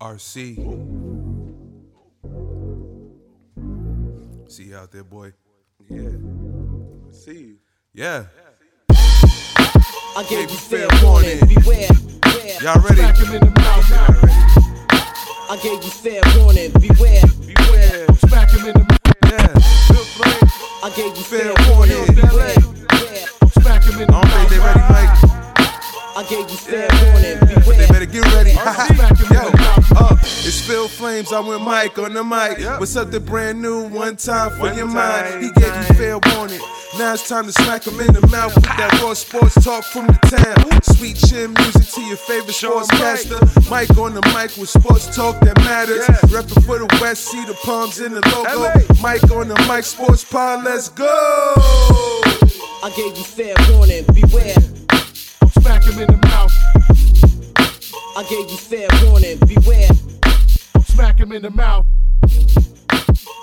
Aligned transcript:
RC. 0.00 0.56
See 4.48 4.64
you 4.64 4.76
out 4.76 4.90
there, 4.92 5.04
boy. 5.04 5.32
Yeah. 5.90 6.10
See 7.10 7.38
you. 7.38 7.56
Yeah. 7.94 8.24
I 8.90 10.24
gave 10.28 10.50
you 10.50 10.56
fair 10.56 10.88
warning. 11.02 11.40
Beware. 11.40 11.88
beware. 12.22 12.58
Y'all 12.62 12.80
ready? 12.80 12.96
Smack 12.96 13.16
him 13.18 13.34
in 13.34 13.40
the 13.40 13.50
mouth. 13.60 13.84
I 15.50 15.58
gave 15.62 15.82
you 15.82 15.90
fair 15.90 16.20
warning. 16.38 16.70
Beware. 16.72 17.22
Beware. 17.46 18.06
Smack 18.26 18.50
him 18.50 18.66
in 18.66 18.74
the 18.74 18.84
mouth. 18.84 18.98
Yeah. 19.26 19.52
Bill 19.88 20.04
I 20.84 20.90
gave 20.94 21.16
you 21.16 21.22
Fair 21.24 21.54
fair 21.54 21.74
warning. 21.76 21.96
warning. 21.98 22.14
Beware. 22.14 22.54
beware. 22.88 23.26
Smack 23.60 23.84
him 23.84 24.00
in 24.00 24.06
the 24.06 24.12
mouth. 24.12 24.24
I 24.24 24.28
don't 24.30 24.48
think 24.48 24.50
they 24.50 24.58
ready. 24.58 24.80
Mike. 24.88 25.37
I 26.18 26.24
gave 26.28 26.50
you 26.50 26.56
fair 26.56 26.88
warning. 27.04 27.38
They 27.46 27.54
Beware. 27.62 27.88
better 27.88 28.06
get 28.06 28.24
ready. 28.34 28.50
Smack 28.50 28.90
him 28.90 29.26
in 29.26 29.32
Yo, 29.34 29.50
uh, 29.96 30.16
it's 30.20 30.60
Phil 30.66 30.88
Flames. 30.88 31.30
I'm 31.32 31.46
with 31.46 31.60
Mike 31.60 31.96
on 31.98 32.12
the 32.12 32.24
mic. 32.24 32.58
What's 32.80 32.96
up, 32.96 33.12
the 33.12 33.20
brand 33.20 33.62
new 33.62 33.86
one 33.88 34.16
time 34.16 34.50
for 34.50 34.62
One 34.62 34.76
your 34.76 34.86
time. 34.88 34.94
mind? 34.96 35.44
He 35.44 35.50
gave 35.52 35.72
you 35.76 35.94
fair 35.94 36.18
warning. 36.34 36.60
Now 36.98 37.12
it's 37.14 37.28
time 37.28 37.46
to 37.46 37.52
smack 37.52 37.86
him 37.86 38.00
in 38.00 38.12
the 38.12 38.26
mouth 38.26 38.52
with 38.56 38.64
that 38.64 38.98
raw 39.00 39.14
sports 39.14 39.62
talk 39.62 39.84
from 39.84 40.08
the 40.08 40.18
town. 40.26 40.82
Sweet 40.96 41.16
chin 41.18 41.52
music 41.54 41.86
to 41.94 42.00
your 42.00 42.16
favorite 42.16 42.54
Show 42.54 42.80
'em 42.80 42.86
sportscaster. 42.86 43.70
Mike 43.70 43.96
on 43.96 44.14
the 44.14 44.22
mic 44.34 44.56
with 44.56 44.70
sports 44.70 45.14
talk 45.14 45.38
that 45.42 45.56
matters. 45.58 46.04
Yeah. 46.08 46.16
Reppin' 46.34 46.64
for 46.66 46.78
the 46.80 46.88
West, 47.00 47.26
see 47.26 47.44
the 47.44 47.54
palms 47.62 48.00
in 48.00 48.12
the 48.14 48.22
logo. 48.34 48.50
LA. 48.62 48.72
Mike 49.00 49.30
on 49.30 49.46
the 49.46 49.58
mic, 49.72 49.84
sports 49.84 50.24
pod, 50.24 50.64
let's 50.64 50.88
go. 50.88 51.06
I 52.82 52.90
gave 52.96 53.16
you 53.16 53.22
fair 53.24 53.54
warning. 53.70 54.04
Beware. 54.12 54.56
Smack 55.68 55.84
him 55.84 55.98
in 56.00 56.06
the 56.06 56.16
mouth. 56.28 56.52
I 58.16 58.22
gave 58.30 58.50
you 58.50 58.56
fair 58.56 58.88
warning. 59.04 59.36
Beware. 59.46 59.90
Smack 60.86 61.20
him 61.20 61.30
in 61.32 61.42
the 61.42 61.50
mouth. 61.50 61.84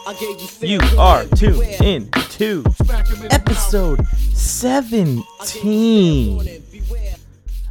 I 0.08 0.14
gave 0.20 0.42
you 0.42 0.48
fair 0.48 0.68
You 0.70 0.80
warning. 0.80 1.00
are 1.00 1.24
tuned 1.36 1.60
Beware. 1.60 1.78
in 1.84 2.10
to 2.10 2.64
Smack 2.84 3.08
him 3.10 3.24
in 3.26 3.32
episode 3.32 4.00
I 4.00 4.04
gave 4.04 4.22
you 4.24 4.36
fair 4.42 4.82
17 4.82 6.64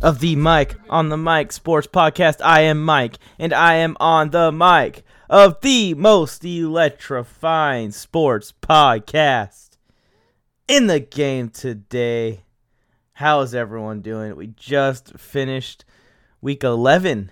of 0.03 0.21
the 0.21 0.37
Mike 0.37 0.77
on 0.89 1.09
the 1.09 1.17
Mic 1.17 1.51
Sports 1.51 1.89
Podcast. 1.89 2.37
I 2.41 2.61
am 2.61 2.85
Mike, 2.85 3.19
and 3.41 3.53
I 3.53 3.75
am 3.75 3.97
on 3.99 4.31
the 4.31 4.53
mic 4.53 5.03
of 5.29 5.61
the 5.63 5.95
most 5.95 6.45
electrifying 6.45 7.91
sports 7.91 8.53
podcast 8.63 9.71
in 10.69 10.87
the 10.87 11.01
game 11.01 11.49
today. 11.49 12.44
How 13.19 13.43
is 13.43 13.55
everyone 13.55 14.01
doing? 14.01 14.35
We 14.35 14.49
just 14.49 15.17
finished 15.17 15.85
week 16.41 16.65
11 16.65 17.31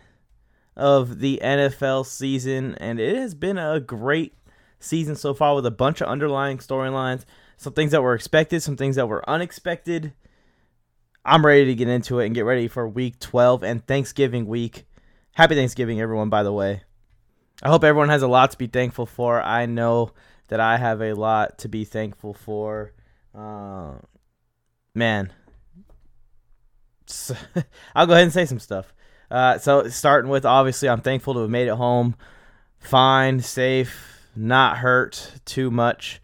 of 0.76 1.18
the 1.18 1.40
NFL 1.42 2.06
season, 2.06 2.76
and 2.76 3.00
it 3.00 3.16
has 3.16 3.34
been 3.34 3.58
a 3.58 3.80
great 3.80 4.32
season 4.78 5.16
so 5.16 5.34
far 5.34 5.56
with 5.56 5.66
a 5.66 5.72
bunch 5.72 6.00
of 6.00 6.06
underlying 6.06 6.58
storylines, 6.58 7.24
some 7.56 7.72
things 7.72 7.90
that 7.90 8.00
were 8.00 8.14
expected, 8.14 8.62
some 8.62 8.76
things 8.76 8.94
that 8.94 9.08
were 9.08 9.28
unexpected. 9.28 10.12
I'm 11.24 11.44
ready 11.44 11.64
to 11.64 11.74
get 11.74 11.88
into 11.88 12.20
it 12.20 12.26
and 12.26 12.34
get 12.36 12.44
ready 12.44 12.68
for 12.68 12.88
week 12.88 13.18
12 13.18 13.64
and 13.64 13.84
Thanksgiving 13.84 14.46
week. 14.46 14.84
Happy 15.32 15.56
Thanksgiving, 15.56 16.00
everyone, 16.00 16.30
by 16.30 16.44
the 16.44 16.52
way. 16.52 16.84
I 17.60 17.70
hope 17.70 17.82
everyone 17.82 18.08
has 18.08 18.22
a 18.22 18.28
lot 18.28 18.52
to 18.52 18.58
be 18.58 18.68
thankful 18.68 19.06
for. 19.06 19.42
I 19.42 19.66
know 19.66 20.12
that 20.46 20.60
I 20.60 20.76
have 20.76 21.02
a 21.02 21.14
lot 21.14 21.58
to 21.58 21.68
be 21.68 21.84
thankful 21.84 22.34
for. 22.34 22.92
Uh, 23.34 23.94
man, 24.94 25.32
I'll 27.94 28.06
go 28.06 28.12
ahead 28.12 28.24
and 28.24 28.32
say 28.32 28.46
some 28.46 28.58
stuff. 28.58 28.92
Uh, 29.30 29.58
so, 29.58 29.88
starting 29.88 30.30
with 30.30 30.44
obviously, 30.44 30.88
I'm 30.88 31.00
thankful 31.00 31.34
to 31.34 31.40
have 31.40 31.50
made 31.50 31.68
it 31.68 31.74
home 31.74 32.16
fine, 32.82 33.40
safe, 33.40 34.26
not 34.36 34.78
hurt 34.78 35.32
too 35.44 35.70
much. 35.70 36.20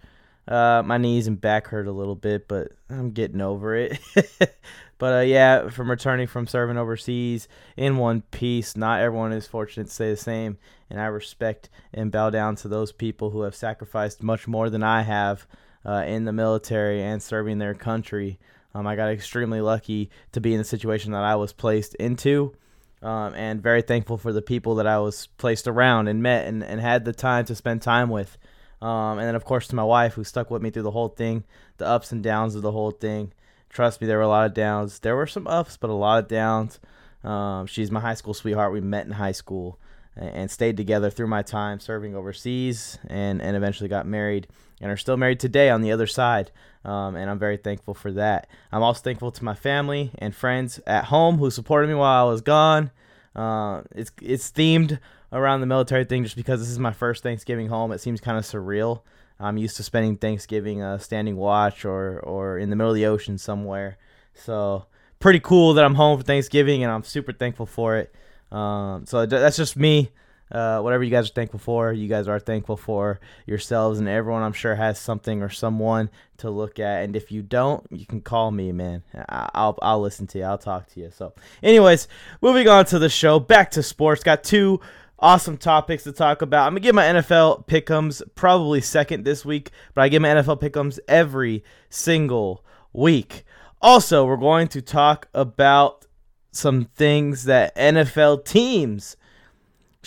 Uh, 0.47 0.83
my 0.85 0.97
knees 0.97 1.27
and 1.27 1.41
back 1.41 1.69
hurt 1.69 1.87
a 1.87 1.93
little 1.93 2.15
bit, 2.15 2.49
but 2.49 2.73
I'm 2.89 3.11
getting 3.11 3.41
over 3.41 3.77
it. 3.77 3.99
but 4.99 5.19
uh, 5.19 5.21
yeah, 5.21 5.69
from 5.69 5.91
returning 5.91 6.27
from 6.27 6.47
serving 6.47 6.79
overseas 6.79 7.49
in 7.77 7.99
one 7.99 8.23
piece, 8.23 8.77
not 8.77 9.01
everyone 9.01 9.33
is 9.33 9.47
fortunate 9.47 9.89
to 9.89 9.93
say 9.93 10.11
the 10.11 10.17
same. 10.17 10.59
And 10.91 10.99
I 10.99 11.07
respect 11.07 11.69
and 11.93 12.11
bow 12.11 12.31
down 12.31 12.57
to 12.57 12.69
those 12.69 12.93
people 12.93 13.31
who 13.31 13.43
have 13.43 13.55
sacrificed 13.55 14.23
much 14.23 14.49
more 14.49 14.71
than 14.71 14.83
I 14.83 15.03
have 15.03 15.47
uh, 15.85 16.05
in 16.07 16.25
the 16.25 16.33
military 16.33 17.03
and 17.03 17.23
serving 17.23 17.59
their 17.59 17.75
country. 17.75 18.39
Um, 18.75 18.87
I 18.87 18.97
got 18.97 19.11
extremely 19.11 19.61
lucky 19.61 20.11
to 20.33 20.41
be 20.41 20.53
in 20.53 20.59
the 20.59 20.65
situation 20.65 21.13
that 21.13 21.25
I 21.25 21.37
was 21.37 21.53
placed 21.53 21.95
into. 21.97 22.55
Um, 23.01 23.35
and 23.35 23.63
very 23.63 23.83
thankful 23.83 24.19
for 24.19 24.33
the 24.33 24.43
people 24.43 24.75
that 24.77 24.87
I 24.87 24.99
was 24.99 25.29
placed 25.39 25.69
around 25.69 26.09
and 26.09 26.23
met 26.23 26.47
and, 26.47 26.65
and 26.65 26.81
had 26.81 27.05
the 27.05 27.13
time 27.13 27.45
to 27.45 27.55
spend 27.55 27.81
time 27.81 28.11
with. 28.11 28.37
Um, 28.83 29.19
and 29.19 29.27
then, 29.27 29.35
of 29.35 29.45
course, 29.45 29.69
to 29.69 29.77
my 29.77 29.85
wife, 29.85 30.15
who 30.15 30.25
stuck 30.25 30.51
with 30.51 30.63
me 30.63 30.71
through 30.71 30.83
the 30.83 30.91
whole 30.91 31.09
thing, 31.09 31.45
the 31.79 31.87
ups 31.87 32.13
and 32.13 32.23
downs 32.23 32.55
of 32.55 32.63
the 32.63 32.73
whole 32.73 32.91
thing. 32.91 33.33
Trust 33.71 34.01
me, 34.01 34.07
there 34.07 34.17
were 34.17 34.25
a 34.25 34.29
lot 34.29 34.47
of 34.47 34.55
downs. 34.55 34.99
There 34.99 35.17
were 35.17 35.27
some 35.27 35.47
ups, 35.47 35.77
but 35.77 35.91
a 35.91 35.95
lot 35.95 36.23
of 36.23 36.29
downs. 36.29 36.81
Um, 37.23 37.67
she's 37.67 37.91
my 37.91 38.01
high 38.01 38.15
school 38.15 38.35
sweetheart. 38.35 38.73
We 38.73 38.81
met 38.81 39.07
in 39.07 39.13
high 39.13 39.33
school 39.33 39.79
and 40.17 40.51
stayed 40.51 40.77
together 40.77 41.11
through 41.11 41.29
my 41.29 41.43
time 41.43 41.79
serving 41.81 42.17
overseas 42.17 42.99
and, 43.07 43.41
and 43.41 43.57
eventually 43.57 43.89
got 43.89 44.07
married 44.07 44.49
and 44.81 44.91
are 44.91 44.97
still 44.97 45.17
married 45.17 45.41
today 45.41 45.71
on 45.71 45.81
the 45.81 45.93
other 45.93 46.07
side. 46.07 46.51
Um, 46.85 47.17
and 47.17 47.29
I'm 47.29 47.39
very 47.39 47.57
thankful 47.57 47.95
for 47.95 48.13
that. 48.13 48.49
I'm 48.73 48.83
also 48.83 49.03
thankful 49.03 49.31
to 49.33 49.45
my 49.45 49.55
family 49.55 50.13
and 50.19 50.35
friends 50.35 50.81
at 50.87 51.05
home 51.07 51.39
who 51.39 51.51
supported 51.51 51.89
me 51.89 51.95
while 51.95 52.27
I 52.27 52.31
was 52.31 52.41
gone. 52.41 52.91
Uh, 53.35 53.83
it's 53.95 54.11
it's 54.23 54.51
themed 54.51 54.99
around 55.33 55.61
the 55.61 55.67
military 55.67 56.05
thing 56.05 56.25
just 56.25 56.37
because 56.37 56.61
this 56.61 56.71
is 56.71 56.79
my 56.79 56.93
first 56.93 57.23
Thanksgiving 57.23 57.69
home. 57.69 57.93
It 57.93 58.01
seems 58.01 58.21
kind 58.21 58.39
of 58.39 58.45
surreal. 58.45 59.03
I'm 59.41 59.59
used 59.59 59.77
to 59.77 59.83
spending 59.83 60.17
Thanksgiving 60.17 60.83
uh, 60.83 60.99
standing 60.99 61.37
watch 61.37 61.85
or 61.85 62.21
or 62.21 62.59
in 62.59 62.71
the 62.71 62.77
middle 62.77 62.91
of 62.91 62.97
the 62.97 63.07
ocean 63.07 63.39
somewhere. 63.39 63.99
So 64.35 64.87
pretty 65.21 65.41
cool 65.41 65.75
that 65.75 65.85
I'm 65.85 65.95
home 65.95 66.19
for 66.19 66.25
Thanksgiving, 66.25 66.83
and 66.83 66.93
I'm 66.93 67.03
super 67.03 67.33
thankful 67.33 67.67
for 67.67 67.97
it. 67.97 68.15
Um, 68.51 69.07
so 69.07 69.27
that's 69.27 69.57
just 69.57 69.77
me. 69.77 70.11
Uh, 70.51 70.81
whatever 70.81 71.05
you 71.05 71.11
guys 71.11 71.29
are 71.29 71.33
thankful 71.33 71.61
for, 71.61 71.93
you 71.93 72.09
guys 72.09 72.29
are 72.29 72.41
thankful 72.41 72.77
for 72.77 73.21
yourselves, 73.47 73.99
and 73.99 74.09
everyone 74.09 74.43
I'm 74.43 74.53
sure 74.53 74.75
has 74.75 74.99
something 74.99 75.43
or 75.43 75.51
someone 75.51 76.11
to 76.39 76.51
look 76.51 76.79
at. 76.79 77.05
And 77.05 77.15
if 77.17 77.31
you 77.31 77.43
don't, 77.43 77.87
you 77.91 78.07
can 78.07 78.21
call 78.21 78.51
me, 78.51 78.73
man. 78.73 79.03
I'll 79.29 79.79
I'll 79.83 80.01
listen 80.01 80.27
to 80.29 80.39
you. 80.39 80.45
I'll 80.45 80.59
talk 80.59 80.89
to 80.95 81.01
you. 81.01 81.11
So, 81.11 81.35
anyways, 81.63 82.09
moving 82.41 82.69
on 82.69 82.85
to 82.87 82.99
the 82.99 83.09
show. 83.09 83.39
Back 83.39 83.71
to 83.73 83.83
sports. 83.83 84.23
Got 84.23 84.45
two 84.45 84.81
awesome 85.19 85.57
topics 85.57 86.05
to 86.05 86.13
talk 86.13 86.43
about. 86.43 86.67
I'm 86.67 86.73
gonna 86.73 86.81
give 86.81 86.95
my 86.95 87.05
NFL 87.05 87.67
pickums 87.67 88.23
probably 88.35 88.81
second 88.81 89.25
this 89.25 89.45
week, 89.45 89.71
but 89.95 90.03
I 90.03 90.09
give 90.09 90.23
my 90.23 90.29
NFL 90.29 90.61
pickums 90.61 90.99
every 91.09 91.65
single 91.91 92.65
week. 92.93 93.45
Also, 93.81 94.25
we're 94.25 94.37
going 94.37 94.69
to 94.69 94.83
talk 94.83 95.29
about 95.35 96.07
some 96.51 96.85
things 96.85 97.45
that 97.45 97.75
NFL 97.77 98.45
teams 98.45 99.17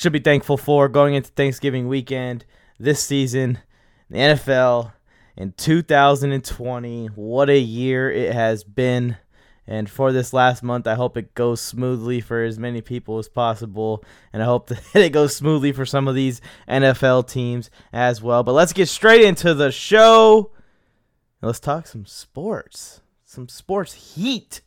should 0.02 0.12
be 0.12 0.20
thankful 0.20 0.58
for 0.58 0.90
going 0.90 1.14
into 1.14 1.30
Thanksgiving 1.30 1.88
weekend 1.88 2.44
this 2.80 3.06
season. 3.06 3.60
The 4.10 4.18
NFL 4.18 4.94
in 5.38 5.54
2020. 5.54 7.06
What 7.08 7.52
a 7.52 7.60
year 7.60 8.10
it 8.12 8.34
has 8.34 8.64
been. 8.64 9.18
And 9.68 9.88
for 9.88 10.12
this 10.12 10.34
last 10.34 10.64
month, 10.64 10.88
I 10.88 10.96
hope 10.96 11.18
it 11.18 11.36
goes 11.36 11.62
smoothly 11.62 12.20
for 12.20 12.44
as 12.44 12.58
many 12.58 12.82
people 12.82 13.20
as 13.20 13.30
possible. 13.30 14.04
And 14.34 14.42
I 14.42 14.46
hope 14.48 14.68
that 14.70 14.96
it 14.96 15.12
goes 15.12 15.36
smoothly 15.36 15.72
for 15.72 15.86
some 15.86 16.08
of 16.08 16.16
these 16.16 16.42
NFL 16.68 17.30
teams 17.30 17.70
as 17.94 18.24
well. 18.24 18.42
But 18.42 18.54
let's 18.54 18.74
get 18.74 18.90
straight 18.90 19.22
into 19.22 19.54
the 19.54 19.72
show. 19.72 20.52
Let's 21.44 21.60
talk 21.60 21.86
some 21.86 22.08
sports. 22.08 23.02
Some 23.24 23.48
sports 23.48 24.16
heat. 24.16 24.62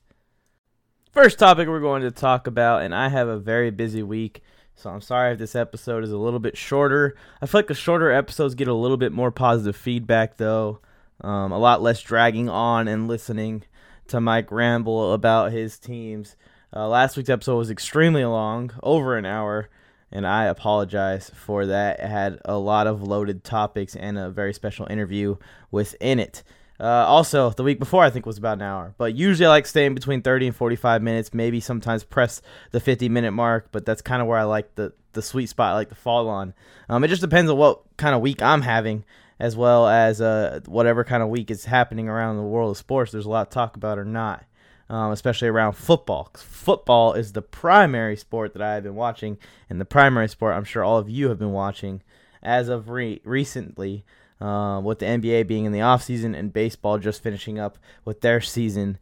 First 1.10 1.40
topic 1.40 1.66
we're 1.66 1.80
going 1.80 2.02
to 2.02 2.12
talk 2.12 2.46
about, 2.46 2.82
and 2.82 2.94
I 2.94 3.08
have 3.08 3.26
a 3.26 3.38
very 3.38 3.70
busy 3.72 4.02
week, 4.04 4.42
so 4.76 4.90
I'm 4.90 5.00
sorry 5.00 5.32
if 5.32 5.38
this 5.38 5.54
episode 5.54 6.04
is 6.04 6.12
a 6.12 6.18
little 6.18 6.40
bit 6.40 6.56
shorter. 6.56 7.16
I 7.40 7.46
feel 7.46 7.60
like 7.60 7.68
the 7.68 7.74
shorter 7.74 8.10
episodes 8.10 8.54
get 8.54 8.68
a 8.68 8.74
little 8.74 8.96
bit 8.96 9.12
more 9.12 9.30
positive 9.30 9.76
feedback, 9.76 10.36
though. 10.36 10.80
Um, 11.20 11.52
a 11.52 11.58
lot 11.58 11.80
less 11.80 12.02
dragging 12.02 12.48
on 12.48 12.88
and 12.88 13.08
listening 13.08 13.64
to 14.08 14.20
Mike 14.20 14.50
ramble 14.50 15.12
about 15.12 15.52
his 15.52 15.78
teams. 15.78 16.36
Uh, 16.74 16.88
last 16.88 17.16
week's 17.16 17.30
episode 17.30 17.56
was 17.56 17.70
extremely 17.70 18.24
long, 18.24 18.72
over 18.82 19.16
an 19.16 19.24
hour, 19.24 19.68
and 20.10 20.26
I 20.26 20.46
apologize 20.46 21.30
for 21.30 21.66
that. 21.66 22.00
It 22.00 22.08
had 22.08 22.40
a 22.44 22.58
lot 22.58 22.86
of 22.86 23.02
loaded 23.02 23.44
topics 23.44 23.94
and 23.94 24.18
a 24.18 24.28
very 24.28 24.52
special 24.52 24.86
interview 24.90 25.36
within 25.70 26.18
it. 26.18 26.42
Uh, 26.84 27.06
also, 27.06 27.48
the 27.50 27.62
week 27.62 27.78
before 27.78 28.04
I 28.04 28.10
think 28.10 28.26
was 28.26 28.36
about 28.36 28.58
an 28.58 28.62
hour, 28.62 28.94
but 28.98 29.14
usually 29.14 29.46
I 29.46 29.48
like 29.48 29.66
staying 29.66 29.94
between 29.94 30.20
30 30.20 30.48
and 30.48 30.56
45 30.56 31.02
minutes. 31.02 31.32
Maybe 31.32 31.58
sometimes 31.60 32.04
press 32.04 32.42
the 32.72 32.80
50 32.80 33.08
minute 33.08 33.32
mark, 33.32 33.68
but 33.72 33.86
that's 33.86 34.02
kind 34.02 34.20
of 34.20 34.28
where 34.28 34.38
I 34.38 34.42
like 34.44 34.74
the 34.74 34.92
the 35.14 35.22
sweet 35.22 35.46
spot, 35.48 35.72
I 35.72 35.74
like 35.76 35.88
to 35.90 35.94
fall 35.94 36.28
on. 36.28 36.52
Um, 36.88 37.02
it 37.04 37.08
just 37.08 37.22
depends 37.22 37.50
on 37.50 37.56
what 37.56 37.80
kind 37.96 38.14
of 38.14 38.20
week 38.20 38.42
I'm 38.42 38.62
having, 38.62 39.04
as 39.38 39.56
well 39.56 39.86
as 39.88 40.20
uh, 40.20 40.60
whatever 40.66 41.04
kind 41.04 41.22
of 41.22 41.28
week 41.30 41.50
is 41.52 41.64
happening 41.64 42.08
around 42.08 42.36
the 42.36 42.42
world 42.42 42.72
of 42.72 42.76
sports. 42.76 43.12
There's 43.12 43.24
a 43.26 43.30
lot 43.30 43.50
to 43.50 43.54
talk 43.54 43.76
about 43.76 43.98
or 43.98 44.04
not. 44.04 44.44
um, 44.90 45.12
especially 45.12 45.48
around 45.48 45.74
football. 45.74 46.30
Football 46.36 47.14
is 47.14 47.32
the 47.32 47.42
primary 47.42 48.16
sport 48.16 48.52
that 48.54 48.62
I 48.62 48.74
have 48.74 48.82
been 48.82 48.94
watching, 48.96 49.38
and 49.70 49.80
the 49.80 49.84
primary 49.86 50.28
sport 50.28 50.54
I'm 50.54 50.64
sure 50.64 50.84
all 50.84 50.98
of 50.98 51.08
you 51.08 51.28
have 51.30 51.38
been 51.38 51.52
watching 51.52 52.02
as 52.42 52.68
of 52.68 52.90
re- 52.90 53.22
recently, 53.24 54.04
uh, 54.40 54.80
with 54.82 54.98
the 54.98 55.06
NBA 55.06 55.46
being 55.46 55.64
in 55.64 55.72
the 55.72 55.78
offseason 55.80 56.36
and 56.36 56.52
baseball 56.52 56.98
just 56.98 57.22
finishing 57.22 57.58
up 57.58 57.78
with 58.04 58.20
their 58.20 58.40
season 58.40 58.98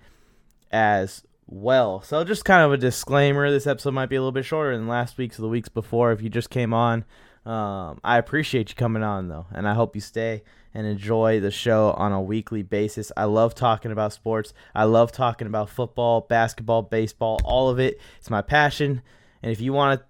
as 0.70 1.22
well. 1.46 2.02
So, 2.02 2.24
just 2.24 2.44
kind 2.44 2.64
of 2.64 2.72
a 2.72 2.76
disclaimer 2.76 3.50
this 3.50 3.66
episode 3.66 3.94
might 3.94 4.08
be 4.08 4.16
a 4.16 4.20
little 4.20 4.32
bit 4.32 4.44
shorter 4.44 4.76
than 4.76 4.88
last 4.88 5.18
week's 5.18 5.38
or 5.38 5.42
the 5.42 5.48
weeks 5.48 5.68
before. 5.68 6.12
If 6.12 6.22
you 6.22 6.28
just 6.28 6.50
came 6.50 6.72
on, 6.72 7.04
um, 7.44 8.00
I 8.04 8.18
appreciate 8.18 8.70
you 8.70 8.76
coming 8.76 9.02
on, 9.02 9.28
though, 9.28 9.46
and 9.52 9.68
I 9.68 9.74
hope 9.74 9.94
you 9.94 10.00
stay 10.00 10.42
and 10.74 10.86
enjoy 10.86 11.40
the 11.40 11.50
show 11.50 11.92
on 11.92 12.12
a 12.12 12.22
weekly 12.22 12.62
basis. 12.62 13.12
I 13.16 13.24
love 13.24 13.54
talking 13.54 13.92
about 13.92 14.12
sports, 14.12 14.54
I 14.74 14.84
love 14.84 15.12
talking 15.12 15.46
about 15.46 15.68
football, 15.68 16.22
basketball, 16.22 16.82
baseball, 16.82 17.40
all 17.44 17.68
of 17.68 17.78
it. 17.78 18.00
It's 18.18 18.30
my 18.30 18.42
passion. 18.42 19.02
And 19.42 19.50
if 19.50 19.60
you 19.60 19.72
want 19.72 20.00
to 20.00 20.06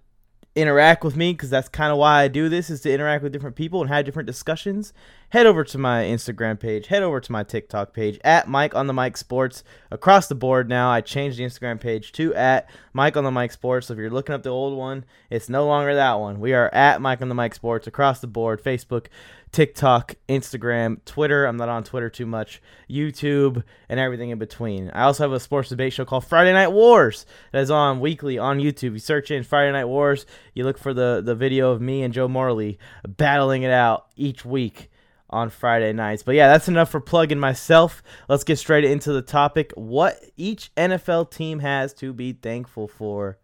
interact 0.55 1.03
with 1.03 1.15
me 1.15 1.33
because 1.33 1.49
that's 1.49 1.67
kind 1.67 1.91
of 1.91 1.97
why 1.97 2.21
I 2.21 2.27
do 2.27 2.47
this 2.47 2.69
is 2.69 2.81
to 2.81 2.93
interact 2.93 3.23
with 3.23 3.33
different 3.33 3.55
people 3.55 3.81
and 3.81 3.89
have 3.89 4.05
different 4.05 4.27
discussions. 4.27 4.93
Head 5.29 5.47
over 5.47 5.63
to 5.63 5.77
my 5.79 6.03
Instagram 6.03 6.59
page, 6.59 6.87
head 6.87 7.01
over 7.01 7.19
to 7.19 7.31
my 7.31 7.41
TikTok 7.41 7.91
page 7.91 8.19
at 8.23 8.47
Mike 8.47 8.75
on 8.75 8.85
the 8.85 8.93
Mic 8.93 9.17
Sports 9.17 9.63
across 9.89 10.27
the 10.27 10.35
board 10.35 10.69
now. 10.69 10.91
I 10.91 11.01
changed 11.01 11.39
the 11.39 11.43
Instagram 11.43 11.79
page 11.79 12.11
to 12.13 12.35
at 12.35 12.69
Mike 12.93 13.17
on 13.17 13.23
the 13.23 13.31
Mic 13.31 13.51
Sports. 13.51 13.87
So 13.87 13.93
if 13.93 13.99
you're 13.99 14.11
looking 14.11 14.35
up 14.35 14.43
the 14.43 14.49
old 14.49 14.77
one, 14.77 15.05
it's 15.31 15.49
no 15.49 15.65
longer 15.65 15.95
that 15.95 16.19
one. 16.19 16.39
We 16.39 16.53
are 16.53 16.71
at 16.71 17.01
Mike 17.01 17.23
on 17.23 17.29
the 17.29 17.35
Mic 17.35 17.55
Sports 17.55 17.87
across 17.87 18.19
the 18.19 18.27
board, 18.27 18.63
Facebook, 18.63 19.07
TikTok, 19.53 20.15
Instagram, 20.27 20.97
Twitter. 21.05 21.45
I'm 21.45 21.57
not 21.57 21.69
on 21.69 21.83
Twitter 21.83 22.09
too 22.09 22.25
much, 22.25 22.61
YouTube, 22.89 23.63
and 23.87 23.99
everything 23.99 24.31
in 24.31 24.39
between. 24.39 24.89
I 24.89 25.03
also 25.03 25.23
have 25.23 25.31
a 25.31 25.39
sports 25.39 25.69
debate 25.69 25.93
show 25.93 26.05
called 26.05 26.25
Friday 26.25 26.51
Night 26.51 26.69
Wars 26.71 27.27
that 27.51 27.61
is 27.61 27.71
on 27.71 27.99
weekly 27.99 28.39
on 28.39 28.57
YouTube. 28.57 28.93
You 28.93 28.99
search 28.99 29.29
in 29.29 29.43
Friday 29.43 29.71
Night 29.71 29.85
Wars, 29.85 30.25
you 30.55 30.63
look 30.63 30.79
for 30.79 30.93
the, 30.93 31.21
the 31.23 31.35
video 31.35 31.71
of 31.71 31.81
me 31.81 32.01
and 32.01 32.13
Joe 32.13 32.27
Morley 32.27 32.79
battling 33.07 33.61
it 33.61 33.71
out 33.71 34.07
each 34.15 34.43
week 34.43 34.89
on 35.29 35.51
Friday 35.51 35.93
nights. 35.93 36.23
But 36.23 36.35
yeah, 36.35 36.47
that's 36.47 36.67
enough 36.67 36.89
for 36.89 36.99
plugging 36.99 37.39
myself. 37.39 38.01
Let's 38.27 38.43
get 38.43 38.57
straight 38.57 38.85
into 38.85 39.13
the 39.13 39.21
topic 39.21 39.71
what 39.75 40.19
each 40.35 40.73
NFL 40.75 41.31
team 41.31 41.59
has 41.59 41.93
to 41.95 42.11
be 42.11 42.33
thankful 42.33 42.87
for. 42.87 43.37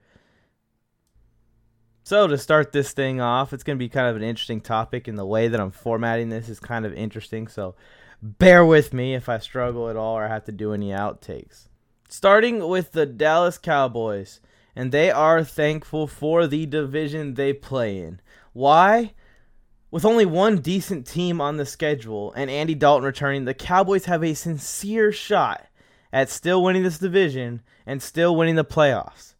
So 2.09 2.25
to 2.25 2.39
start 2.39 2.71
this 2.71 2.91
thing 2.91 3.21
off, 3.21 3.53
it's 3.53 3.61
going 3.61 3.77
to 3.77 3.79
be 3.79 3.87
kind 3.87 4.07
of 4.07 4.15
an 4.15 4.23
interesting 4.23 4.61
topic, 4.61 5.07
and 5.07 5.15
the 5.15 5.27
way 5.27 5.47
that 5.47 5.59
I'm 5.59 5.69
formatting 5.69 6.29
this 6.29 6.49
is 6.49 6.59
kind 6.59 6.83
of 6.83 6.91
interesting. 6.95 7.47
So 7.47 7.75
bear 8.19 8.65
with 8.65 8.95
me 8.95 9.13
if 9.13 9.29
I 9.29 9.37
struggle 9.37 9.89
at 9.89 9.95
all 9.95 10.17
or 10.17 10.27
have 10.27 10.45
to 10.45 10.51
do 10.51 10.73
any 10.73 10.89
outtakes. 10.89 11.67
Starting 12.07 12.67
with 12.67 12.93
the 12.93 13.05
Dallas 13.05 13.59
Cowboys, 13.59 14.41
and 14.75 14.91
they 14.91 15.11
are 15.11 15.43
thankful 15.43 16.07
for 16.07 16.47
the 16.47 16.65
division 16.65 17.35
they 17.35 17.53
play 17.53 17.99
in. 17.99 18.21
Why? 18.53 19.13
With 19.91 20.03
only 20.03 20.25
one 20.25 20.61
decent 20.61 21.05
team 21.05 21.39
on 21.39 21.57
the 21.57 21.65
schedule 21.65 22.33
and 22.35 22.49
Andy 22.49 22.73
Dalton 22.73 23.05
returning, 23.05 23.45
the 23.45 23.53
Cowboys 23.53 24.05
have 24.05 24.23
a 24.23 24.33
sincere 24.33 25.11
shot 25.11 25.67
at 26.11 26.31
still 26.31 26.63
winning 26.63 26.81
this 26.81 26.97
division 26.97 27.61
and 27.85 28.01
still 28.01 28.35
winning 28.35 28.55
the 28.55 28.65
playoffs. 28.65 29.35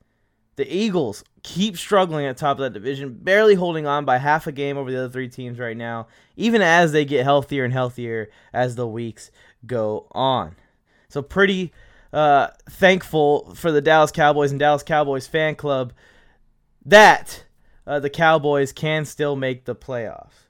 The 0.56 0.71
Eagles 0.71 1.24
keep 1.44 1.78
struggling 1.78 2.26
at 2.26 2.38
top 2.38 2.58
of 2.58 2.64
that 2.64 2.74
division, 2.74 3.14
barely 3.14 3.56
holding 3.56 3.88
on 3.88 4.06
by 4.06 4.18
half 4.18 4.48
a 4.48 4.52
game 4.52 4.78
over 4.78 4.92
the 4.92 4.98
other 4.98 5.10
three 5.10 5.30
teams 5.30 5.60
right 5.60 5.78
now, 5.78 6.08
even 6.36 6.62
as 6.62 6.92
they 6.92 7.06
get 7.06 7.24
healthier 7.24 7.64
and 7.64 7.74
healthier 7.74 8.30
as 8.54 8.76
the 8.76 8.88
weeks 8.88 9.32
go 9.66 10.08
on. 10.12 10.56
So, 11.08 11.22
pretty 11.22 11.72
uh, 12.14 12.48
thankful 12.70 13.54
for 13.56 13.72
the 13.72 13.82
Dallas 13.82 14.12
Cowboys 14.12 14.52
and 14.52 14.60
Dallas 14.60 14.84
Cowboys 14.84 15.28
fan 15.28 15.56
club 15.56 15.94
that 16.86 17.44
uh, 17.86 18.00
the 18.00 18.10
Cowboys 18.10 18.72
can 18.72 19.06
still 19.06 19.36
make 19.36 19.66
the 19.66 19.76
playoffs. 19.76 20.46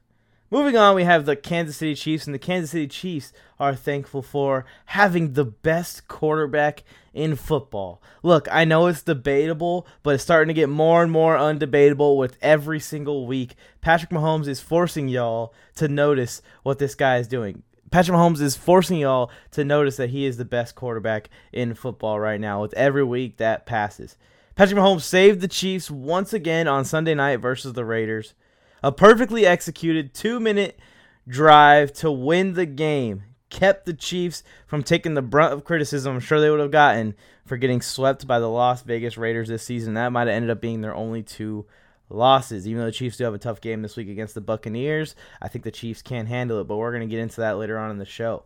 Moving 0.51 0.77
on, 0.77 0.95
we 0.95 1.03
have 1.03 1.25
the 1.25 1.35
Kansas 1.35 1.77
City 1.77 1.93
Chiefs, 1.93 2.25
and 2.25 2.33
the 2.33 2.39
Kansas 2.39 2.71
City 2.71 2.87
Chiefs 2.87 3.31
are 3.59 3.75
thankful 3.75 4.23
for 4.23 4.65
having 4.85 5.33
the 5.33 5.45
best 5.45 6.07
quarterback 6.07 6.83
in 7.19 7.35
football. 7.35 8.01
Look, 8.23 8.47
I 8.49 8.63
know 8.63 8.87
it's 8.87 9.01
debatable, 9.01 9.85
but 10.03 10.15
it's 10.15 10.23
starting 10.23 10.47
to 10.47 10.53
get 10.53 10.69
more 10.69 11.03
and 11.03 11.11
more 11.11 11.35
undebatable 11.35 12.17
with 12.17 12.37
every 12.41 12.79
single 12.79 13.27
week. 13.27 13.55
Patrick 13.81 14.09
Mahomes 14.09 14.47
is 14.47 14.61
forcing 14.61 15.09
y'all 15.09 15.53
to 15.75 15.89
notice 15.89 16.41
what 16.63 16.79
this 16.79 16.95
guy 16.95 17.17
is 17.17 17.27
doing. 17.27 17.63
Patrick 17.91 18.15
Mahomes 18.15 18.39
is 18.39 18.55
forcing 18.55 18.99
y'all 18.99 19.31
to 19.51 19.65
notice 19.65 19.97
that 19.97 20.11
he 20.11 20.25
is 20.25 20.37
the 20.37 20.45
best 20.45 20.75
quarterback 20.75 21.29
in 21.51 21.73
football 21.73 22.21
right 22.21 22.39
now 22.39 22.61
with 22.61 22.73
every 22.75 23.03
week 23.03 23.35
that 23.35 23.65
passes. 23.65 24.15
Patrick 24.55 24.79
Mahomes 24.79 25.01
saved 25.01 25.41
the 25.41 25.47
Chiefs 25.49 25.91
once 25.91 26.31
again 26.31 26.69
on 26.69 26.85
Sunday 26.85 27.15
night 27.15 27.37
versus 27.37 27.73
the 27.73 27.83
Raiders. 27.83 28.33
A 28.81 28.93
perfectly 28.93 29.45
executed 29.45 30.13
two 30.13 30.39
minute 30.39 30.79
drive 31.27 31.91
to 31.93 32.09
win 32.09 32.53
the 32.53 32.65
game 32.65 33.23
kept 33.49 33.85
the 33.85 33.93
Chiefs 33.93 34.43
from 34.67 34.83
taking 34.83 35.13
the 35.13 35.21
brunt 35.21 35.53
of 35.53 35.63
criticism 35.63 36.15
I'm 36.15 36.19
sure 36.19 36.39
they 36.39 36.49
would 36.49 36.59
have 36.59 36.71
gotten 36.71 37.15
for 37.45 37.57
getting 37.57 37.81
swept 37.81 38.27
by 38.27 38.39
the 38.39 38.49
Las 38.49 38.81
Vegas 38.83 39.17
Raiders 39.17 39.47
this 39.47 39.63
season. 39.63 39.95
That 39.95 40.11
might 40.11 40.27
have 40.27 40.35
ended 40.35 40.51
up 40.51 40.61
being 40.61 40.81
their 40.81 40.95
only 40.95 41.23
two 41.23 41.65
losses. 42.09 42.67
Even 42.67 42.79
though 42.79 42.85
the 42.85 42.91
Chiefs 42.91 43.17
do 43.17 43.23
have 43.23 43.33
a 43.33 43.39
tough 43.39 43.61
game 43.61 43.81
this 43.81 43.97
week 43.97 44.09
against 44.09 44.35
the 44.35 44.41
Buccaneers, 44.41 45.15
I 45.41 45.47
think 45.47 45.63
the 45.63 45.71
Chiefs 45.71 46.01
can 46.01 46.27
handle 46.27 46.59
it, 46.59 46.67
but 46.67 46.77
we're 46.77 46.91
going 46.91 47.07
to 47.07 47.13
get 47.13 47.21
into 47.21 47.41
that 47.41 47.57
later 47.57 47.77
on 47.77 47.91
in 47.91 47.97
the 47.97 48.05
show. 48.05 48.43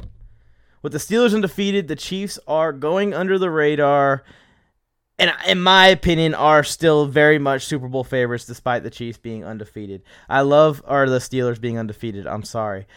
With 0.82 0.92
the 0.92 0.98
Steelers 0.98 1.34
undefeated, 1.34 1.88
the 1.88 1.96
Chiefs 1.96 2.40
are 2.48 2.74
going 2.74 3.14
under 3.14 3.38
the 3.40 3.50
radar 3.50 4.24
and 5.20 5.32
in 5.48 5.62
my 5.62 5.88
opinion, 5.88 6.34
are 6.34 6.64
still 6.64 7.06
very 7.06 7.38
much 7.38 7.66
Super 7.66 7.88
Bowl 7.88 8.04
favorites 8.04 8.46
despite 8.46 8.84
the 8.84 8.90
Chiefs 8.90 9.18
being 9.18 9.46
undefeated. 9.46 10.02
I 10.28 10.42
love 10.42 10.84
or 10.88 11.08
the 11.10 11.20
Steelers 11.20 11.62
being 11.62 11.78
undefeated. 11.78 12.26
I'm 12.26 12.44
sorry. 12.44 12.88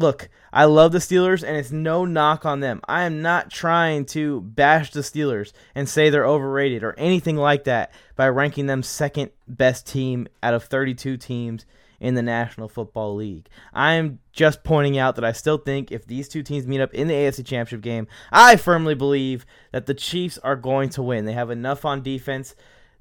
Look, 0.00 0.30
I 0.50 0.64
love 0.64 0.92
the 0.92 0.98
Steelers 0.98 1.46
and 1.46 1.58
it's 1.58 1.70
no 1.70 2.06
knock 2.06 2.46
on 2.46 2.60
them. 2.60 2.80
I 2.88 3.02
am 3.02 3.20
not 3.20 3.50
trying 3.50 4.06
to 4.06 4.40
bash 4.40 4.92
the 4.92 5.00
Steelers 5.00 5.52
and 5.74 5.86
say 5.86 6.08
they're 6.08 6.24
overrated 6.24 6.82
or 6.82 6.94
anything 6.96 7.36
like 7.36 7.64
that 7.64 7.92
by 8.16 8.30
ranking 8.30 8.64
them 8.64 8.82
second 8.82 9.30
best 9.46 9.86
team 9.86 10.26
out 10.42 10.54
of 10.54 10.64
32 10.64 11.18
teams 11.18 11.66
in 12.00 12.14
the 12.14 12.22
National 12.22 12.66
Football 12.66 13.14
League. 13.16 13.50
I 13.74 13.92
am 13.92 14.20
just 14.32 14.64
pointing 14.64 14.96
out 14.96 15.16
that 15.16 15.24
I 15.24 15.32
still 15.32 15.58
think 15.58 15.92
if 15.92 16.06
these 16.06 16.30
two 16.30 16.42
teams 16.42 16.66
meet 16.66 16.80
up 16.80 16.94
in 16.94 17.08
the 17.08 17.14
AFC 17.14 17.44
Championship 17.44 17.82
game, 17.82 18.08
I 18.32 18.56
firmly 18.56 18.94
believe 18.94 19.44
that 19.72 19.84
the 19.84 19.92
Chiefs 19.92 20.38
are 20.38 20.56
going 20.56 20.88
to 20.90 21.02
win. 21.02 21.26
They 21.26 21.34
have 21.34 21.50
enough 21.50 21.84
on 21.84 22.02
defense 22.02 22.54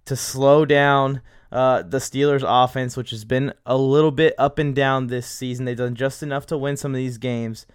to 0.09 0.15
slow 0.15 0.65
down 0.65 1.21
uh, 1.51 1.83
the 1.83 1.99
Steelers' 1.99 2.43
offense, 2.43 2.97
which 2.97 3.11
has 3.11 3.25
been 3.25 3.53
a 3.63 3.77
little 3.77 4.09
bit 4.09 4.33
up 4.39 4.57
and 4.57 4.75
down 4.75 5.05
this 5.05 5.27
season. 5.27 5.65
They've 5.65 5.77
done 5.77 5.93
just 5.93 6.23
enough 6.23 6.47
to 6.47 6.57
win 6.57 6.77
some 6.77 6.91
of 6.91 6.97
these 6.97 7.19
games. 7.19 7.67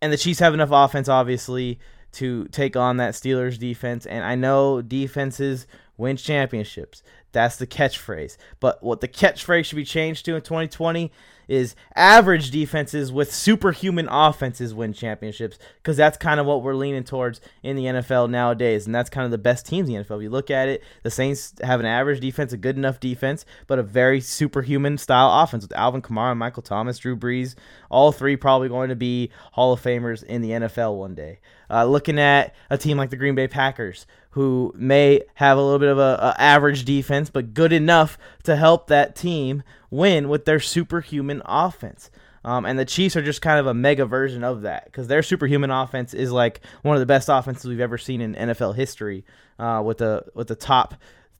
And 0.00 0.12
the 0.12 0.16
Chiefs 0.16 0.38
have 0.38 0.54
enough 0.54 0.70
offense, 0.70 1.08
obviously, 1.08 1.80
to 2.12 2.44
take 2.46 2.76
on 2.76 2.98
that 2.98 3.14
Steelers 3.14 3.58
defense. 3.58 4.06
And 4.06 4.24
I 4.24 4.36
know 4.36 4.82
defenses 4.82 5.66
win 5.96 6.16
championships. 6.16 7.02
That's 7.32 7.56
the 7.56 7.66
catchphrase. 7.66 8.36
But 8.60 8.80
what 8.80 9.00
the 9.00 9.08
catchphrase 9.08 9.64
should 9.64 9.76
be 9.76 9.84
changed 9.84 10.24
to 10.26 10.36
in 10.36 10.42
2020 10.42 11.10
is 11.52 11.76
average 11.94 12.50
defenses 12.50 13.12
with 13.12 13.30
superhuman 13.30 14.08
offenses 14.10 14.72
win 14.72 14.94
championships 14.94 15.58
because 15.76 15.98
that's 15.98 16.16
kind 16.16 16.40
of 16.40 16.46
what 16.46 16.62
we're 16.62 16.74
leaning 16.74 17.04
towards 17.04 17.42
in 17.62 17.76
the 17.76 17.84
NFL 17.84 18.30
nowadays. 18.30 18.86
And 18.86 18.94
that's 18.94 19.10
kind 19.10 19.26
of 19.26 19.30
the 19.30 19.36
best 19.36 19.66
teams 19.66 19.86
in 19.86 19.94
the 19.94 20.02
NFL. 20.02 20.16
If 20.16 20.22
you 20.22 20.30
look 20.30 20.50
at 20.50 20.70
it, 20.70 20.82
the 21.02 21.10
Saints 21.10 21.52
have 21.62 21.78
an 21.78 21.84
average 21.84 22.20
defense, 22.20 22.54
a 22.54 22.56
good 22.56 22.78
enough 22.78 23.00
defense, 23.00 23.44
but 23.66 23.78
a 23.78 23.82
very 23.82 24.18
superhuman 24.18 24.96
style 24.96 25.42
offense 25.42 25.64
with 25.64 25.76
Alvin 25.76 26.00
Kamara, 26.00 26.34
Michael 26.34 26.62
Thomas, 26.62 26.96
Drew 26.96 27.18
Brees. 27.18 27.54
All 27.90 28.12
three 28.12 28.34
probably 28.34 28.70
going 28.70 28.88
to 28.88 28.96
be 28.96 29.30
Hall 29.52 29.74
of 29.74 29.82
Famers 29.82 30.24
in 30.24 30.40
the 30.40 30.52
NFL 30.52 30.96
one 30.96 31.14
day. 31.14 31.40
Uh, 31.72 31.86
looking 31.86 32.18
at 32.18 32.54
a 32.68 32.76
team 32.76 32.98
like 32.98 33.08
the 33.08 33.16
Green 33.16 33.34
Bay 33.34 33.48
Packers, 33.48 34.06
who 34.32 34.74
may 34.76 35.22
have 35.34 35.56
a 35.56 35.62
little 35.62 35.78
bit 35.78 35.88
of 35.88 35.98
a, 35.98 36.34
a, 36.36 36.40
average 36.40 36.84
defense, 36.84 37.30
but 37.30 37.54
good 37.54 37.72
enough 37.72 38.18
to 38.42 38.56
help 38.56 38.88
that 38.88 39.16
team 39.16 39.62
win 39.90 40.28
with 40.28 40.44
their 40.44 40.60
superhuman 40.60 41.40
offense. 41.46 42.10
Um, 42.44 42.66
and 42.66 42.78
the 42.78 42.84
Chiefs 42.84 43.16
are 43.16 43.22
just 43.22 43.40
kind 43.40 43.58
of 43.58 43.66
a 43.66 43.74
mega 43.74 44.04
version 44.04 44.42
of 44.42 44.62
that 44.62 44.86
because 44.86 45.06
their 45.06 45.22
superhuman 45.22 45.70
offense 45.70 46.12
is 46.12 46.32
like 46.32 46.60
one 46.82 46.96
of 46.96 47.00
the 47.00 47.06
best 47.06 47.28
offenses 47.30 47.66
we've 47.66 47.80
ever 47.80 47.98
seen 47.98 48.20
in 48.20 48.34
NFL 48.34 48.74
history. 48.74 49.24
Uh, 49.58 49.82
with 49.84 49.98
the 49.98 50.24
with 50.34 50.48
the 50.48 50.56
top 50.56 50.94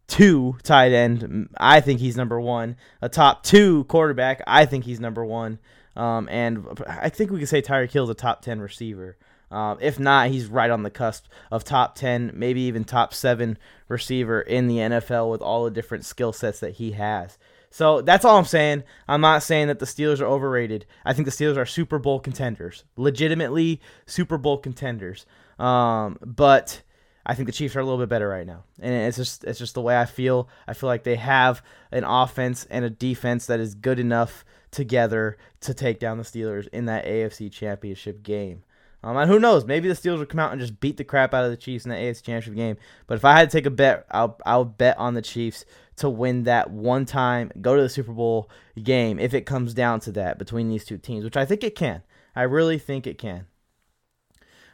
two 0.06 0.56
tight 0.62 0.92
end, 0.92 1.48
I 1.58 1.80
think 1.80 2.00
he's 2.00 2.16
number 2.16 2.40
one. 2.40 2.76
A 3.00 3.08
top 3.08 3.42
two 3.42 3.84
quarterback, 3.84 4.42
I 4.46 4.64
think 4.64 4.84
he's 4.84 5.00
number 5.00 5.24
one. 5.24 5.58
Um, 5.96 6.28
and 6.30 6.66
I 6.86 7.08
think 7.08 7.30
we 7.30 7.38
can 7.38 7.46
say 7.46 7.60
Tyreek 7.60 7.90
Hill's 7.90 8.10
a 8.10 8.14
top 8.14 8.42
ten 8.42 8.60
receiver. 8.60 9.16
Uh, 9.52 9.76
if 9.80 10.00
not, 10.00 10.30
he's 10.30 10.46
right 10.46 10.70
on 10.70 10.82
the 10.82 10.90
cusp 10.90 11.26
of 11.50 11.62
top 11.62 11.94
10, 11.94 12.32
maybe 12.34 12.62
even 12.62 12.84
top 12.84 13.12
7 13.12 13.58
receiver 13.86 14.40
in 14.40 14.66
the 14.66 14.78
NFL 14.78 15.30
with 15.30 15.42
all 15.42 15.64
the 15.64 15.70
different 15.70 16.06
skill 16.06 16.32
sets 16.32 16.60
that 16.60 16.74
he 16.74 16.92
has. 16.92 17.38
So 17.70 18.00
that's 18.00 18.24
all 18.24 18.38
I'm 18.38 18.44
saying. 18.46 18.82
I'm 19.06 19.20
not 19.20 19.42
saying 19.42 19.68
that 19.68 19.78
the 19.78 19.86
Steelers 19.86 20.20
are 20.20 20.26
overrated. 20.26 20.86
I 21.04 21.12
think 21.12 21.26
the 21.26 21.32
Steelers 21.32 21.56
are 21.56 21.66
Super 21.66 21.98
Bowl 21.98 22.18
contenders, 22.18 22.84
legitimately 22.96 23.80
Super 24.06 24.38
Bowl 24.38 24.58
contenders. 24.58 25.26
Um, 25.58 26.18
but 26.24 26.82
I 27.24 27.34
think 27.34 27.46
the 27.46 27.52
Chiefs 27.52 27.76
are 27.76 27.80
a 27.80 27.84
little 27.84 27.98
bit 27.98 28.08
better 28.08 28.28
right 28.28 28.46
now, 28.46 28.64
and 28.80 28.92
it's 28.92 29.16
just 29.16 29.44
it's 29.44 29.58
just 29.58 29.74
the 29.74 29.80
way 29.80 29.98
I 29.98 30.06
feel. 30.06 30.48
I 30.66 30.74
feel 30.74 30.88
like 30.88 31.04
they 31.04 31.16
have 31.16 31.62
an 31.90 32.04
offense 32.04 32.66
and 32.68 32.84
a 32.84 32.90
defense 32.90 33.46
that 33.46 33.60
is 33.60 33.74
good 33.74 33.98
enough 33.98 34.44
together 34.70 35.36
to 35.60 35.72
take 35.72 35.98
down 35.98 36.18
the 36.18 36.24
Steelers 36.24 36.68
in 36.72 36.86
that 36.86 37.06
AFC 37.06 37.50
Championship 37.52 38.22
game. 38.22 38.64
Um, 39.04 39.16
and 39.16 39.30
who 39.30 39.40
knows? 39.40 39.64
Maybe 39.64 39.88
the 39.88 39.94
Steelers 39.94 40.18
will 40.18 40.26
come 40.26 40.38
out 40.38 40.52
and 40.52 40.60
just 40.60 40.78
beat 40.78 40.96
the 40.96 41.04
crap 41.04 41.34
out 41.34 41.44
of 41.44 41.50
the 41.50 41.56
Chiefs 41.56 41.84
in 41.84 41.90
the 41.90 41.96
AFC 41.96 42.22
Championship 42.22 42.54
game. 42.54 42.76
But 43.06 43.16
if 43.16 43.24
I 43.24 43.36
had 43.36 43.50
to 43.50 43.56
take 43.56 43.66
a 43.66 43.70
bet, 43.70 44.06
I'll 44.10 44.38
I'll 44.46 44.64
bet 44.64 44.96
on 44.98 45.14
the 45.14 45.22
Chiefs 45.22 45.64
to 45.96 46.08
win 46.08 46.44
that 46.44 46.70
one 46.70 47.04
time, 47.04 47.50
go 47.60 47.76
to 47.76 47.82
the 47.82 47.88
Super 47.88 48.12
Bowl 48.12 48.48
game 48.82 49.18
if 49.18 49.34
it 49.34 49.46
comes 49.46 49.74
down 49.74 50.00
to 50.00 50.12
that 50.12 50.38
between 50.38 50.68
these 50.68 50.84
two 50.84 50.98
teams, 50.98 51.24
which 51.24 51.36
I 51.36 51.44
think 51.44 51.64
it 51.64 51.74
can. 51.74 52.02
I 52.34 52.42
really 52.42 52.78
think 52.78 53.06
it 53.06 53.18
can. 53.18 53.46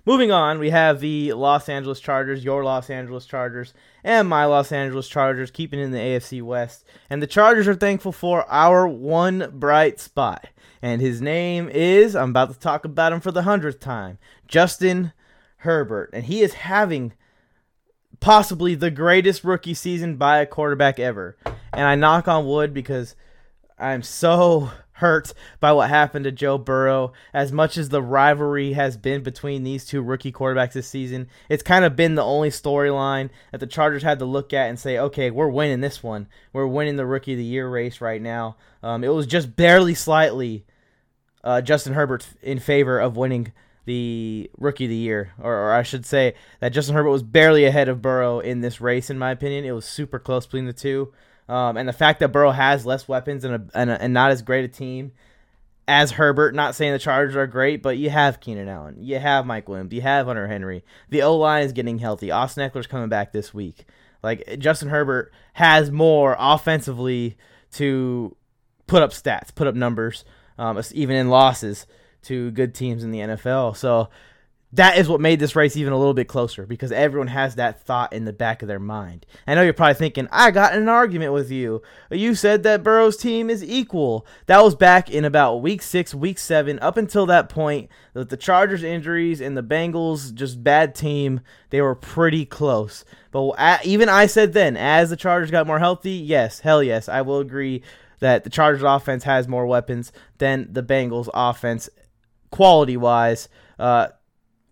Moving 0.06 0.30
on, 0.30 0.58
we 0.58 0.70
have 0.70 1.00
the 1.00 1.32
Los 1.35 1.68
Angeles 1.68 2.00
Chargers, 2.00 2.44
your 2.44 2.64
Los 2.64 2.88
Angeles 2.88 3.26
Chargers, 3.26 3.75
and 4.05 4.28
my 4.28 4.45
Los 4.45 4.73
Angeles 4.73 5.09
Chargers 5.09 5.50
keeping 5.50 5.81
in 5.81 5.90
the 5.90 5.99
AFC 5.99 6.43
West. 6.43 6.85
And 7.11 7.23
the 7.23 7.26
Chargers 7.26 7.69
are 7.69 7.75
thankful 7.75 8.12
for 8.12 8.45
our 8.50 8.87
one 8.87 9.50
bright 9.55 10.00
spot. 10.00 10.47
And 10.81 11.00
his 11.00 11.21
name 11.21 11.69
is, 11.69 12.14
I'm 12.14 12.31
about 12.31 12.52
to 12.52 12.59
talk 12.59 12.85
about 12.85 13.12
him 13.12 13.21
for 13.21 13.33
the 13.33 13.43
hundredth 13.43 13.81
time, 13.81 14.19
Justin 14.47 15.12
Herbert. 15.59 16.11
And 16.12 16.25
he 16.25 16.40
is 16.43 16.55
having 16.55 17.12
possibly 18.21 18.75
the 18.75 18.90
greatest 18.90 19.45
rookie 19.45 19.75
season 19.75 20.17
by 20.17 20.38
a 20.38 20.47
quarterback 20.47 20.99
ever. 20.99 21.37
And 21.73 21.87
I 21.87 21.95
knock 21.95 22.28
on 22.28 22.47
wood 22.47 22.73
because 22.73 23.17
I'm 23.78 24.02
so 24.02 24.71
hurt 24.99 25.33
by 25.61 25.73
what 25.73 25.88
happened 25.88 26.25
to 26.25 26.33
Joe 26.33 26.59
Burrow. 26.59 27.12
As 27.33 27.52
much 27.52 27.76
as 27.76 27.88
the 27.88 28.02
rivalry 28.02 28.73
has 28.75 28.97
been 28.97 29.23
between 29.23 29.62
these 29.62 29.85
two 29.85 30.02
rookie 30.02 30.33
quarterbacks 30.33 30.73
this 30.73 30.88
season, 30.88 31.28
it's 31.49 31.62
kind 31.62 31.85
of 31.85 31.97
been 31.97 32.14
the 32.14 32.25
only 32.25 32.50
storyline 32.50 33.31
that 33.52 33.59
the 33.59 33.67
Chargers 33.67 34.02
had 34.02 34.19
to 34.19 34.25
look 34.25 34.52
at 34.52 34.69
and 34.69 34.78
say, 34.78 34.99
okay, 34.99 35.31
we're 35.31 35.49
winning 35.49 35.81
this 35.81 36.02
one. 36.02 36.28
We're 36.52 36.67
winning 36.67 36.97
the 36.97 37.07
rookie 37.07 37.33
of 37.33 37.38
the 37.38 37.45
year 37.45 37.69
race 37.69 38.00
right 38.00 38.21
now. 38.21 38.57
Um, 38.83 39.05
it 39.05 39.09
was 39.09 39.26
just 39.26 39.57
barely 39.57 39.95
slightly 39.95 40.64
uh, 41.43 41.61
Justin 41.61 41.95
Herbert 41.95 42.28
in 42.43 42.59
favor 42.59 42.99
of 42.99 43.17
winning 43.17 43.52
the 43.87 44.50
rookie 44.59 44.85
of 44.85 44.90
the 44.90 44.97
year, 44.97 45.33
or, 45.40 45.55
or, 45.55 45.73
I 45.73 45.83
should 45.83 46.05
say 46.05 46.35
that 46.61 46.75
Justin 46.75 46.95
Herbert 46.95 47.09
was 47.09 47.23
barely 47.23 47.64
ahead 47.64 47.88
of 47.88 48.02
Burrow 48.02 48.38
in 48.38 48.61
this 48.61 48.83
race, 48.83 49.09
in 49.09 49.19
my 49.19 49.31
opinion. 49.31 49.64
It 49.64 49.73
was 49.73 49.87
super 49.87 50.19
close 50.19 50.45
between 50.45 50.67
the 50.67 50.75
two. 50.75 51.11
Um, 51.49 51.76
and 51.76 51.88
the 51.88 51.95
fact 51.95 52.21
that 52.21 52.28
Burrow 52.28 52.50
has 52.50 52.85
less 52.85 53.09
weapons 53.09 53.45
and, 53.45 53.55
a, 53.55 53.78
and, 53.78 53.90
a, 53.90 54.02
and 54.02 54.12
not 54.12 54.31
as 54.31 54.43
great 54.43 54.64
a 54.64 54.69
team 54.69 55.12
as 55.88 56.11
Herbert, 56.12 56.55
not 56.55 56.75
saying 56.75 56.93
the 56.93 56.99
Chargers 56.99 57.35
are 57.35 57.47
great, 57.47 57.83
but 57.83 57.97
you 57.97 58.11
have 58.11 58.40
Keenan 58.40 58.69
Allen, 58.69 58.97
you 59.00 59.19
have 59.19 59.47
Mike 59.47 59.69
Williams, 59.69 59.93
you 59.93 60.02
have 60.02 60.26
Hunter 60.26 60.47
Henry. 60.47 60.85
The 61.09 61.23
O 61.23 61.37
line 61.37 61.64
is 61.64 61.73
getting 61.73 61.99
healthy. 61.99 62.31
Austin 62.31 62.69
Ekeler's 62.69 62.87
coming 62.87 63.09
back 63.09 63.33
this 63.33 63.55
week. 63.55 63.87
Like 64.23 64.59
Justin 64.59 64.90
Herbert 64.90 65.33
has 65.55 65.90
more 65.90 66.37
offensively 66.38 67.38
to 67.73 68.37
put 68.87 69.02
up 69.02 69.12
stats, 69.12 69.55
put 69.55 69.67
up 69.67 69.75
numbers, 69.75 70.26
um, 70.59 70.78
even 70.93 71.17
in 71.17 71.31
losses 71.31 71.87
to 72.23 72.50
good 72.50 72.75
teams 72.75 73.02
in 73.02 73.11
the 73.11 73.21
NFL. 73.21 73.75
So 73.75 74.11
that 74.72 74.98
is 74.98 75.08
what 75.08 75.20
made 75.20 75.40
this 75.40 75.56
race 75.56 75.76
even 75.76 75.94
a 75.94 75.98
little 75.98 76.12
bit 76.12 76.28
closer 76.28 76.66
because 76.66 76.92
everyone 76.92 77.28
has 77.28 77.54
that 77.54 77.82
thought 77.82 78.12
in 78.12 78.26
the 78.26 78.34
back 78.34 78.60
of 78.60 78.68
their 78.68 78.78
mind. 78.78 79.25
I 79.46 79.54
know 79.54 79.62
you're 79.62 79.72
probably 79.72 79.94
thinking, 79.94 80.28
I 80.30 80.50
got 80.50 80.75
an 80.75 80.90
argument 80.90 81.32
with 81.32 81.50
you. 81.50 81.80
You 82.10 82.34
said 82.34 82.64
that 82.64 82.82
Burrow's 82.82 83.16
team 83.16 83.48
is 83.48 83.64
equal. 83.64 84.26
That 84.44 84.62
was 84.62 84.75
back 84.75 85.08
in 85.10 85.25
about 85.25 85.62
week 85.62 85.80
six, 85.80 86.14
week 86.14 86.38
seven. 86.38 86.78
Up 86.80 86.98
until 86.98 87.25
that 87.26 87.48
point, 87.48 87.88
the 88.12 88.37
Chargers' 88.37 88.82
injuries 88.82 89.40
and 89.40 89.56
the 89.56 89.62
Bengals' 89.62 90.34
just 90.34 90.62
bad 90.62 90.94
team, 90.94 91.40
they 91.70 91.80
were 91.80 91.94
pretty 91.94 92.44
close. 92.44 93.06
But 93.30 93.87
even 93.87 94.10
I 94.10 94.26
said 94.26 94.52
then, 94.52 94.76
as 94.76 95.08
the 95.08 95.16
Chargers 95.16 95.50
got 95.50 95.66
more 95.66 95.78
healthy, 95.78 96.12
yes, 96.12 96.60
hell 96.60 96.82
yes, 96.82 97.08
I 97.08 97.22
will 97.22 97.40
agree 97.40 97.82
that 98.20 98.44
the 98.44 98.50
Chargers' 98.50 98.82
offense 98.82 99.25
has 99.25 99.48
more 99.48 99.66
weapons 99.66 100.12
than 100.37 100.68
the 100.70 100.82
Bengals' 100.82 101.30
offense, 101.32 101.88
quality 102.50 102.98
wise. 102.98 103.48
Uh, 103.78 104.08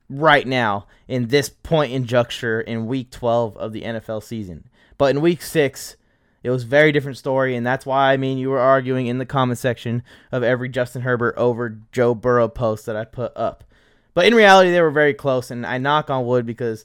right 0.08 0.46
now 0.46 0.86
in 1.08 1.28
this 1.28 1.48
point 1.48 1.92
in 1.92 2.06
juncture 2.06 2.60
in 2.60 2.86
week 2.86 3.10
12 3.10 3.56
of 3.56 3.72
the 3.72 3.82
NFL 3.82 4.22
season. 4.22 4.68
But 4.98 5.14
in 5.14 5.20
week 5.20 5.42
6, 5.42 5.96
it 6.42 6.50
was 6.50 6.64
very 6.64 6.92
different 6.92 7.18
story, 7.18 7.56
and 7.56 7.66
that's 7.66 7.84
why 7.84 8.12
I 8.12 8.16
mean 8.16 8.38
you 8.38 8.50
were 8.50 8.60
arguing 8.60 9.08
in 9.08 9.18
the 9.18 9.26
comment 9.26 9.58
section 9.58 10.02
of 10.30 10.42
every 10.42 10.68
Justin 10.68 11.02
Herbert 11.02 11.34
over 11.36 11.78
Joe 11.90 12.14
Burrow 12.14 12.48
post 12.48 12.86
that 12.86 12.96
I 12.96 13.04
put 13.04 13.32
up. 13.36 13.64
But 14.14 14.26
in 14.26 14.34
reality, 14.34 14.70
they 14.70 14.80
were 14.80 14.90
very 14.90 15.12
close, 15.12 15.50
and 15.50 15.66
I 15.66 15.78
knock 15.78 16.08
on 16.08 16.24
wood 16.24 16.46
because 16.46 16.84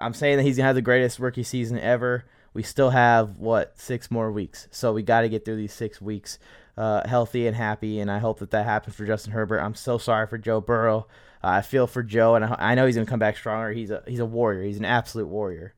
I'm 0.00 0.12
saying 0.12 0.38
that 0.38 0.42
he's 0.42 0.56
gonna 0.56 0.66
have 0.66 0.74
the 0.74 0.82
greatest 0.82 1.18
rookie 1.18 1.44
season 1.44 1.78
ever. 1.78 2.24
We 2.52 2.62
still 2.62 2.90
have 2.90 3.38
what 3.38 3.78
six 3.78 4.10
more 4.10 4.32
weeks, 4.32 4.66
so 4.70 4.92
we 4.92 5.02
got 5.02 5.20
to 5.20 5.28
get 5.28 5.44
through 5.44 5.56
these 5.56 5.72
six 5.72 6.00
weeks 6.00 6.38
uh, 6.76 7.06
healthy 7.06 7.46
and 7.46 7.56
happy, 7.56 8.00
and 8.00 8.10
I 8.10 8.18
hope 8.18 8.40
that 8.40 8.50
that 8.50 8.64
happens 8.64 8.96
for 8.96 9.06
Justin 9.06 9.32
Herbert. 9.32 9.60
I'm 9.60 9.74
so 9.74 9.98
sorry 9.98 10.26
for 10.26 10.36
Joe 10.36 10.60
Burrow. 10.60 11.06
Uh, 11.46 11.50
I 11.50 11.62
feel 11.62 11.86
for 11.86 12.02
Joe, 12.02 12.34
and 12.34 12.44
I, 12.44 12.74
know 12.74 12.86
he's 12.86 12.96
going 12.96 13.06
to 13.06 13.10
come 13.10 13.20
back 13.20 13.36
stronger. 13.36 13.70
He's 13.70 13.92
a 13.92 14.02
he's 14.06 14.18
a 14.18 14.26
warrior. 14.26 14.64
He's 14.64 14.78
an 14.78 14.84
absolute 14.84 15.28
warrior. 15.28 15.74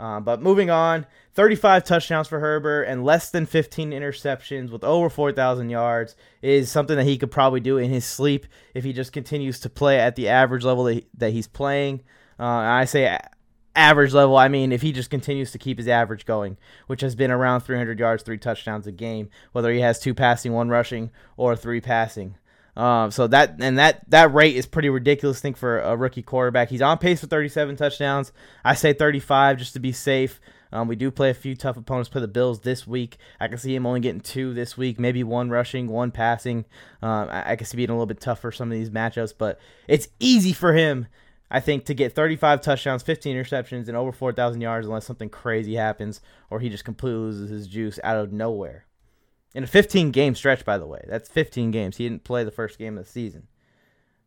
Uh, 0.00 0.18
but 0.18 0.42
moving 0.42 0.68
on, 0.68 1.06
35 1.34 1.84
touchdowns 1.84 2.26
for 2.26 2.40
Herbert 2.40 2.84
and 2.84 3.04
less 3.04 3.30
than 3.30 3.46
15 3.46 3.92
interceptions 3.92 4.70
with 4.70 4.82
over 4.82 5.08
4,000 5.08 5.70
yards 5.70 6.16
is 6.40 6.72
something 6.72 6.96
that 6.96 7.04
he 7.04 7.18
could 7.18 7.30
probably 7.30 7.60
do 7.60 7.78
in 7.78 7.88
his 7.88 8.04
sleep 8.04 8.46
if 8.74 8.82
he 8.82 8.92
just 8.92 9.12
continues 9.12 9.60
to 9.60 9.70
play 9.70 10.00
at 10.00 10.16
the 10.16 10.28
average 10.28 10.64
level 10.64 10.82
that, 10.84 10.94
he, 10.94 11.06
that 11.18 11.30
he's 11.30 11.46
playing. 11.46 12.02
Uh, 12.40 12.44
I 12.44 12.84
say 12.86 13.16
average 13.76 14.12
level, 14.12 14.36
I 14.36 14.48
mean 14.48 14.72
if 14.72 14.82
he 14.82 14.90
just 14.90 15.10
continues 15.10 15.52
to 15.52 15.58
keep 15.58 15.78
his 15.78 15.86
average 15.86 16.26
going, 16.26 16.56
which 16.88 17.02
has 17.02 17.14
been 17.14 17.30
around 17.30 17.60
300 17.60 17.96
yards, 17.96 18.24
three 18.24 18.38
touchdowns 18.38 18.88
a 18.88 18.92
game, 18.92 19.30
whether 19.52 19.72
he 19.72 19.78
has 19.80 20.00
two 20.00 20.14
passing, 20.14 20.52
one 20.52 20.68
rushing, 20.68 21.12
or 21.36 21.54
three 21.54 21.80
passing. 21.80 22.34
Um, 22.76 23.10
so 23.10 23.26
that 23.26 23.56
and 23.60 23.78
that 23.78 24.08
that 24.10 24.32
rate 24.32 24.56
is 24.56 24.66
pretty 24.66 24.88
ridiculous. 24.88 25.38
I 25.38 25.42
think 25.42 25.56
for 25.56 25.80
a 25.80 25.96
rookie 25.96 26.22
quarterback, 26.22 26.70
he's 26.70 26.82
on 26.82 26.98
pace 26.98 27.20
for 27.20 27.26
37 27.26 27.76
touchdowns. 27.76 28.32
I 28.64 28.74
say 28.74 28.92
35 28.92 29.58
just 29.58 29.74
to 29.74 29.80
be 29.80 29.92
safe. 29.92 30.40
Um, 30.72 30.88
we 30.88 30.96
do 30.96 31.10
play 31.10 31.28
a 31.28 31.34
few 31.34 31.54
tough 31.54 31.76
opponents. 31.76 32.08
Play 32.08 32.22
the 32.22 32.28
Bills 32.28 32.60
this 32.60 32.86
week. 32.86 33.18
I 33.38 33.48
can 33.48 33.58
see 33.58 33.74
him 33.74 33.84
only 33.84 34.00
getting 34.00 34.22
two 34.22 34.54
this 34.54 34.76
week, 34.76 34.98
maybe 34.98 35.22
one 35.22 35.50
rushing, 35.50 35.86
one 35.88 36.10
passing. 36.10 36.64
Um, 37.02 37.28
I, 37.28 37.52
I 37.52 37.56
can 37.56 37.66
see 37.66 37.76
being 37.76 37.90
a 37.90 37.92
little 37.92 38.06
bit 38.06 38.20
tougher 38.20 38.50
some 38.50 38.72
of 38.72 38.78
these 38.78 38.88
matchups, 38.88 39.34
but 39.36 39.60
it's 39.86 40.08
easy 40.18 40.54
for 40.54 40.72
him, 40.72 41.08
I 41.50 41.60
think, 41.60 41.84
to 41.86 41.94
get 41.94 42.14
35 42.14 42.62
touchdowns, 42.62 43.02
15 43.02 43.36
interceptions, 43.36 43.88
and 43.88 43.96
over 43.98 44.12
4,000 44.12 44.62
yards 44.62 44.86
unless 44.86 45.04
something 45.04 45.28
crazy 45.28 45.74
happens 45.74 46.22
or 46.48 46.58
he 46.58 46.70
just 46.70 46.86
completely 46.86 47.20
loses 47.20 47.50
his 47.50 47.66
juice 47.66 48.00
out 48.02 48.16
of 48.16 48.32
nowhere. 48.32 48.86
In 49.54 49.64
a 49.64 49.66
15 49.66 50.10
game 50.10 50.34
stretch, 50.34 50.64
by 50.64 50.78
the 50.78 50.86
way. 50.86 51.04
That's 51.08 51.28
15 51.28 51.70
games. 51.70 51.96
He 51.96 52.08
didn't 52.08 52.24
play 52.24 52.44
the 52.44 52.50
first 52.50 52.78
game 52.78 52.96
of 52.96 53.04
the 53.04 53.10
season. 53.10 53.48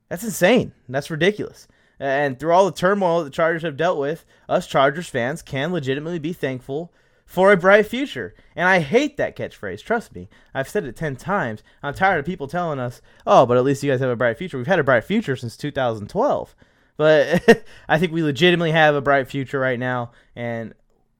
That's 0.10 0.24
insane. 0.24 0.74
That's 0.88 1.10
ridiculous. 1.10 1.68
And 2.00 2.40
through 2.40 2.52
all 2.52 2.66
the 2.66 2.72
turmoil 2.72 3.24
the 3.24 3.30
Chargers 3.30 3.64
have 3.64 3.78
dealt 3.78 3.98
with, 3.98 4.26
us 4.48 4.68
Chargers 4.68 5.10
fans 5.10 5.42
can 5.42 5.72
legitimately 5.72 6.20
be 6.20 6.34
thankful 6.34 6.94
for 7.26 7.52
a 7.52 7.58
bright 7.58 7.88
future. 7.88 8.36
And 8.56 8.68
I 8.68 8.80
hate 8.80 9.18
that 9.18 9.36
catchphrase. 9.36 9.82
Trust 9.82 10.14
me. 10.14 10.30
I've 10.54 10.70
said 10.70 10.86
it 10.86 10.96
10 10.96 11.16
times. 11.16 11.64
I'm 11.82 11.94
tired 11.94 12.20
of 12.20 12.26
people 12.26 12.48
telling 12.48 12.80
us, 12.80 13.02
oh, 13.26 13.46
but 13.46 13.58
at 13.58 13.64
least 13.64 13.82
you 13.82 13.92
guys 13.92 14.00
have 14.02 14.10
a 14.10 14.16
bright 14.16 14.38
future. 14.38 14.58
We've 14.58 14.68
had 14.68 14.80
a 14.80 14.84
bright 14.84 15.06
future 15.06 15.36
since 15.36 15.58
2012. 15.58 16.56
But 16.98 17.66
I 17.90 17.98
think 17.98 18.12
we 18.12 18.24
legitimately 18.24 18.72
have 18.72 18.96
a 18.96 19.02
bright 19.02 19.28
future 19.28 19.60
right 19.60 19.80
now. 19.80 20.12
And 20.36 20.74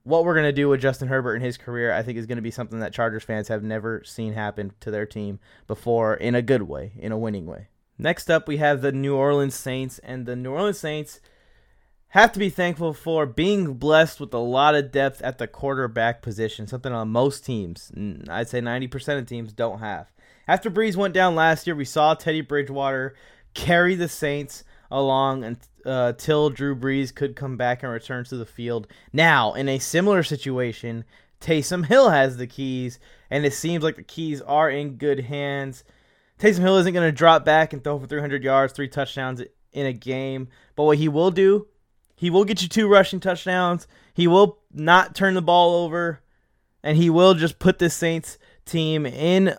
what 0.06 0.24
we're 0.24 0.36
going 0.36 0.46
to 0.46 0.54
do 0.54 0.70
with 0.70 0.82
Justin 0.82 1.08
Herbert 1.08 1.36
in 1.36 1.42
his 1.42 1.58
career, 1.58 1.92
I 1.92 2.04
think, 2.04 2.20
is 2.20 2.28
going 2.28 2.38
to 2.38 2.42
be 2.42 2.52
something 2.52 2.80
that 2.80 2.94
Chargers 2.94 3.24
fans 3.24 3.48
have 3.48 3.64
never 3.64 4.04
seen 4.06 4.34
happen 4.34 4.72
to 4.82 4.92
their 4.92 5.06
team 5.06 5.40
before 5.66 6.14
in 6.14 6.36
a 6.36 6.44
good 6.44 6.62
way, 6.62 6.94
in 6.98 7.12
a 7.12 7.18
winning 7.18 7.48
way. 7.48 7.70
Next 7.98 8.30
up, 8.30 8.48
we 8.48 8.58
have 8.58 8.82
the 8.82 8.92
New 8.92 9.16
Orleans 9.16 9.56
Saints, 9.56 10.00
and 10.00 10.28
the 10.28 10.36
New 10.36 10.52
Orleans 10.52 10.78
Saints 10.78 11.22
have 12.10 12.32
to 12.34 12.40
be 12.40 12.52
thankful 12.52 12.94
for 12.94 13.26
being 13.26 13.74
blessed 13.74 14.20
with 14.20 14.34
a 14.34 14.38
lot 14.38 14.76
of 14.76 14.92
depth 14.92 15.24
at 15.24 15.40
the 15.40 15.48
quarterback 15.48 16.22
position, 16.22 16.68
something 16.68 16.94
on 16.94 17.10
most 17.10 17.44
teams, 17.44 17.92
I'd 18.30 18.48
say 18.48 18.62
90% 18.62 19.18
of 19.18 19.26
teams, 19.26 19.54
don't 19.54 19.80
have. 19.80 20.12
After 20.48 20.70
Brees 20.70 20.96
went 20.96 21.16
down 21.16 21.34
last 21.34 21.66
year, 21.66 21.76
we 21.76 21.84
saw 21.84 22.14
Teddy 22.14 22.42
Bridgewater 22.42 23.16
carry 23.56 23.96
the 23.96 24.08
Saints 24.08 24.64
along 24.92 25.44
until 25.86 26.46
uh, 26.46 26.50
Drew 26.50 26.76
Brees 26.76 27.14
could 27.14 27.36
come 27.36 27.58
back 27.58 27.84
and 27.84 27.92
return 27.92 28.24
to 28.26 28.38
the 28.38 28.46
field. 28.46 28.88
Now, 29.14 29.54
in 29.54 29.70
a 29.70 29.80
similar 29.80 30.24
situation, 30.24 31.06
Taysom 31.42 31.86
Hill 31.86 32.10
has 32.10 32.38
the 32.38 32.48
keys, 32.48 33.00
and 33.30 33.46
it 33.46 33.54
seems 33.54 33.84
like 33.84 33.96
the 33.96 34.04
keys 34.04 34.42
are 34.42 34.70
in 34.70 34.98
good 34.98 35.22
hands. 35.22 35.84
Taysom 36.40 36.62
Hill 36.62 36.78
isn't 36.78 36.94
going 36.94 37.08
to 37.08 37.16
drop 37.16 37.46
back 37.46 37.74
and 37.74 37.84
throw 37.84 38.00
for 38.00 38.08
300 38.08 38.44
yards, 38.44 38.74
three 38.74 38.88
touchdowns 38.88 39.42
in 39.72 39.86
a 39.86 39.94
game, 39.94 40.48
but 40.76 40.84
what 40.84 40.98
he 40.98 41.08
will 41.08 41.32
do, 41.32 41.68
he 42.16 42.30
will 42.30 42.46
get 42.46 42.62
you 42.62 42.70
two 42.70 42.88
rushing 42.88 43.20
touchdowns. 43.20 43.88
He 44.14 44.28
will 44.28 44.60
not 44.72 45.16
turn 45.16 45.34
the 45.34 45.42
ball 45.42 45.84
over, 45.84 46.22
and 46.82 46.98
he 46.98 47.10
will 47.10 47.34
just 47.34 47.60
put 47.60 47.80
the 47.80 47.90
Saints 47.90 48.38
team 48.66 49.06
in 49.06 49.56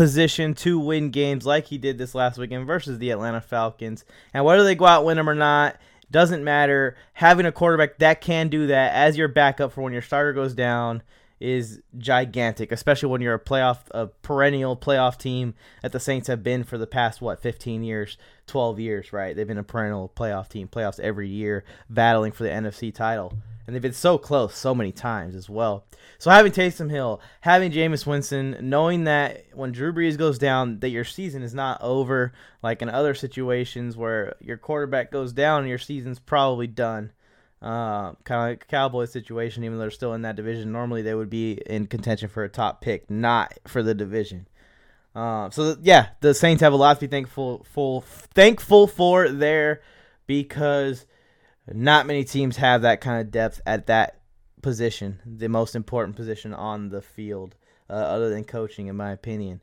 position 0.00 0.54
to 0.54 0.78
win 0.78 1.10
games 1.10 1.44
like 1.44 1.66
he 1.66 1.76
did 1.76 1.98
this 1.98 2.14
last 2.14 2.38
weekend 2.38 2.66
versus 2.66 2.98
the 2.98 3.10
Atlanta 3.10 3.38
Falcons. 3.38 4.06
And 4.32 4.46
whether 4.46 4.64
they 4.64 4.74
go 4.74 4.86
out 4.86 5.04
win 5.04 5.18
them 5.18 5.28
or 5.28 5.34
not 5.34 5.76
Doesn't 6.10 6.42
matter. 6.42 6.96
Having 7.12 7.44
a 7.44 7.52
quarterback 7.52 7.98
that 7.98 8.22
can 8.22 8.48
do 8.48 8.66
that 8.68 8.94
as 8.94 9.18
your 9.18 9.28
backup 9.28 9.72
for 9.72 9.82
when 9.82 9.92
your 9.92 10.00
starter 10.00 10.32
goes 10.32 10.54
down 10.54 11.02
is 11.40 11.80
gigantic, 11.96 12.70
especially 12.70 13.08
when 13.08 13.22
you're 13.22 13.34
a 13.34 13.40
playoff, 13.40 13.78
a 13.92 14.06
perennial 14.06 14.76
playoff 14.76 15.18
team 15.18 15.54
that 15.82 15.90
the 15.90 15.98
Saints 15.98 16.28
have 16.28 16.42
been 16.42 16.62
for 16.62 16.76
the 16.76 16.86
past 16.86 17.22
what 17.22 17.40
15 17.40 17.82
years, 17.82 18.18
12 18.46 18.78
years, 18.78 19.12
right? 19.12 19.34
They've 19.34 19.46
been 19.46 19.58
a 19.58 19.64
perennial 19.64 20.12
playoff 20.14 20.48
team, 20.50 20.68
playoffs 20.68 21.00
every 21.00 21.28
year, 21.28 21.64
battling 21.88 22.32
for 22.32 22.42
the 22.42 22.50
NFC 22.50 22.94
title, 22.94 23.32
and 23.66 23.74
they've 23.74 23.80
been 23.80 23.92
so 23.94 24.18
close 24.18 24.54
so 24.54 24.74
many 24.74 24.92
times 24.92 25.34
as 25.34 25.48
well. 25.48 25.86
So 26.18 26.30
having 26.30 26.52
Taysom 26.52 26.90
Hill, 26.90 27.22
having 27.40 27.72
Jameis 27.72 28.04
Winston, 28.04 28.58
knowing 28.60 29.04
that 29.04 29.46
when 29.54 29.72
Drew 29.72 29.94
Brees 29.94 30.18
goes 30.18 30.38
down, 30.38 30.80
that 30.80 30.90
your 30.90 31.04
season 31.04 31.42
is 31.42 31.54
not 31.54 31.80
over, 31.80 32.32
like 32.62 32.82
in 32.82 32.90
other 32.90 33.14
situations 33.14 33.96
where 33.96 34.34
your 34.40 34.58
quarterback 34.58 35.10
goes 35.10 35.32
down 35.32 35.66
your 35.66 35.78
season's 35.78 36.18
probably 36.18 36.66
done. 36.66 37.12
Uh, 37.62 38.12
kind 38.24 38.40
of 38.40 38.48
like 38.48 38.68
Cowboys 38.68 39.12
situation, 39.12 39.64
even 39.64 39.76
though 39.76 39.82
they're 39.82 39.90
still 39.90 40.14
in 40.14 40.22
that 40.22 40.36
division. 40.36 40.72
Normally, 40.72 41.02
they 41.02 41.14
would 41.14 41.28
be 41.28 41.60
in 41.66 41.86
contention 41.86 42.28
for 42.28 42.42
a 42.42 42.48
top 42.48 42.80
pick, 42.80 43.10
not 43.10 43.52
for 43.66 43.82
the 43.82 43.94
division. 43.94 44.48
Uh, 45.14 45.50
so 45.50 45.74
th- 45.74 45.84
yeah, 45.84 46.08
the 46.20 46.32
Saints 46.32 46.62
have 46.62 46.72
a 46.72 46.76
lot 46.76 46.94
to 46.94 47.00
be 47.00 47.06
thankful 47.06 47.66
full, 47.70 48.00
thankful 48.00 48.86
for 48.86 49.28
there 49.28 49.82
because 50.26 51.04
not 51.70 52.06
many 52.06 52.24
teams 52.24 52.56
have 52.56 52.82
that 52.82 53.00
kind 53.00 53.20
of 53.20 53.30
depth 53.30 53.60
at 53.66 53.86
that 53.88 54.20
position, 54.62 55.18
the 55.26 55.48
most 55.48 55.74
important 55.74 56.16
position 56.16 56.54
on 56.54 56.90
the 56.90 57.02
field, 57.02 57.56
uh, 57.88 57.94
other 57.94 58.30
than 58.30 58.44
coaching, 58.44 58.86
in 58.86 58.96
my 58.96 59.10
opinion. 59.10 59.60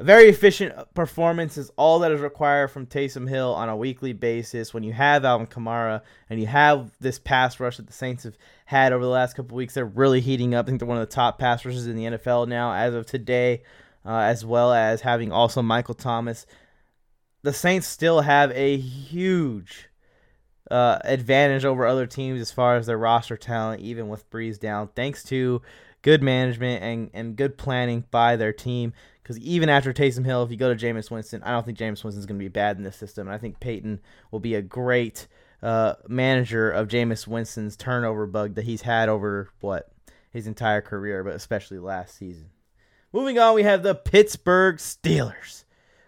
A 0.00 0.04
very 0.04 0.28
efficient 0.28 0.74
performance 0.94 1.56
is 1.56 1.70
all 1.76 2.00
that 2.00 2.10
is 2.12 2.20
required 2.20 2.70
from 2.70 2.86
Taysom 2.86 3.28
Hill 3.28 3.54
on 3.54 3.68
a 3.68 3.76
weekly 3.76 4.12
basis. 4.12 4.74
When 4.74 4.82
you 4.82 4.92
have 4.92 5.24
Alvin 5.24 5.46
Kamara 5.46 6.02
and 6.28 6.40
you 6.40 6.46
have 6.46 6.90
this 6.98 7.18
pass 7.18 7.60
rush 7.60 7.76
that 7.76 7.86
the 7.86 7.92
Saints 7.92 8.24
have 8.24 8.36
had 8.64 8.92
over 8.92 9.04
the 9.04 9.10
last 9.10 9.34
couple 9.34 9.56
weeks, 9.56 9.74
they're 9.74 9.84
really 9.84 10.20
heating 10.20 10.54
up. 10.54 10.66
I 10.66 10.68
think 10.68 10.80
they're 10.80 10.88
one 10.88 10.98
of 10.98 11.08
the 11.08 11.14
top 11.14 11.38
pass 11.38 11.64
rushes 11.64 11.86
in 11.86 11.96
the 11.96 12.04
NFL 12.04 12.48
now 12.48 12.72
as 12.72 12.94
of 12.94 13.06
today, 13.06 13.62
uh, 14.04 14.18
as 14.18 14.44
well 14.44 14.72
as 14.72 15.02
having 15.02 15.30
also 15.30 15.62
Michael 15.62 15.94
Thomas. 15.94 16.46
The 17.42 17.52
Saints 17.52 17.86
still 17.86 18.22
have 18.22 18.50
a 18.52 18.76
huge 18.76 19.88
uh, 20.70 20.98
advantage 21.04 21.64
over 21.64 21.86
other 21.86 22.06
teams 22.06 22.40
as 22.40 22.50
far 22.50 22.76
as 22.76 22.86
their 22.86 22.98
roster 22.98 23.36
talent, 23.36 23.82
even 23.82 24.08
with 24.08 24.28
Brees 24.30 24.58
down, 24.58 24.88
thanks 24.96 25.22
to 25.24 25.60
good 26.00 26.22
management 26.22 26.82
and, 26.82 27.10
and 27.12 27.36
good 27.36 27.56
planning 27.56 28.04
by 28.10 28.36
their 28.36 28.52
team. 28.52 28.92
Because 29.22 29.38
even 29.38 29.68
after 29.68 29.92
Taysom 29.92 30.24
Hill, 30.24 30.42
if 30.42 30.50
you 30.50 30.56
go 30.56 30.74
to 30.74 30.86
Jameis 30.86 31.10
Winston, 31.10 31.42
I 31.42 31.52
don't 31.52 31.64
think 31.64 31.78
Jameis 31.78 32.02
Winston's 32.02 32.26
going 32.26 32.38
to 32.38 32.44
be 32.44 32.48
bad 32.48 32.76
in 32.76 32.82
this 32.82 32.96
system. 32.96 33.28
And 33.28 33.34
I 33.34 33.38
think 33.38 33.60
Payton 33.60 34.00
will 34.30 34.40
be 34.40 34.54
a 34.54 34.62
great 34.62 35.28
uh, 35.62 35.94
manager 36.08 36.70
of 36.70 36.88
Jameis 36.88 37.26
Winston's 37.26 37.76
turnover 37.76 38.26
bug 38.26 38.56
that 38.56 38.64
he's 38.64 38.82
had 38.82 39.08
over 39.08 39.48
what 39.60 39.92
his 40.30 40.46
entire 40.46 40.80
career, 40.80 41.22
but 41.22 41.34
especially 41.34 41.78
last 41.78 42.16
season. 42.16 42.50
Moving 43.12 43.38
on, 43.38 43.54
we 43.54 43.62
have 43.62 43.82
the 43.82 43.94
Pittsburgh 43.94 44.76
Steelers, 44.76 45.64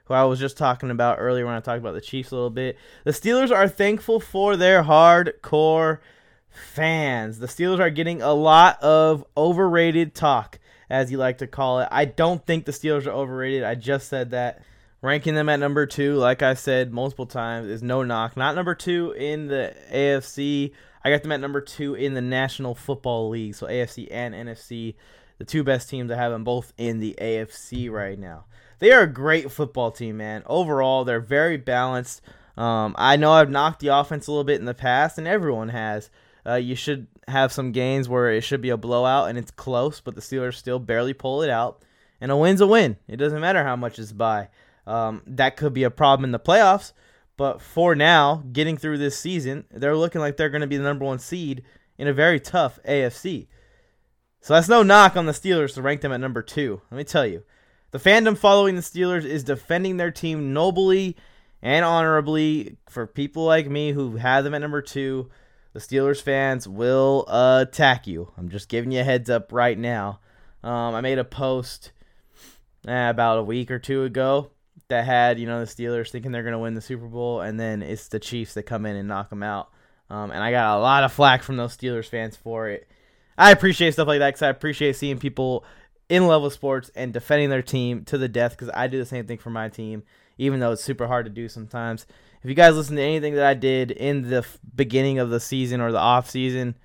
who 0.06 0.14
I 0.14 0.24
was 0.24 0.40
just 0.40 0.56
talking 0.56 0.90
about 0.90 1.18
earlier 1.20 1.44
when 1.44 1.54
I 1.54 1.60
talked 1.60 1.78
about 1.78 1.92
the 1.92 2.00
Chiefs 2.00 2.30
a 2.30 2.34
little 2.34 2.50
bit. 2.50 2.78
The 3.04 3.12
Steelers 3.12 3.54
are 3.54 3.68
thankful 3.68 4.18
for 4.18 4.56
their 4.56 4.82
hardcore 4.82 5.98
fans. 6.48 7.38
The 7.38 7.46
Steelers 7.46 7.78
are 7.78 7.90
getting 7.90 8.22
a 8.22 8.32
lot 8.32 8.82
of 8.82 9.24
overrated 9.36 10.14
talk 10.14 10.58
as 10.90 11.10
you 11.10 11.18
like 11.18 11.38
to 11.38 11.46
call 11.46 11.80
it. 11.80 11.88
I 11.90 12.04
don't 12.04 12.44
think 12.44 12.64
the 12.64 12.72
Steelers 12.72 13.06
are 13.06 13.12
overrated. 13.12 13.64
I 13.64 13.74
just 13.74 14.08
said 14.08 14.30
that. 14.30 14.62
Ranking 15.02 15.34
them 15.34 15.50
at 15.50 15.60
number 15.60 15.84
two, 15.84 16.14
like 16.14 16.42
I 16.42 16.54
said 16.54 16.90
multiple 16.90 17.26
times, 17.26 17.68
is 17.68 17.82
no 17.82 18.02
knock. 18.02 18.38
Not 18.38 18.54
number 18.54 18.74
two 18.74 19.12
in 19.12 19.48
the 19.48 19.74
AFC. 19.92 20.72
I 21.04 21.10
got 21.10 21.22
them 21.22 21.32
at 21.32 21.40
number 21.40 21.60
two 21.60 21.94
in 21.94 22.14
the 22.14 22.22
National 22.22 22.74
Football 22.74 23.28
League. 23.28 23.54
So 23.54 23.66
AFC 23.66 24.08
and 24.10 24.34
NFC, 24.34 24.94
the 25.36 25.44
two 25.44 25.62
best 25.62 25.90
teams. 25.90 26.10
I 26.10 26.16
have 26.16 26.32
them 26.32 26.42
both 26.42 26.72
in 26.78 27.00
the 27.00 27.14
AFC 27.20 27.90
right 27.90 28.18
now. 28.18 28.46
They 28.78 28.92
are 28.92 29.02
a 29.02 29.06
great 29.06 29.52
football 29.52 29.90
team, 29.90 30.16
man. 30.16 30.42
Overall, 30.46 31.04
they're 31.04 31.20
very 31.20 31.58
balanced. 31.58 32.22
Um, 32.56 32.94
I 32.96 33.16
know 33.16 33.32
I've 33.32 33.50
knocked 33.50 33.80
the 33.80 33.88
offense 33.88 34.26
a 34.26 34.30
little 34.30 34.44
bit 34.44 34.60
in 34.60 34.64
the 34.64 34.72
past, 34.72 35.18
and 35.18 35.28
everyone 35.28 35.68
has. 35.68 36.08
Uh, 36.46 36.54
you 36.54 36.74
should 36.74 37.06
have 37.28 37.52
some 37.52 37.72
games 37.72 38.08
where 38.08 38.30
it 38.30 38.42
should 38.42 38.60
be 38.60 38.70
a 38.70 38.76
blowout 38.76 39.28
and 39.28 39.38
it's 39.38 39.50
close, 39.50 40.00
but 40.00 40.14
the 40.14 40.20
Steelers 40.20 40.54
still 40.54 40.78
barely 40.78 41.14
pull 41.14 41.42
it 41.42 41.50
out. 41.50 41.82
And 42.20 42.30
a 42.30 42.36
win's 42.36 42.60
a 42.60 42.66
win. 42.66 42.96
It 43.08 43.16
doesn't 43.16 43.40
matter 43.40 43.64
how 43.64 43.76
much 43.76 43.98
it's 43.98 44.12
by. 44.12 44.48
Um, 44.86 45.22
that 45.26 45.56
could 45.56 45.72
be 45.72 45.84
a 45.84 45.90
problem 45.90 46.24
in 46.24 46.32
the 46.32 46.38
playoffs, 46.38 46.92
but 47.36 47.60
for 47.60 47.94
now, 47.94 48.44
getting 48.52 48.76
through 48.76 48.98
this 48.98 49.18
season, 49.18 49.64
they're 49.70 49.96
looking 49.96 50.20
like 50.20 50.36
they're 50.36 50.50
going 50.50 50.60
to 50.60 50.66
be 50.66 50.76
the 50.76 50.84
number 50.84 51.04
one 51.04 51.18
seed 51.18 51.62
in 51.98 52.06
a 52.06 52.12
very 52.12 52.38
tough 52.38 52.78
AFC. 52.86 53.46
So 54.40 54.54
that's 54.54 54.68
no 54.68 54.82
knock 54.82 55.16
on 55.16 55.26
the 55.26 55.32
Steelers 55.32 55.74
to 55.74 55.82
rank 55.82 56.02
them 56.02 56.12
at 56.12 56.20
number 56.20 56.42
two. 56.42 56.82
Let 56.90 56.98
me 56.98 57.04
tell 57.04 57.26
you, 57.26 57.44
the 57.92 57.98
fandom 57.98 58.36
following 58.36 58.76
the 58.76 58.82
Steelers 58.82 59.24
is 59.24 59.42
defending 59.42 59.96
their 59.96 60.10
team 60.10 60.52
nobly 60.52 61.16
and 61.62 61.84
honorably. 61.84 62.76
For 62.88 63.06
people 63.06 63.44
like 63.44 63.68
me 63.68 63.92
who 63.92 64.16
have 64.16 64.44
them 64.44 64.54
at 64.54 64.60
number 64.60 64.82
two, 64.82 65.30
the 65.74 65.80
Steelers 65.80 66.22
fans 66.22 66.66
will 66.66 67.26
attack 67.28 68.06
you. 68.06 68.32
I'm 68.38 68.48
just 68.48 68.68
giving 68.68 68.92
you 68.92 69.00
a 69.00 69.04
heads 69.04 69.28
up 69.28 69.52
right 69.52 69.76
now. 69.76 70.20
Um, 70.62 70.94
I 70.94 71.00
made 71.02 71.18
a 71.18 71.24
post 71.24 71.90
eh, 72.86 73.08
about 73.08 73.38
a 73.38 73.42
week 73.42 73.70
or 73.70 73.80
two 73.80 74.04
ago 74.04 74.52
that 74.88 75.04
had 75.04 75.38
you 75.38 75.46
know 75.46 75.60
the 75.60 75.66
Steelers 75.66 76.10
thinking 76.10 76.30
they're 76.30 76.44
gonna 76.44 76.60
win 76.60 76.74
the 76.74 76.80
Super 76.80 77.06
Bowl, 77.06 77.40
and 77.40 77.58
then 77.58 77.82
it's 77.82 78.08
the 78.08 78.20
Chiefs 78.20 78.54
that 78.54 78.62
come 78.62 78.86
in 78.86 78.96
and 78.96 79.08
knock 79.08 79.30
them 79.30 79.42
out. 79.42 79.70
Um, 80.08 80.30
and 80.30 80.42
I 80.42 80.52
got 80.52 80.78
a 80.78 80.80
lot 80.80 81.02
of 81.02 81.12
flack 81.12 81.42
from 81.42 81.56
those 81.56 81.76
Steelers 81.76 82.08
fans 82.08 82.36
for 82.36 82.68
it. 82.68 82.88
I 83.36 83.50
appreciate 83.50 83.92
stuff 83.92 84.06
like 84.06 84.20
that 84.20 84.28
because 84.28 84.42
I 84.42 84.48
appreciate 84.48 84.94
seeing 84.94 85.18
people 85.18 85.64
in 86.08 86.28
love 86.28 86.42
with 86.42 86.52
sports 86.52 86.90
and 86.94 87.12
defending 87.12 87.50
their 87.50 87.62
team 87.62 88.04
to 88.04 88.16
the 88.16 88.28
death 88.28 88.52
because 88.52 88.70
I 88.72 88.86
do 88.86 88.98
the 88.98 89.06
same 89.06 89.26
thing 89.26 89.38
for 89.38 89.50
my 89.50 89.68
team, 89.68 90.04
even 90.38 90.60
though 90.60 90.72
it's 90.72 90.84
super 90.84 91.08
hard 91.08 91.26
to 91.26 91.32
do 91.32 91.48
sometimes. 91.48 92.06
If 92.44 92.50
you 92.50 92.54
guys 92.54 92.76
listen 92.76 92.96
to 92.96 93.02
anything 93.02 93.36
that 93.36 93.46
I 93.46 93.54
did 93.54 93.90
in 93.90 94.28
the 94.28 94.38
f- 94.38 94.58
beginning 94.76 95.18
of 95.18 95.30
the 95.30 95.40
season 95.40 95.80
or 95.80 95.90
the 95.90 95.98
off 95.98 96.28
season, 96.28 96.76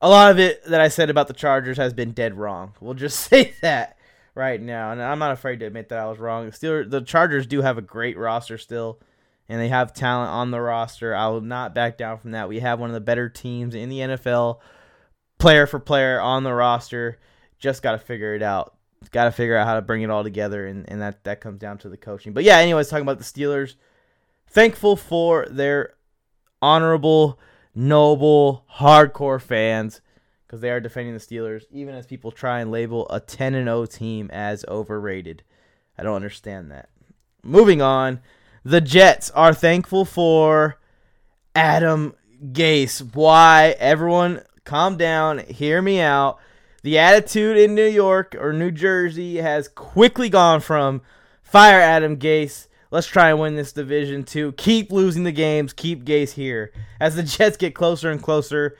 a 0.00 0.08
lot 0.08 0.32
of 0.32 0.40
it 0.40 0.64
that 0.64 0.80
I 0.80 0.88
said 0.88 1.08
about 1.08 1.28
the 1.28 1.34
Chargers 1.34 1.76
has 1.76 1.92
been 1.92 2.10
dead 2.10 2.36
wrong. 2.36 2.74
We'll 2.80 2.94
just 2.94 3.20
say 3.30 3.54
that 3.62 3.96
right 4.34 4.60
now, 4.60 4.90
and 4.90 5.00
I'm 5.00 5.20
not 5.20 5.30
afraid 5.30 5.60
to 5.60 5.66
admit 5.66 5.88
that 5.90 6.00
I 6.00 6.06
was 6.06 6.18
wrong. 6.18 6.50
Still, 6.50 6.84
the 6.84 7.00
Chargers 7.00 7.46
do 7.46 7.62
have 7.62 7.78
a 7.78 7.82
great 7.82 8.18
roster 8.18 8.58
still, 8.58 8.98
and 9.48 9.60
they 9.60 9.68
have 9.68 9.92
talent 9.92 10.30
on 10.30 10.50
the 10.50 10.60
roster. 10.60 11.14
I 11.14 11.28
will 11.28 11.42
not 11.42 11.72
back 11.72 11.96
down 11.96 12.18
from 12.18 12.32
that. 12.32 12.48
We 12.48 12.58
have 12.58 12.80
one 12.80 12.90
of 12.90 12.94
the 12.94 13.00
better 13.00 13.28
teams 13.28 13.76
in 13.76 13.88
the 13.88 14.00
NFL, 14.00 14.58
player 15.38 15.68
for 15.68 15.78
player 15.78 16.20
on 16.20 16.42
the 16.42 16.52
roster. 16.52 17.20
Just 17.60 17.84
got 17.84 17.92
to 17.92 17.98
figure 17.98 18.34
it 18.34 18.42
out. 18.42 18.74
Got 19.12 19.26
to 19.26 19.32
figure 19.32 19.56
out 19.56 19.68
how 19.68 19.74
to 19.76 19.82
bring 19.82 20.02
it 20.02 20.10
all 20.10 20.24
together, 20.24 20.66
and, 20.66 20.90
and 20.90 21.00
that 21.00 21.22
that 21.22 21.40
comes 21.40 21.60
down 21.60 21.78
to 21.78 21.88
the 21.88 21.96
coaching. 21.96 22.32
But 22.32 22.42
yeah, 22.42 22.56
anyways, 22.56 22.88
talking 22.88 23.02
about 23.02 23.18
the 23.18 23.24
Steelers 23.24 23.76
thankful 24.50 24.96
for 24.96 25.46
their 25.48 25.94
honorable, 26.60 27.38
noble, 27.74 28.64
hardcore 28.78 29.40
fans 29.40 30.00
because 30.46 30.60
they 30.60 30.70
are 30.70 30.80
defending 30.80 31.14
the 31.14 31.20
Steelers, 31.20 31.62
even 31.70 31.94
as 31.94 32.06
people 32.06 32.32
try 32.32 32.60
and 32.60 32.72
label 32.72 33.08
a 33.08 33.20
10 33.20 33.54
and 33.54 33.66
0 33.66 33.86
team 33.86 34.28
as 34.32 34.64
overrated. 34.66 35.44
I 35.96 36.02
don't 36.02 36.16
understand 36.16 36.70
that. 36.72 36.88
Moving 37.42 37.80
on, 37.80 38.20
the 38.64 38.80
Jets 38.80 39.30
are 39.30 39.54
thankful 39.54 40.04
for 40.04 40.78
Adam 41.54 42.14
Gase. 42.42 43.14
Why? 43.14 43.76
Everyone, 43.78 44.42
calm 44.64 44.96
down, 44.96 45.38
hear 45.38 45.80
me 45.80 46.00
out. 46.00 46.38
The 46.82 46.98
attitude 46.98 47.56
in 47.56 47.74
New 47.74 47.86
York 47.86 48.34
or 48.38 48.52
New 48.52 48.70
Jersey 48.70 49.36
has 49.36 49.68
quickly 49.68 50.28
gone 50.28 50.60
from 50.60 51.02
fire 51.42 51.80
Adam 51.80 52.16
Gase 52.16 52.66
Let's 52.90 53.06
try 53.06 53.30
and 53.30 53.38
win 53.38 53.54
this 53.54 53.72
division 53.72 54.24
too. 54.24 54.52
Keep 54.52 54.90
losing 54.90 55.22
the 55.22 55.32
games. 55.32 55.72
Keep 55.72 56.04
Gase 56.04 56.32
here. 56.32 56.72
As 56.98 57.14
the 57.14 57.22
Jets 57.24 57.56
get 57.56 57.74
closer 57.74 58.10
and 58.10 58.22
closer 58.22 58.76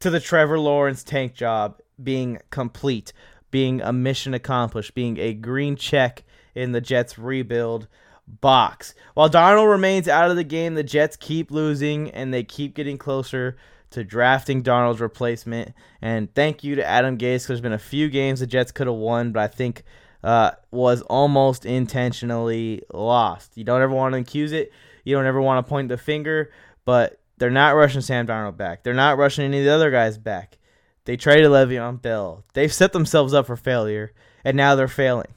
to 0.00 0.10
the 0.10 0.20
Trevor 0.20 0.58
Lawrence 0.58 1.02
tank 1.02 1.34
job 1.34 1.80
being 2.02 2.38
complete, 2.50 3.12
being 3.50 3.80
a 3.82 3.92
mission 3.92 4.34
accomplished, 4.34 4.94
being 4.94 5.18
a 5.18 5.34
green 5.34 5.76
check 5.76 6.24
in 6.54 6.72
the 6.72 6.80
Jets 6.80 7.18
rebuild 7.18 7.88
box. 8.26 8.94
While 9.14 9.30
Darnold 9.30 9.70
remains 9.70 10.08
out 10.08 10.30
of 10.30 10.36
the 10.36 10.44
game, 10.44 10.74
the 10.74 10.82
Jets 10.82 11.16
keep 11.16 11.50
losing 11.50 12.10
and 12.10 12.32
they 12.32 12.42
keep 12.42 12.74
getting 12.74 12.98
closer 12.98 13.56
to 13.90 14.02
drafting 14.02 14.62
Darnold's 14.62 15.00
replacement. 15.00 15.72
And 16.02 16.34
thank 16.34 16.64
you 16.64 16.74
to 16.74 16.84
Adam 16.84 17.18
Gase. 17.18 17.46
There's 17.46 17.60
been 17.60 17.72
a 17.72 17.78
few 17.78 18.08
games 18.08 18.40
the 18.40 18.46
Jets 18.46 18.72
could 18.72 18.86
have 18.86 18.96
won, 18.96 19.32
but 19.32 19.40
I 19.42 19.46
think 19.46 19.84
uh, 20.22 20.52
was 20.70 21.02
almost 21.02 21.66
intentionally 21.66 22.82
lost. 22.92 23.56
You 23.56 23.64
don't 23.64 23.82
ever 23.82 23.94
want 23.94 24.14
to 24.14 24.20
accuse 24.20 24.52
it. 24.52 24.72
You 25.04 25.14
don't 25.14 25.26
ever 25.26 25.40
want 25.40 25.64
to 25.64 25.68
point 25.68 25.88
the 25.88 25.96
finger, 25.96 26.50
but 26.84 27.20
they're 27.38 27.50
not 27.50 27.76
rushing 27.76 28.00
Sam 28.00 28.26
Darnold 28.26 28.56
back. 28.56 28.82
They're 28.82 28.94
not 28.94 29.18
rushing 29.18 29.44
any 29.44 29.58
of 29.58 29.64
the 29.64 29.72
other 29.72 29.90
guys 29.90 30.18
back. 30.18 30.58
They 31.04 31.16
traded 31.16 31.50
Le'Veon 31.50 32.02
Bell. 32.02 32.44
They've 32.54 32.72
set 32.72 32.92
themselves 32.92 33.32
up 33.32 33.46
for 33.46 33.56
failure, 33.56 34.12
and 34.44 34.56
now 34.56 34.74
they're 34.74 34.88
failing. 34.88 35.28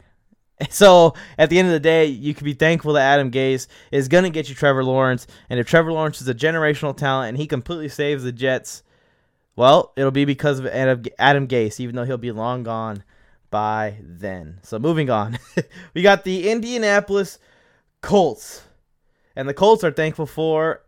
So 0.69 1.13
at 1.37 1.49
the 1.49 1.57
end 1.57 1.69
of 1.69 1.71
the 1.71 1.79
day, 1.79 2.07
you 2.07 2.33
can 2.33 2.43
be 2.43 2.53
thankful 2.53 2.91
that 2.91 3.13
Adam 3.13 3.31
Gase 3.31 3.67
is 3.93 4.09
going 4.09 4.25
to 4.25 4.29
get 4.29 4.49
you 4.49 4.55
Trevor 4.55 4.83
Lawrence. 4.83 5.25
And 5.49 5.57
if 5.57 5.65
Trevor 5.65 5.93
Lawrence 5.93 6.19
is 6.19 6.27
a 6.27 6.33
generational 6.33 6.97
talent 6.97 7.29
and 7.29 7.37
he 7.37 7.47
completely 7.47 7.87
saves 7.87 8.25
the 8.25 8.33
Jets, 8.33 8.83
well, 9.55 9.93
it'll 9.95 10.11
be 10.11 10.25
because 10.25 10.59
of 10.59 10.67
Adam 10.67 11.05
Adam 11.17 11.47
Gase, 11.47 11.79
even 11.79 11.95
though 11.95 12.03
he'll 12.03 12.17
be 12.17 12.33
long 12.33 12.63
gone 12.63 13.05
by 13.49 13.97
then. 14.01 14.59
So 14.63 14.79
moving 14.79 15.09
on, 15.09 15.39
we 15.93 16.01
got 16.01 16.23
the 16.23 16.49
Indianapolis 16.49 17.39
Colts. 18.01 18.63
And 19.35 19.47
the 19.47 19.53
Colts 19.53 19.83
are 19.83 19.91
thankful 19.91 20.25
for 20.25 20.81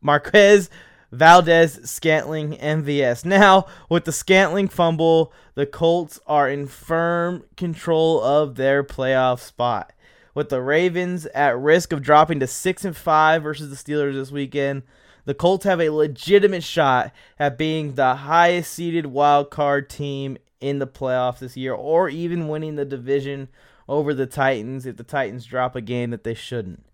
Marquez 0.00 0.70
Valdez 1.10 1.80
Scantling 1.90 2.52
MVS. 2.52 3.24
Now, 3.24 3.66
with 3.88 4.04
the 4.04 4.12
Scantling 4.12 4.68
fumble, 4.68 5.32
the 5.54 5.66
Colts 5.66 6.20
are 6.26 6.48
in 6.48 6.66
firm 6.66 7.44
control 7.56 8.22
of 8.22 8.56
their 8.56 8.84
playoff 8.84 9.40
spot. 9.40 9.92
With 10.34 10.50
the 10.50 10.62
Ravens 10.62 11.26
at 11.26 11.58
risk 11.58 11.92
of 11.92 12.02
dropping 12.02 12.40
to 12.40 12.46
6 12.46 12.84
and 12.84 12.96
5 12.96 13.42
versus 13.42 13.70
the 13.70 13.76
Steelers 13.76 14.14
this 14.14 14.30
weekend, 14.30 14.82
the 15.24 15.34
Colts 15.34 15.64
have 15.64 15.80
a 15.80 15.90
legitimate 15.90 16.62
shot 16.62 17.12
at 17.38 17.58
being 17.58 17.94
the 17.94 18.14
highest 18.14 18.72
seeded 18.72 19.06
wild 19.06 19.50
card 19.50 19.90
team 19.90 20.38
in 20.60 20.78
the 20.78 20.86
playoffs 20.86 21.38
this 21.38 21.56
year 21.56 21.72
or 21.72 22.08
even 22.08 22.48
winning 22.48 22.76
the 22.76 22.84
division 22.84 23.48
over 23.88 24.12
the 24.12 24.26
Titans 24.26 24.86
if 24.86 24.96
the 24.96 25.04
Titans 25.04 25.46
drop 25.46 25.74
a 25.74 25.80
game 25.80 26.10
that 26.10 26.24
they 26.24 26.34
shouldn't. 26.34 26.84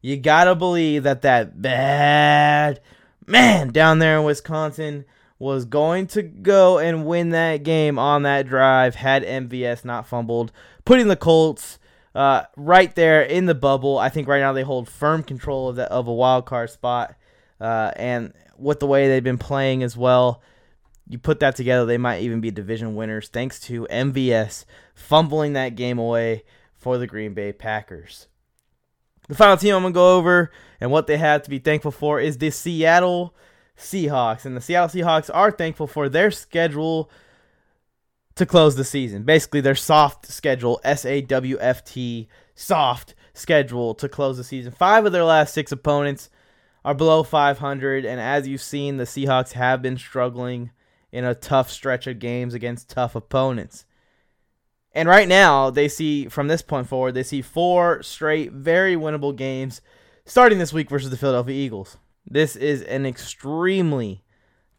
You 0.00 0.16
got 0.16 0.44
to 0.44 0.54
believe 0.54 1.02
that 1.02 1.22
that 1.22 1.60
bad 1.60 2.80
man 3.26 3.68
down 3.68 3.98
there 3.98 4.18
in 4.18 4.24
Wisconsin 4.24 5.04
was 5.38 5.64
going 5.64 6.06
to 6.06 6.22
go 6.22 6.78
and 6.78 7.06
win 7.06 7.30
that 7.30 7.62
game 7.62 7.98
on 7.98 8.22
that 8.22 8.46
drive 8.46 8.94
had 8.94 9.24
MVS 9.24 9.84
not 9.84 10.06
fumbled, 10.06 10.52
putting 10.84 11.08
the 11.08 11.16
Colts 11.16 11.78
uh, 12.14 12.42
right 12.56 12.94
there 12.94 13.22
in 13.22 13.46
the 13.46 13.54
bubble. 13.54 13.98
I 13.98 14.10
think 14.10 14.28
right 14.28 14.40
now 14.40 14.52
they 14.52 14.62
hold 14.62 14.88
firm 14.88 15.22
control 15.22 15.68
of 15.68 15.76
that 15.76 15.90
of 15.90 16.08
a 16.08 16.12
wild 16.12 16.44
card 16.44 16.70
spot, 16.70 17.14
uh, 17.60 17.92
and 17.96 18.34
with 18.58 18.80
the 18.80 18.86
way 18.86 19.08
they've 19.08 19.24
been 19.24 19.38
playing 19.38 19.82
as 19.82 19.96
well, 19.96 20.42
you 21.10 21.18
put 21.18 21.40
that 21.40 21.56
together, 21.56 21.84
they 21.84 21.98
might 21.98 22.22
even 22.22 22.40
be 22.40 22.50
division 22.50 22.94
winners 22.94 23.28
thanks 23.28 23.58
to 23.60 23.86
MVS 23.90 24.64
fumbling 24.94 25.54
that 25.54 25.74
game 25.74 25.98
away 25.98 26.44
for 26.74 26.98
the 26.98 27.06
Green 27.06 27.34
Bay 27.34 27.52
Packers. 27.52 28.28
The 29.28 29.34
final 29.34 29.56
team 29.56 29.74
I'm 29.74 29.82
going 29.82 29.92
to 29.92 29.96
go 29.96 30.16
over 30.16 30.50
and 30.80 30.90
what 30.90 31.06
they 31.06 31.16
have 31.16 31.42
to 31.42 31.50
be 31.50 31.58
thankful 31.58 31.90
for 31.90 32.20
is 32.20 32.38
the 32.38 32.50
Seattle 32.50 33.34
Seahawks. 33.76 34.44
And 34.44 34.56
the 34.56 34.60
Seattle 34.60 34.88
Seahawks 34.88 35.30
are 35.32 35.50
thankful 35.50 35.86
for 35.86 36.08
their 36.08 36.30
schedule 36.30 37.10
to 38.36 38.46
close 38.46 38.76
the 38.76 38.84
season. 38.84 39.24
Basically, 39.24 39.60
their 39.60 39.74
soft 39.74 40.26
schedule, 40.26 40.80
S 40.84 41.04
A 41.04 41.20
W 41.22 41.58
F 41.60 41.84
T, 41.84 42.28
soft 42.54 43.14
schedule 43.34 43.94
to 43.96 44.08
close 44.08 44.36
the 44.36 44.44
season. 44.44 44.72
Five 44.72 45.06
of 45.06 45.12
their 45.12 45.24
last 45.24 45.54
six 45.54 45.72
opponents 45.72 46.30
are 46.84 46.94
below 46.94 47.22
500. 47.22 48.04
And 48.04 48.20
as 48.20 48.48
you've 48.48 48.62
seen, 48.62 48.96
the 48.96 49.04
Seahawks 49.04 49.52
have 49.52 49.82
been 49.82 49.98
struggling 49.98 50.70
in 51.12 51.24
a 51.24 51.34
tough 51.34 51.70
stretch 51.70 52.06
of 52.06 52.18
games 52.18 52.54
against 52.54 52.88
tough 52.90 53.14
opponents. 53.14 53.84
And 54.92 55.08
right 55.08 55.28
now, 55.28 55.70
they 55.70 55.88
see 55.88 56.26
from 56.26 56.48
this 56.48 56.62
point 56.62 56.88
forward, 56.88 57.12
they 57.12 57.22
see 57.22 57.42
four 57.42 58.02
straight 58.02 58.52
very 58.52 58.96
winnable 58.96 59.34
games 59.34 59.80
starting 60.24 60.58
this 60.58 60.72
week 60.72 60.90
versus 60.90 61.10
the 61.10 61.16
Philadelphia 61.16 61.54
Eagles. 61.54 61.96
This 62.26 62.56
is 62.56 62.82
an 62.82 63.06
extremely 63.06 64.22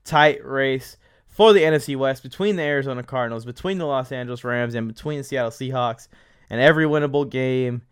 tight 0.04 0.46
race 0.46 0.98
for 1.28 1.54
the 1.54 1.62
NFC 1.62 1.96
West 1.96 2.24
between 2.24 2.58
the 2.58 2.64
Arizona 2.64 3.04
Cardinals, 3.04 3.46
between 3.46 3.78
the 3.78 3.86
Los 3.86 4.12
Angeles 4.12 4.44
Rams, 4.44 4.76
and 4.76 4.88
between 4.88 5.18
the 5.18 5.24
Seattle 5.24 5.52
Seahawks. 5.52 6.08
And 6.50 6.60
every 6.60 6.86
winnable 6.86 7.30
game 7.30 7.84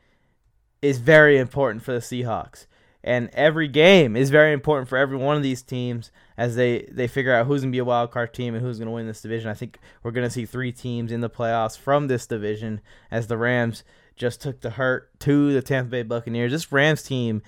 is 0.82 0.98
very 1.00 1.38
important 1.38 1.84
for 1.84 1.94
the 1.94 2.00
Seahawks. 2.00 2.66
And 3.04 3.30
every 3.34 3.70
game 3.70 4.18
is 4.18 4.30
very 4.30 4.52
important 4.52 4.90
for 4.90 4.98
every 4.98 5.18
one 5.18 5.38
of 5.38 5.44
these 5.44 5.62
teams 5.62 6.12
as 6.38 6.56
they, 6.56 6.88
they 6.92 7.08
figure 7.08 7.34
out 7.34 7.48
who's 7.48 7.62
going 7.62 7.72
to 7.72 7.76
be 7.76 7.80
a 7.80 7.86
wild 7.86 8.12
card 8.12 8.34
team 8.34 8.54
and 8.54 8.64
who's 8.64 8.78
going 8.78 8.88
to 8.88 8.94
win 8.94 9.08
this 9.08 9.22
division. 9.22 9.50
I 9.50 9.54
think 9.54 9.80
we're 10.04 10.12
going 10.12 10.28
to 10.28 10.34
see 10.34 10.46
three 10.46 10.74
teams 10.74 11.12
in 11.12 11.22
the 11.22 11.30
playoffs 11.30 11.78
from 11.78 12.08
this 12.08 12.28
division 12.28 12.82
as 13.10 13.28
the 13.28 13.38
Rams 13.38 13.84
just 14.20 14.42
took 14.42 14.60
the 14.60 14.72
hurt 14.72 15.18
to 15.22 15.54
the 15.54 15.62
Tampa 15.62 15.90
Bay 15.90 16.04
Buccaneers. 16.04 16.52
This 16.52 16.72
Rams 16.72 17.02
team 17.02 17.42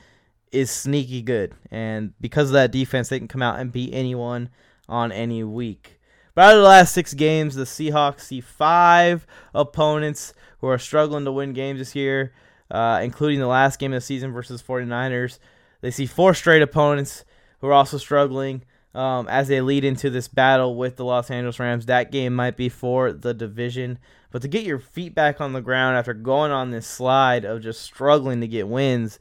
is 0.52 0.72
sneaky 0.72 1.22
good, 1.22 1.54
and 1.70 2.14
because 2.20 2.50
of 2.50 2.54
that 2.54 2.72
defense, 2.72 3.10
they 3.10 3.20
can 3.20 3.28
come 3.28 3.42
out 3.42 3.60
and 3.60 3.72
beat 3.72 3.94
anyone 3.94 4.50
on 4.90 5.12
any 5.12 5.44
week. 5.44 6.00
But 6.34 6.44
out 6.44 6.56
of 6.56 6.62
the 6.62 6.68
last 6.68 6.94
six 6.94 7.14
games, 7.14 7.56
the 7.56 7.66
Seahawks 7.66 8.22
see 8.22 8.42
five 8.42 9.28
opponents 9.54 10.34
who 10.60 10.68
are 10.68 10.78
struggling 10.78 11.26
to 11.26 11.32
win 11.32 11.54
games 11.54 11.80
this 11.80 11.96
year, 11.96 12.34
uh, 12.72 13.02
including 13.04 13.40
the 13.40 13.48
last 13.48 13.80
game 13.80 13.94
of 13.94 13.98
the 13.98 14.06
season 14.06 14.32
versus 14.32 14.64
49ers. 14.64 15.38
They 15.82 15.92
see 15.92 16.06
four 16.06 16.34
straight 16.34 16.62
opponents 16.62 17.26
who 17.60 17.68
are 17.68 17.74
also 17.74 17.98
struggling 17.98 18.64
um, 18.96 19.28
as 19.28 19.48
they 19.48 19.62
lead 19.62 19.84
into 19.84 20.10
this 20.10 20.28
battle 20.28 20.76
with 20.76 20.96
the 20.96 21.06
Los 21.06 21.30
Angeles 21.30 21.60
Rams. 21.60 21.86
That 21.86 22.12
game 22.12 22.34
might 22.34 22.58
be 22.58 22.70
for 22.70 23.12
the 23.12 23.34
division. 23.34 24.00
But 24.32 24.42
to 24.44 24.48
get 24.48 24.64
your 24.64 24.80
feet 24.80 25.14
back 25.14 25.42
on 25.42 25.54
the 25.54 25.62
ground 25.62 25.98
after 25.98 26.14
going 26.14 26.52
on 26.52 26.72
this 26.72 26.88
slide 26.88 27.44
of 27.44 27.62
just 27.62 27.82
struggling 27.82 28.42
to 28.42 28.48
get 28.48 28.68
wins, 28.68 29.20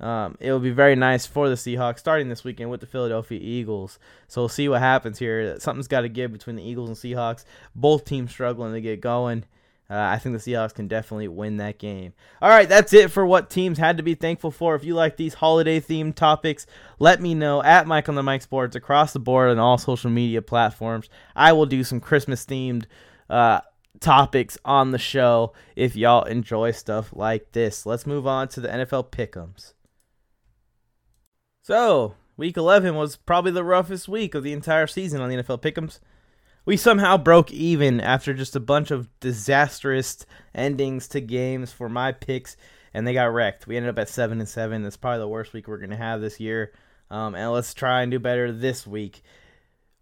um, 0.00 0.36
it 0.40 0.52
will 0.52 0.60
be 0.60 0.70
very 0.70 0.96
nice 0.96 1.26
for 1.26 1.48
the 1.48 1.54
Seahawks 1.54 1.98
starting 1.98 2.28
this 2.28 2.44
weekend 2.44 2.70
with 2.70 2.80
the 2.80 2.86
Philadelphia 2.86 3.38
Eagles. 3.40 3.98
So 4.26 4.42
we'll 4.42 4.48
see 4.48 4.68
what 4.68 4.80
happens 4.80 5.18
here. 5.18 5.58
Something's 5.60 5.88
got 5.88 6.02
to 6.02 6.08
give 6.08 6.32
between 6.32 6.56
the 6.56 6.68
Eagles 6.68 6.88
and 6.88 6.98
Seahawks. 6.98 7.44
Both 7.74 8.04
teams 8.04 8.30
struggling 8.30 8.72
to 8.74 8.80
get 8.80 9.00
going. 9.00 9.44
Uh, 9.90 9.96
I 9.96 10.18
think 10.18 10.36
the 10.36 10.52
Seahawks 10.52 10.74
can 10.74 10.86
definitely 10.86 11.28
win 11.28 11.56
that 11.56 11.78
game. 11.78 12.12
All 12.42 12.50
right, 12.50 12.68
that's 12.68 12.92
it 12.92 13.10
for 13.10 13.24
what 13.24 13.48
teams 13.48 13.78
had 13.78 13.96
to 13.96 14.02
be 14.02 14.14
thankful 14.14 14.50
for. 14.50 14.74
If 14.74 14.84
you 14.84 14.94
like 14.94 15.16
these 15.16 15.34
holiday 15.34 15.80
themed 15.80 16.14
topics, 16.14 16.66
let 16.98 17.22
me 17.22 17.34
know 17.34 17.62
at 17.62 17.86
Mike 17.86 18.08
on 18.10 18.14
the 18.14 18.22
Mic 18.22 18.42
Sports 18.42 18.76
across 18.76 19.14
the 19.14 19.18
board 19.18 19.50
on 19.50 19.58
all 19.58 19.78
social 19.78 20.10
media 20.10 20.42
platforms. 20.42 21.08
I 21.34 21.54
will 21.54 21.64
do 21.64 21.82
some 21.84 22.00
Christmas 22.00 22.44
themed 22.44 22.84
uh, 23.30 23.60
topics 23.98 24.58
on 24.62 24.90
the 24.90 24.98
show 24.98 25.54
if 25.74 25.96
y'all 25.96 26.24
enjoy 26.24 26.72
stuff 26.72 27.08
like 27.14 27.52
this. 27.52 27.86
Let's 27.86 28.06
move 28.06 28.26
on 28.26 28.48
to 28.48 28.60
the 28.60 28.68
NFL 28.68 29.10
pickums. 29.10 29.72
So, 31.62 32.14
week 32.36 32.58
11 32.58 32.94
was 32.94 33.16
probably 33.16 33.52
the 33.52 33.64
roughest 33.64 34.06
week 34.06 34.34
of 34.34 34.42
the 34.42 34.52
entire 34.52 34.86
season 34.86 35.22
on 35.22 35.30
the 35.30 35.36
NFL 35.36 35.62
pick'ems 35.62 35.98
we 36.68 36.76
somehow 36.76 37.16
broke 37.16 37.50
even 37.50 37.98
after 37.98 38.34
just 38.34 38.54
a 38.54 38.60
bunch 38.60 38.90
of 38.90 39.08
disastrous 39.20 40.26
endings 40.54 41.08
to 41.08 41.18
games 41.18 41.72
for 41.72 41.88
my 41.88 42.12
picks, 42.12 42.58
and 42.92 43.06
they 43.06 43.14
got 43.14 43.32
wrecked. 43.32 43.66
We 43.66 43.78
ended 43.78 43.88
up 43.88 43.98
at 43.98 44.10
seven 44.10 44.38
and 44.38 44.46
seven. 44.46 44.82
That's 44.82 44.98
probably 44.98 45.20
the 45.20 45.28
worst 45.28 45.54
week 45.54 45.66
we're 45.66 45.78
gonna 45.78 45.96
have 45.96 46.20
this 46.20 46.38
year. 46.38 46.72
Um, 47.10 47.34
and 47.34 47.52
let's 47.52 47.72
try 47.72 48.02
and 48.02 48.10
do 48.10 48.18
better 48.18 48.52
this 48.52 48.86
week. 48.86 49.22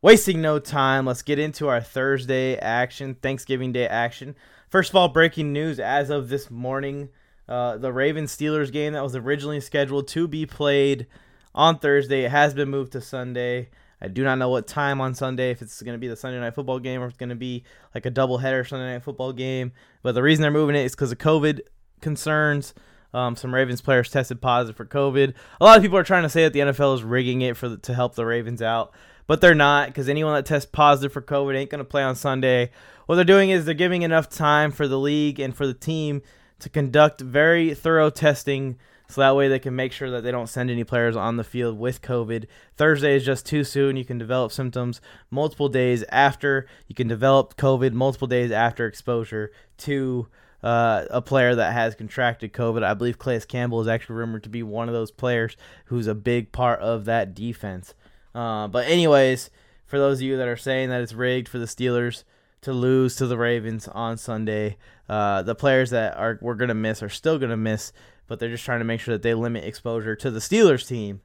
Wasting 0.02 0.42
no 0.42 0.58
time, 0.58 1.06
let's 1.06 1.22
get 1.22 1.38
into 1.38 1.68
our 1.68 1.80
Thursday 1.80 2.56
action, 2.56 3.14
Thanksgiving 3.14 3.70
Day 3.70 3.86
action. 3.86 4.34
First 4.68 4.90
of 4.90 4.96
all, 4.96 5.08
breaking 5.08 5.52
news 5.52 5.78
as 5.78 6.10
of 6.10 6.30
this 6.30 6.50
morning: 6.50 7.10
uh, 7.48 7.76
the 7.76 7.92
Ravens 7.92 8.36
Steelers 8.36 8.72
game 8.72 8.94
that 8.94 9.04
was 9.04 9.14
originally 9.14 9.60
scheduled 9.60 10.08
to 10.08 10.26
be 10.26 10.46
played 10.46 11.06
on 11.54 11.78
Thursday 11.78 12.22
has 12.22 12.54
been 12.54 12.70
moved 12.70 12.90
to 12.90 13.00
Sunday. 13.00 13.68
I 14.00 14.08
do 14.08 14.24
not 14.24 14.36
know 14.38 14.50
what 14.50 14.66
time 14.66 15.00
on 15.00 15.14
Sunday, 15.14 15.50
if 15.50 15.62
it's 15.62 15.80
going 15.82 15.94
to 15.94 15.98
be 15.98 16.08
the 16.08 16.16
Sunday 16.16 16.38
night 16.38 16.54
football 16.54 16.78
game 16.78 17.00
or 17.02 17.06
it's 17.06 17.16
going 17.16 17.30
to 17.30 17.34
be 17.34 17.64
like 17.94 18.04
a 18.04 18.10
double 18.10 18.38
header 18.38 18.64
Sunday 18.64 18.92
night 18.92 19.02
football 19.02 19.32
game. 19.32 19.72
But 20.02 20.12
the 20.12 20.22
reason 20.22 20.42
they're 20.42 20.50
moving 20.50 20.76
it 20.76 20.84
is 20.84 20.94
because 20.94 21.12
of 21.12 21.18
COVID 21.18 21.60
concerns. 22.00 22.74
Um, 23.14 23.36
some 23.36 23.54
Ravens 23.54 23.80
players 23.80 24.10
tested 24.10 24.42
positive 24.42 24.76
for 24.76 24.84
COVID. 24.84 25.32
A 25.60 25.64
lot 25.64 25.78
of 25.78 25.82
people 25.82 25.96
are 25.96 26.04
trying 26.04 26.24
to 26.24 26.28
say 26.28 26.42
that 26.42 26.52
the 26.52 26.60
NFL 26.60 26.94
is 26.96 27.02
rigging 27.02 27.40
it 27.40 27.56
for 27.56 27.68
the, 27.70 27.78
to 27.78 27.94
help 27.94 28.14
the 28.14 28.26
Ravens 28.26 28.60
out, 28.60 28.92
but 29.26 29.40
they're 29.40 29.54
not 29.54 29.88
because 29.88 30.08
anyone 30.08 30.34
that 30.34 30.44
tests 30.44 30.68
positive 30.70 31.12
for 31.12 31.22
COVID 31.22 31.56
ain't 31.56 31.70
going 31.70 31.78
to 31.78 31.84
play 31.84 32.02
on 32.02 32.14
Sunday. 32.14 32.70
What 33.06 33.14
they're 33.14 33.24
doing 33.24 33.48
is 33.48 33.64
they're 33.64 33.74
giving 33.74 34.02
enough 34.02 34.28
time 34.28 34.70
for 34.70 34.86
the 34.86 34.98
league 34.98 35.40
and 35.40 35.56
for 35.56 35.66
the 35.66 35.72
team 35.72 36.20
to 36.58 36.68
conduct 36.68 37.20
very 37.20 37.74
thorough 37.74 38.10
testing 38.10 38.76
so 39.08 39.20
that 39.20 39.36
way 39.36 39.48
they 39.48 39.58
can 39.58 39.76
make 39.76 39.92
sure 39.92 40.10
that 40.10 40.22
they 40.22 40.30
don't 40.30 40.48
send 40.48 40.70
any 40.70 40.84
players 40.84 41.16
on 41.16 41.36
the 41.36 41.44
field 41.44 41.78
with 41.78 42.02
COVID. 42.02 42.46
Thursday 42.76 43.14
is 43.14 43.24
just 43.24 43.46
too 43.46 43.62
soon. 43.62 43.96
You 43.96 44.04
can 44.04 44.18
develop 44.18 44.52
symptoms 44.52 45.00
multiple 45.30 45.68
days 45.68 46.04
after. 46.10 46.66
You 46.88 46.94
can 46.94 47.08
develop 47.08 47.56
COVID 47.56 47.92
multiple 47.92 48.28
days 48.28 48.50
after 48.50 48.86
exposure 48.86 49.52
to 49.78 50.28
uh, 50.62 51.04
a 51.10 51.22
player 51.22 51.54
that 51.54 51.72
has 51.72 51.94
contracted 51.94 52.52
COVID. 52.52 52.82
I 52.82 52.94
believe 52.94 53.18
Calais 53.18 53.42
Campbell 53.46 53.80
is 53.80 53.88
actually 53.88 54.16
rumored 54.16 54.42
to 54.44 54.48
be 54.48 54.62
one 54.62 54.88
of 54.88 54.94
those 54.94 55.10
players 55.10 55.56
who's 55.86 56.08
a 56.08 56.14
big 56.14 56.50
part 56.50 56.80
of 56.80 57.04
that 57.04 57.34
defense. 57.34 57.94
Uh, 58.34 58.66
but 58.66 58.86
anyways, 58.86 59.50
for 59.86 59.98
those 59.98 60.18
of 60.18 60.22
you 60.22 60.36
that 60.36 60.48
are 60.48 60.56
saying 60.56 60.88
that 60.90 61.00
it's 61.00 61.12
rigged 61.12 61.48
for 61.48 61.58
the 61.58 61.66
Steelers 61.66 62.24
to 62.62 62.72
lose 62.72 63.14
to 63.16 63.26
the 63.26 63.38
Ravens 63.38 63.86
on 63.88 64.18
Sunday, 64.18 64.76
uh, 65.08 65.42
the 65.42 65.54
players 65.54 65.90
that 65.90 66.16
are 66.16 66.38
we're 66.42 66.54
gonna 66.54 66.74
miss 66.74 67.02
are 67.02 67.08
still 67.08 67.38
gonna 67.38 67.56
miss 67.56 67.92
but 68.26 68.38
they're 68.38 68.50
just 68.50 68.64
trying 68.64 68.80
to 68.80 68.84
make 68.84 69.00
sure 69.00 69.14
that 69.14 69.22
they 69.22 69.34
limit 69.34 69.64
exposure 69.64 70.16
to 70.16 70.30
the 70.30 70.40
Steelers 70.40 70.86
team 70.86 71.20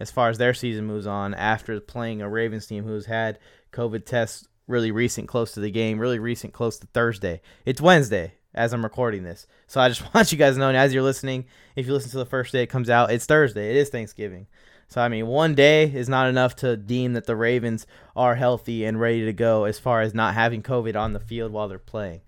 as 0.00 0.10
far 0.10 0.28
as 0.28 0.38
their 0.38 0.54
season 0.54 0.86
moves 0.86 1.06
on 1.06 1.34
after 1.34 1.78
playing 1.80 2.22
a 2.22 2.28
Ravens 2.28 2.66
team 2.66 2.84
who's 2.84 3.06
had 3.06 3.38
COVID 3.72 4.04
tests 4.04 4.46
really 4.66 4.90
recent 4.90 5.28
close 5.28 5.52
to 5.52 5.60
the 5.60 5.70
game, 5.70 5.98
really 5.98 6.18
recent 6.18 6.52
close 6.52 6.78
to 6.78 6.86
Thursday. 6.88 7.40
It's 7.64 7.80
Wednesday. 7.80 8.34
as 8.54 8.72
I'm 8.72 8.84
recording 8.84 9.22
this. 9.22 9.46
So 9.66 9.80
I 9.80 9.88
just 9.88 10.14
want 10.14 10.32
you 10.32 10.38
guys 10.38 10.54
to 10.54 10.60
know 10.60 10.70
as 10.70 10.92
you're 10.92 11.02
listening, 11.02 11.46
if 11.76 11.86
you 11.86 11.92
listen 11.92 12.10
to 12.12 12.18
the 12.18 12.26
first 12.26 12.52
day 12.52 12.62
it 12.62 12.66
comes 12.66 12.90
out, 12.90 13.12
it's 13.12 13.26
Thursday. 13.26 13.70
It 13.70 13.76
is 13.76 13.88
Thanksgiving. 13.90 14.46
So 14.88 15.00
I 15.00 15.08
mean, 15.08 15.26
one 15.26 15.54
day 15.54 15.84
is 15.84 16.08
not 16.08 16.28
enough 16.28 16.56
to 16.56 16.76
deem 16.76 17.14
that 17.14 17.26
the 17.26 17.36
Ravens 17.36 17.86
are 18.14 18.34
healthy 18.34 18.84
and 18.84 19.00
ready 19.00 19.24
to 19.24 19.32
go 19.32 19.64
as 19.64 19.78
far 19.78 20.02
as 20.02 20.12
not 20.12 20.34
having 20.34 20.62
COVID 20.62 20.96
on 20.96 21.14
the 21.14 21.20
field 21.20 21.50
while 21.50 21.68
they're 21.68 21.78
playing. 21.78 22.20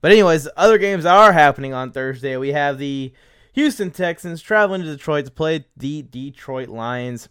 But 0.00 0.12
anyways, 0.12 0.48
other 0.56 0.78
games 0.78 1.04
that 1.04 1.14
are 1.14 1.32
happening 1.32 1.72
on 1.72 1.92
Thursday. 1.92 2.36
We 2.36 2.52
have 2.52 2.78
the 2.78 3.12
Houston 3.52 3.90
Texans 3.90 4.42
traveling 4.42 4.82
to 4.82 4.86
Detroit 4.86 5.24
to 5.24 5.30
play 5.30 5.64
the 5.76 6.02
Detroit 6.02 6.68
Lions. 6.68 7.28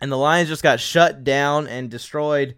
And 0.00 0.12
the 0.12 0.16
Lions 0.16 0.48
just 0.48 0.62
got 0.62 0.80
shut 0.80 1.24
down 1.24 1.66
and 1.66 1.90
destroyed 1.90 2.54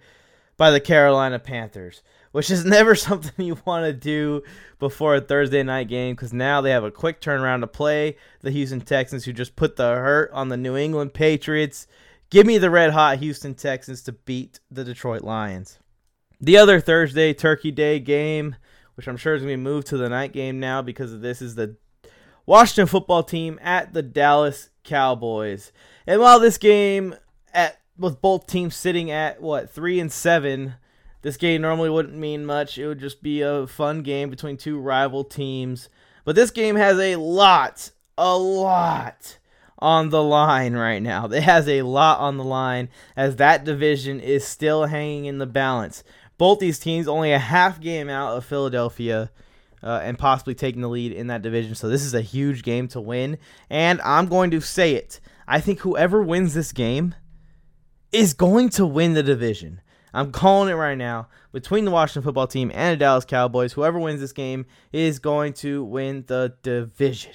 by 0.56 0.70
the 0.70 0.80
Carolina 0.80 1.38
Panthers, 1.38 2.02
which 2.32 2.50
is 2.50 2.64
never 2.66 2.94
something 2.94 3.44
you 3.44 3.58
want 3.64 3.86
to 3.86 3.92
do 3.92 4.42
before 4.78 5.16
a 5.16 5.20
Thursday 5.20 5.62
night 5.62 5.88
game 5.88 6.14
because 6.14 6.32
now 6.32 6.60
they 6.60 6.70
have 6.70 6.84
a 6.84 6.90
quick 6.90 7.20
turnaround 7.20 7.60
to 7.60 7.66
play 7.66 8.16
the 8.42 8.50
Houston 8.50 8.80
Texans, 8.80 9.24
who 9.24 9.32
just 9.32 9.56
put 9.56 9.76
the 9.76 9.84
hurt 9.84 10.30
on 10.32 10.48
the 10.48 10.56
New 10.56 10.76
England 10.76 11.14
Patriots. 11.14 11.86
Give 12.28 12.46
me 12.46 12.58
the 12.58 12.70
red 12.70 12.92
hot 12.92 13.18
Houston 13.18 13.54
Texans 13.54 14.02
to 14.02 14.12
beat 14.12 14.60
the 14.70 14.84
Detroit 14.84 15.22
Lions. 15.22 15.78
The 16.40 16.58
other 16.58 16.80
Thursday 16.80 17.34
Turkey 17.34 17.70
Day 17.70 17.98
game, 17.98 18.54
which 18.94 19.08
I'm 19.08 19.16
sure 19.16 19.34
is 19.34 19.42
going 19.42 19.52
to 19.52 19.56
be 19.56 19.62
moved 19.62 19.88
to 19.88 19.96
the 19.96 20.08
night 20.08 20.32
game 20.32 20.60
now 20.60 20.80
because 20.80 21.20
this, 21.20 21.42
is 21.42 21.54
the 21.54 21.76
Washington 22.46 22.86
football 22.86 23.22
team 23.22 23.58
at 23.62 23.92
the 23.92 24.02
Dallas 24.02 24.70
Cowboys. 24.84 25.72
And 26.06 26.20
while 26.20 26.40
this 26.40 26.58
game 26.58 27.14
at 27.52 27.78
with 27.98 28.20
both 28.20 28.46
teams 28.46 28.74
sitting 28.74 29.10
at 29.10 29.40
what 29.42 29.70
three 29.70 30.00
and 30.00 30.10
seven, 30.10 30.74
this 31.22 31.36
game 31.36 31.62
normally 31.62 31.90
wouldn't 31.90 32.16
mean 32.16 32.46
much. 32.46 32.78
It 32.78 32.86
would 32.86 33.00
just 33.00 33.22
be 33.22 33.42
a 33.42 33.66
fun 33.66 34.02
game 34.02 34.30
between 34.30 34.56
two 34.56 34.78
rival 34.78 35.22
teams. 35.24 35.88
But 36.24 36.34
this 36.34 36.50
game 36.50 36.76
has 36.76 36.98
a 36.98 37.16
lot, 37.16 37.90
a 38.16 38.36
lot 38.36 39.38
on 39.78 40.10
the 40.10 40.22
line 40.22 40.74
right 40.74 41.02
now. 41.02 41.26
It 41.26 41.42
has 41.42 41.68
a 41.68 41.82
lot 41.82 42.20
on 42.20 42.36
the 42.36 42.44
line 42.44 42.88
as 43.16 43.36
that 43.36 43.64
division 43.64 44.20
is 44.20 44.46
still 44.46 44.86
hanging 44.86 45.24
in 45.26 45.38
the 45.38 45.46
balance. 45.46 46.04
Both 46.38 46.58
these 46.58 46.78
teams 46.78 47.08
only 47.08 47.32
a 47.32 47.38
half 47.38 47.80
game 47.80 48.08
out 48.08 48.36
of 48.36 48.44
Philadelphia. 48.44 49.30
Uh, 49.82 50.00
and 50.02 50.18
possibly 50.18 50.54
taking 50.54 50.82
the 50.82 50.88
lead 50.88 51.10
in 51.10 51.28
that 51.28 51.40
division. 51.40 51.74
So 51.74 51.88
this 51.88 52.04
is 52.04 52.12
a 52.12 52.20
huge 52.20 52.62
game 52.62 52.86
to 52.88 53.00
win. 53.00 53.38
And 53.70 53.98
I'm 54.02 54.26
going 54.26 54.50
to 54.50 54.60
say 54.60 54.94
it. 54.94 55.20
I 55.48 55.60
think 55.60 55.80
whoever 55.80 56.22
wins 56.22 56.52
this 56.52 56.72
game 56.72 57.14
is 58.12 58.34
going 58.34 58.68
to 58.70 58.84
win 58.84 59.14
the 59.14 59.22
division. 59.22 59.80
I'm 60.12 60.32
calling 60.32 60.68
it 60.68 60.74
right 60.74 60.98
now. 60.98 61.28
Between 61.52 61.84
the 61.84 61.90
Washington 61.90 62.22
football 62.22 62.46
team 62.46 62.70
and 62.74 62.92
the 62.92 62.96
Dallas 62.96 63.24
Cowboys, 63.24 63.72
whoever 63.72 63.98
wins 63.98 64.20
this 64.20 64.32
game 64.32 64.66
is 64.92 65.18
going 65.18 65.54
to 65.54 65.82
win 65.82 66.24
the 66.26 66.54
division. 66.62 67.32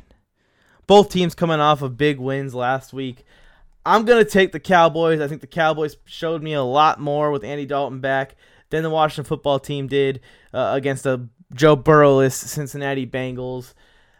Both 0.88 1.10
teams 1.10 1.36
coming 1.36 1.60
off 1.60 1.82
of 1.82 1.98
big 1.98 2.20
wins 2.20 2.54
last 2.54 2.94
week. 2.94 3.26
I'm 3.86 4.06
going 4.06 4.24
to 4.24 4.30
take 4.30 4.52
the 4.52 4.60
Cowboys. 4.60 5.20
I 5.20 5.28
think 5.28 5.42
the 5.42 5.48
Cowboys 5.48 5.98
showed 6.06 6.42
me 6.42 6.54
a 6.54 6.64
lot 6.64 7.00
more 7.00 7.32
with 7.32 7.44
Andy 7.44 7.66
Dalton 7.66 8.00
back 8.00 8.36
than 8.70 8.84
the 8.84 8.90
Washington 8.90 9.26
football 9.26 9.60
team 9.60 9.88
did 9.88 10.22
uh, 10.54 10.72
against 10.74 11.04
the 11.04 11.28
Joe 11.54 11.76
Burrowless 11.76 12.36
Cincinnati 12.36 13.06
Bengals. 13.06 13.74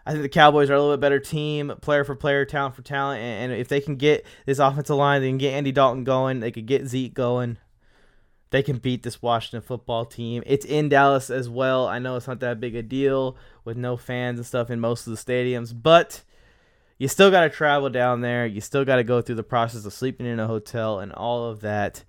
I 0.06 0.12
think 0.12 0.22
the 0.22 0.30
Cowboys 0.30 0.70
are 0.70 0.76
a 0.76 0.80
little 0.80 0.96
bit 0.96 1.02
better 1.02 1.20
team, 1.20 1.74
player 1.82 2.04
for 2.04 2.16
player, 2.16 2.46
talent 2.46 2.76
for 2.76 2.84
talent, 2.84 3.22
and, 3.22 3.52
if 3.52 3.68
they 3.68 3.82
can 3.82 3.96
get 3.96 4.26
this 4.46 4.60
offensive 4.60 4.96
line, 4.96 5.22
they 5.22 5.30
can 5.30 5.40
get 5.40 5.54
Andy 5.54 5.72
Dalton 5.72 6.04
going, 6.04 6.40
they 6.40 6.52
could 6.52 6.68
get 6.68 6.86
Zeke 6.86 7.14
going. 7.14 7.58
They 8.52 8.62
can 8.62 8.78
beat 8.78 9.02
this 9.02 9.22
Washington 9.22 9.62
football 9.62 10.06
team. 10.06 10.44
It's 10.46 10.66
in 10.66 10.88
Dallas 10.88 11.32
as 11.32 11.50
well. 11.50 11.88
I 11.88 11.98
know 11.98 12.16
it's 12.16 12.28
not 12.28 12.40
that 12.42 12.60
big 12.60 12.76
a 12.76 12.84
deal 12.84 13.36
with 13.66 13.76
no 13.76 13.98
fans 13.98 14.40
and 14.40 14.46
stuff 14.46 14.70
in 14.70 14.80
most 14.80 15.08
of 15.08 15.12
the 15.12 15.20
stadiums, 15.20 15.74
but 15.76 16.24
you 16.98 17.08
still 17.08 17.32
got 17.32 17.42
to 17.42 17.50
travel 17.50 17.90
down 17.90 18.22
there. 18.22 18.46
You 18.46 18.62
still 18.62 18.86
got 18.86 18.98
to 18.98 19.04
go 19.04 19.22
through 19.22 19.36
the 19.36 19.44
process 19.44 19.84
of 19.86 19.94
sleeping 19.94 20.28
in 20.28 20.40
a 20.40 20.48
hotel 20.48 21.00
and 21.00 21.12
all 21.12 21.50
of 21.50 21.62
that 21.62 22.06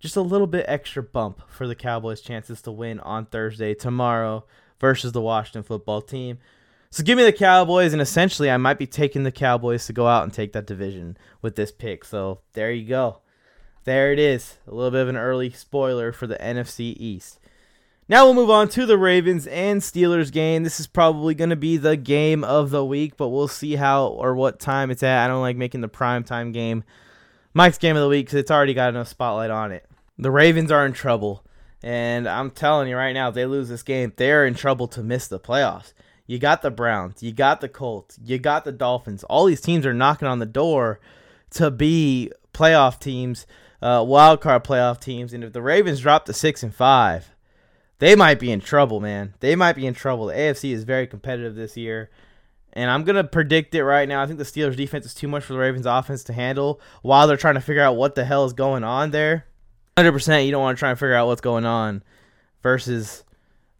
just 0.00 0.16
a 0.16 0.22
little 0.22 0.46
bit 0.46 0.64
extra 0.66 1.02
bump 1.02 1.42
for 1.48 1.68
the 1.68 1.74
Cowboys' 1.74 2.20
chances 2.20 2.62
to 2.62 2.72
win 2.72 2.98
on 3.00 3.26
Thursday 3.26 3.74
tomorrow 3.74 4.44
versus 4.80 5.12
the 5.12 5.20
Washington 5.20 5.62
football 5.62 6.00
team. 6.00 6.38
So 6.90 7.04
give 7.04 7.16
me 7.16 7.24
the 7.24 7.32
Cowboys, 7.32 7.92
and 7.92 8.02
essentially 8.02 8.50
I 8.50 8.56
might 8.56 8.78
be 8.78 8.86
taking 8.86 9.22
the 9.22 9.30
Cowboys 9.30 9.86
to 9.86 9.92
go 9.92 10.08
out 10.08 10.24
and 10.24 10.32
take 10.32 10.52
that 10.54 10.66
division 10.66 11.16
with 11.40 11.54
this 11.54 11.70
pick. 11.70 12.04
So 12.04 12.40
there 12.54 12.72
you 12.72 12.88
go. 12.88 13.18
There 13.84 14.12
it 14.12 14.18
is. 14.18 14.56
A 14.66 14.74
little 14.74 14.90
bit 14.90 15.02
of 15.02 15.08
an 15.08 15.16
early 15.16 15.50
spoiler 15.50 16.12
for 16.12 16.26
the 16.26 16.36
NFC 16.36 16.96
East. 16.98 17.38
Now 18.08 18.24
we'll 18.24 18.34
move 18.34 18.50
on 18.50 18.68
to 18.70 18.86
the 18.86 18.98
Ravens 18.98 19.46
and 19.46 19.80
Steelers 19.80 20.32
game. 20.32 20.64
This 20.64 20.80
is 20.80 20.88
probably 20.88 21.34
going 21.34 21.50
to 21.50 21.56
be 21.56 21.76
the 21.76 21.96
game 21.96 22.42
of 22.42 22.70
the 22.70 22.84
week, 22.84 23.16
but 23.16 23.28
we'll 23.28 23.46
see 23.46 23.76
how 23.76 24.06
or 24.06 24.34
what 24.34 24.58
time 24.58 24.90
it's 24.90 25.04
at. 25.04 25.24
I 25.24 25.28
don't 25.28 25.42
like 25.42 25.56
making 25.56 25.82
the 25.82 25.88
prime 25.88 26.24
time 26.24 26.50
game 26.50 26.82
Mike's 27.52 27.78
game 27.78 27.96
of 27.96 28.02
the 28.02 28.08
week 28.08 28.26
because 28.26 28.38
it's 28.38 28.50
already 28.50 28.74
got 28.74 28.90
enough 28.90 29.08
spotlight 29.08 29.50
on 29.50 29.72
it. 29.72 29.88
The 30.20 30.30
Ravens 30.30 30.70
are 30.70 30.84
in 30.84 30.92
trouble. 30.92 31.44
And 31.82 32.28
I'm 32.28 32.50
telling 32.50 32.88
you 32.88 32.96
right 32.96 33.14
now, 33.14 33.30
if 33.30 33.34
they 33.34 33.46
lose 33.46 33.70
this 33.70 33.82
game, 33.82 34.12
they're 34.16 34.46
in 34.46 34.54
trouble 34.54 34.86
to 34.88 35.02
miss 35.02 35.26
the 35.26 35.40
playoffs. 35.40 35.94
You 36.26 36.38
got 36.38 36.62
the 36.62 36.70
Browns, 36.70 37.22
you 37.22 37.32
got 37.32 37.60
the 37.60 37.68
Colts, 37.68 38.18
you 38.22 38.38
got 38.38 38.64
the 38.64 38.70
Dolphins. 38.70 39.24
All 39.24 39.46
these 39.46 39.62
teams 39.62 39.84
are 39.86 39.94
knocking 39.94 40.28
on 40.28 40.38
the 40.38 40.46
door 40.46 41.00
to 41.52 41.70
be 41.70 42.30
playoff 42.52 43.00
teams, 43.00 43.46
uh, 43.82 44.04
wild 44.06 44.40
card 44.40 44.62
playoff 44.62 45.00
teams. 45.00 45.32
And 45.32 45.42
if 45.42 45.52
the 45.52 45.62
Ravens 45.62 46.00
drop 46.00 46.26
to 46.26 46.32
six 46.32 46.62
and 46.62 46.74
five, 46.74 47.34
they 47.98 48.14
might 48.14 48.38
be 48.38 48.52
in 48.52 48.60
trouble, 48.60 49.00
man. 49.00 49.34
They 49.40 49.56
might 49.56 49.74
be 49.74 49.86
in 49.86 49.94
trouble. 49.94 50.26
The 50.26 50.34
AFC 50.34 50.72
is 50.72 50.84
very 50.84 51.06
competitive 51.06 51.54
this 51.54 51.76
year. 51.76 52.10
And 52.74 52.90
I'm 52.90 53.02
going 53.04 53.16
to 53.16 53.24
predict 53.24 53.74
it 53.74 53.84
right 53.84 54.08
now. 54.08 54.22
I 54.22 54.26
think 54.26 54.38
the 54.38 54.44
Steelers' 54.44 54.76
defense 54.76 55.06
is 55.06 55.14
too 55.14 55.26
much 55.26 55.42
for 55.44 55.54
the 55.54 55.58
Ravens' 55.58 55.86
offense 55.86 56.22
to 56.24 56.32
handle 56.32 56.80
while 57.02 57.26
they're 57.26 57.36
trying 57.36 57.54
to 57.54 57.60
figure 57.60 57.82
out 57.82 57.96
what 57.96 58.14
the 58.14 58.24
hell 58.24 58.44
is 58.44 58.52
going 58.52 58.84
on 58.84 59.10
there. 59.10 59.46
100% 60.04 60.44
you 60.44 60.50
don't 60.50 60.62
want 60.62 60.76
to 60.76 60.80
try 60.80 60.90
and 60.90 60.98
figure 60.98 61.14
out 61.14 61.26
what's 61.26 61.40
going 61.40 61.64
on 61.64 62.02
versus 62.62 63.24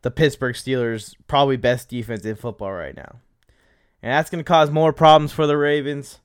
the 0.02 0.11
Pittsburgh 0.11 0.54
Steelers' 0.54 1.14
probably 1.26 1.56
best 1.56 1.88
defense 1.88 2.24
in 2.24 2.37
football 2.37 2.72
right 2.72 2.96
now. 2.96 3.20
And 4.02 4.12
that's 4.12 4.30
going 4.30 4.42
to 4.42 4.48
cause 4.48 4.70
more 4.70 4.92
problems 4.92 5.33
for 5.33 5.46
the 5.46 5.56
Ravens. 5.56 6.20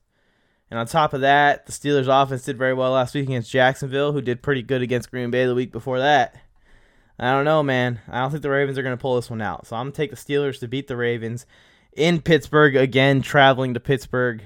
And 0.72 0.80
on 0.80 0.88
top 0.88 1.14
of 1.14 1.22
that, 1.22 1.66
the 1.66 1.72
Steelers' 1.72 2.08
offense 2.08 2.44
did 2.44 2.58
very 2.58 2.74
well 2.74 2.92
last 2.92 3.14
week 3.14 3.26
against 3.26 3.52
Jacksonville, 3.52 4.14
who 4.14 4.22
did 4.22 4.42
pretty 4.42 4.62
good 4.62 4.82
against 4.82 5.12
Green 5.12 5.30
Bay 5.30 5.46
the 5.46 5.56
week 5.56 5.72
before 5.72 6.00
that. 6.00 6.36
I 7.20 7.32
don't 7.32 7.46
know, 7.46 7.64
man. 7.64 8.00
I 8.10 8.20
don't 8.20 8.32
think 8.32 8.44
the 8.44 8.50
Ravens 8.50 8.78
are 8.78 8.84
going 8.84 8.96
to 8.96 9.02
pull 9.02 9.16
this 9.16 9.30
one 9.30 9.42
out. 9.42 9.68
So 9.68 9.76
I'm 9.76 9.86
going 9.86 9.94
to 9.94 9.98
take 9.98 10.10
the 10.10 10.18
Steelers 10.18 10.60
to 10.60 10.68
beat 10.68 10.88
the 10.88 10.98
Ravens 10.98 11.46
in 11.96 12.22
Pittsburgh 12.22 12.76
again, 12.76 13.22
traveling 13.22 13.74
to 13.74 13.80
Pittsburgh. 13.80 14.42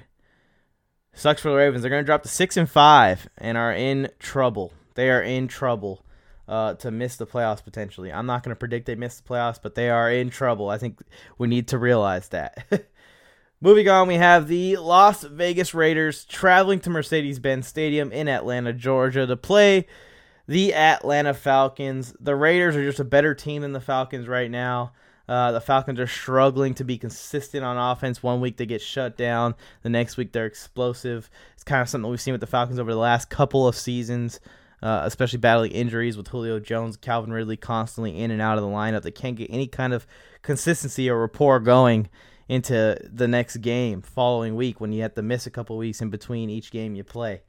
Sucks 1.14 1.42
for 1.42 1.50
the 1.50 1.56
Ravens. 1.56 1.82
They're 1.82 1.90
going 1.90 2.04
to 2.04 2.06
drop 2.06 2.24
to 2.24 2.30
6 2.30 2.58
and 2.58 2.70
5 2.70 3.30
and 3.40 3.58
are 3.58 3.74
in 3.74 4.10
trouble. 4.20 4.74
They 5.00 5.12
are 5.12 5.22
in 5.22 5.48
trouble 5.48 6.04
uh, 6.46 6.74
to 6.74 6.92
miss 6.92 7.16
the 7.16 7.26
playoffs 7.26 7.64
potentially. 7.64 8.12
I'm 8.12 8.26
not 8.26 8.44
going 8.44 8.54
to 8.54 8.60
predict 8.60 8.86
they 8.86 8.96
miss 8.96 9.18
the 9.18 9.30
playoffs, 9.30 9.58
but 9.64 9.74
they 9.74 9.90
are 9.90 10.12
in 10.12 10.30
trouble. 10.30 10.68
I 10.68 10.78
think 10.78 11.00
we 11.38 11.48
need 11.48 11.70
to 11.70 11.78
realize 11.78 12.28
that. 12.28 12.68
Moving 13.62 13.88
on, 13.88 14.10
we 14.10 14.16
have 14.16 14.50
the 14.50 14.76
Las 14.76 15.24
Vegas 15.24 15.74
Raiders 15.74 16.26
traveling 16.26 16.82
to 16.82 16.90
Mercedes 16.90 17.40
Benz 17.40 17.66
Stadium 17.66 18.12
in 18.12 18.28
Atlanta, 18.28 18.74
Georgia 18.74 19.26
to 19.26 19.38
play 19.38 19.88
the 20.50 20.74
Atlanta 20.74 21.34
Falcons. 21.34 22.14
The 22.20 22.36
Raiders 22.36 22.76
are 22.76 22.84
just 22.84 23.00
a 23.00 23.06
better 23.06 23.34
team 23.34 23.62
than 23.62 23.72
the 23.72 23.80
Falcons 23.80 24.28
right 24.28 24.52
now. 24.52 24.92
Uh, 25.30 25.54
the 25.54 25.62
Falcons 25.62 26.02
are 26.02 26.08
struggling 26.08 26.74
to 26.74 26.84
be 26.84 26.98
consistent 26.98 27.64
on 27.64 27.78
offense. 27.78 28.22
One 28.22 28.42
week 28.42 28.58
they 28.58 28.66
get 28.66 28.82
shut 28.82 29.16
down, 29.16 29.56
the 29.82 29.90
next 29.90 30.18
week 30.18 30.34
they're 30.34 30.46
explosive. 30.46 31.30
It's 31.54 31.64
kind 31.64 31.82
of 31.82 31.88
something 31.88 32.12
we've 32.12 32.20
seen 32.20 32.34
with 32.34 32.42
the 32.42 32.48
Falcons 32.48 32.80
over 32.80 32.92
the 32.92 33.00
last 33.00 33.30
couple 33.30 33.66
of 33.66 33.78
seasons 33.78 34.42
uh, 34.82 35.02
especially 35.04 35.40
battling 35.40 35.72
injuries 35.72 36.18
with 36.18 36.28
Julio 36.28 36.60
Jones, 36.60 36.98
Calvin 36.98 37.34
Ridley 37.34 37.58
constantly 37.58 38.18
in 38.18 38.32
and 38.32 38.42
out 38.42 38.58
of 38.58 38.64
the 38.64 38.70
lineup. 38.70 39.02
They 39.02 39.12
can't 39.12 39.36
get 39.36 39.50
any 39.52 39.68
kind 39.68 39.94
of 39.94 40.08
consistency 40.42 41.10
or 41.10 41.20
rapport 41.20 41.60
going 41.60 42.10
into 42.48 42.98
the 43.04 43.28
next 43.28 43.58
game 43.58 44.02
following 44.02 44.56
week 44.56 44.82
when 44.82 44.92
you 44.92 45.02
have 45.04 45.14
to 45.16 45.22
miss 45.22 45.46
a 45.46 45.52
couple 45.52 45.78
weeks 45.78 46.02
in 46.02 46.10
between 46.10 46.50
each 46.50 46.72
game 46.72 46.96
you 46.96 47.04
play. 47.04 47.42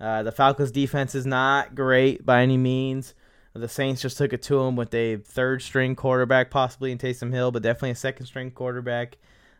Uh, 0.00 0.22
the 0.22 0.32
Falcons' 0.32 0.70
defense 0.70 1.14
is 1.14 1.26
not 1.26 1.74
great 1.74 2.24
by 2.24 2.42
any 2.42 2.56
means. 2.56 3.14
The 3.54 3.68
Saints 3.68 4.02
just 4.02 4.18
took 4.18 4.32
it 4.32 4.42
to 4.42 4.62
them 4.62 4.76
with 4.76 4.94
a 4.94 5.16
third 5.16 5.62
string 5.62 5.96
quarterback, 5.96 6.50
possibly 6.50 6.92
in 6.92 6.98
Taysom 6.98 7.32
Hill, 7.32 7.50
but 7.50 7.62
definitely 7.62 7.90
a 7.90 7.96
second 7.96 8.26
string 8.26 8.50
quarterback. 8.50 9.18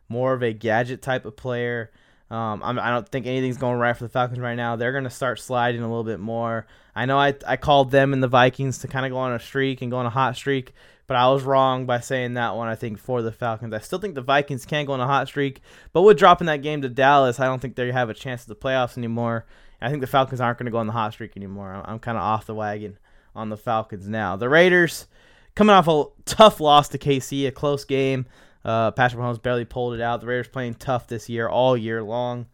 More 0.09 0.33
of 0.33 0.43
a 0.43 0.53
gadget 0.53 1.03
type 1.03 1.25
of 1.25 1.37
player. 1.37 1.91
Um, 2.31 2.63
I'm, 2.63 2.79
I 2.79 2.89
do 2.89 2.93
not 2.93 3.09
think 3.09 3.27
anything's 3.27 3.57
going 3.57 3.79
right 3.79 3.97
for 3.97 4.05
the 4.05 4.11
Falcons 4.11 4.39
right 4.39 4.55
now. 4.55 4.77
They're 4.77 4.93
going 4.93 5.05
to 5.05 5.11
start 5.11 5.41
sliding 5.41 5.81
a 5.81 5.89
little 5.89 6.05
bit 6.05 6.21
more. 6.21 6.67
I 6.95 7.07
know 7.07 7.19
I, 7.19 7.35
I 7.47 7.57
called 7.57 7.91
them 7.91 8.13
and 8.13 8.23
the 8.23 8.29
Vikings 8.29 8.79
to 8.79 8.89
kind 8.89 9.07
of 9.07 9.13
go 9.13 9.19
on 9.19 9.33
a 9.33 9.41
streak 9.41 9.81
and 9.81 9.91
go 9.91 9.97
on 9.97 10.05
a 10.07 10.11
hot 10.11 10.37
streak, 10.37 10.73
but 11.07 11.17
I 11.17 11.29
was 11.29 11.43
wrong 11.43 11.87
by 11.87 12.01
saying 12.01 12.35
that 12.35 12.55
one, 12.55 12.69
I 12.69 12.75
think, 12.75 12.99
for 12.99 13.23
the 13.23 13.33
Falcons. 13.33 13.73
I 13.73 13.79
still 13.79 13.99
think 13.99 14.15
the 14.15 14.21
Vikings 14.21 14.67
can 14.67 14.85
go 14.85 14.93
on 14.93 15.01
a 15.01 15.07
hot 15.07 15.29
streak, 15.29 15.63
but 15.93 16.03
with 16.03 16.19
dropping 16.19 16.49
that 16.49 16.63
game 16.63 16.83
to 16.83 16.89
Dallas, 16.89 17.41
I 17.41 17.47
don't 17.47 17.61
think 17.61 17.77
they 17.77 17.91
have 17.93 18.11
a 18.11 18.15
chance 18.15 18.43
at 18.43 18.49
the 18.49 18.57
playoffs 18.57 18.99
anymore. 18.99 19.47
I 19.81 19.89
think 19.89 20.01
the 20.01 20.07
Falcons 20.07 20.41
aren't 20.41 20.59
going 20.59 20.67
to 20.67 20.73
go 20.73 20.79
on 20.79 20.87
the 20.87 20.93
hot 20.93 21.15
streak 21.15 21.37
anymore. 21.37 21.73
I'm, 21.73 21.85
I'm 21.87 21.99
kind 21.99 22.19
of 22.19 22.25
off 22.25 22.47
the 22.47 22.55
wagon 22.55 22.99
on 23.35 23.49
the 23.49 23.57
Falcons 23.57 24.09
now. 24.09 24.37
The 24.37 24.49
Raiders 24.49 25.07
coming 25.55 25.75
off 25.75 25.89
a 25.89 26.05
tough 26.25 26.61
loss 26.61 26.89
to 26.89 26.99
KC, 26.99 27.47
a 27.47 27.53
close 27.53 27.85
game. 27.85 28.27
Uh, 28.65 28.91
Patrick 28.91 29.21
Mahomes 29.21 29.43
barely 29.43 29.65
pulled 29.65 29.95
it 29.95 30.01
out. 30.01 30.21
The 30.21 30.27
Raiders 30.27 30.49
playing 30.49 30.75
tough 30.75 31.07
this 31.07 31.29
year, 31.29 31.49
all 31.49 31.77
year 31.77 32.03
long. 32.03 32.47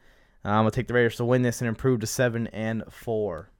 Uh, 0.44 0.50
I'm 0.50 0.60
gonna 0.60 0.70
take 0.70 0.88
the 0.88 0.94
Raiders 0.94 1.16
to 1.16 1.24
win 1.24 1.42
this 1.42 1.60
and 1.60 1.68
improve 1.68 2.00
to 2.00 2.06
seven 2.06 2.46
and 2.48 2.84
four. 2.90 3.50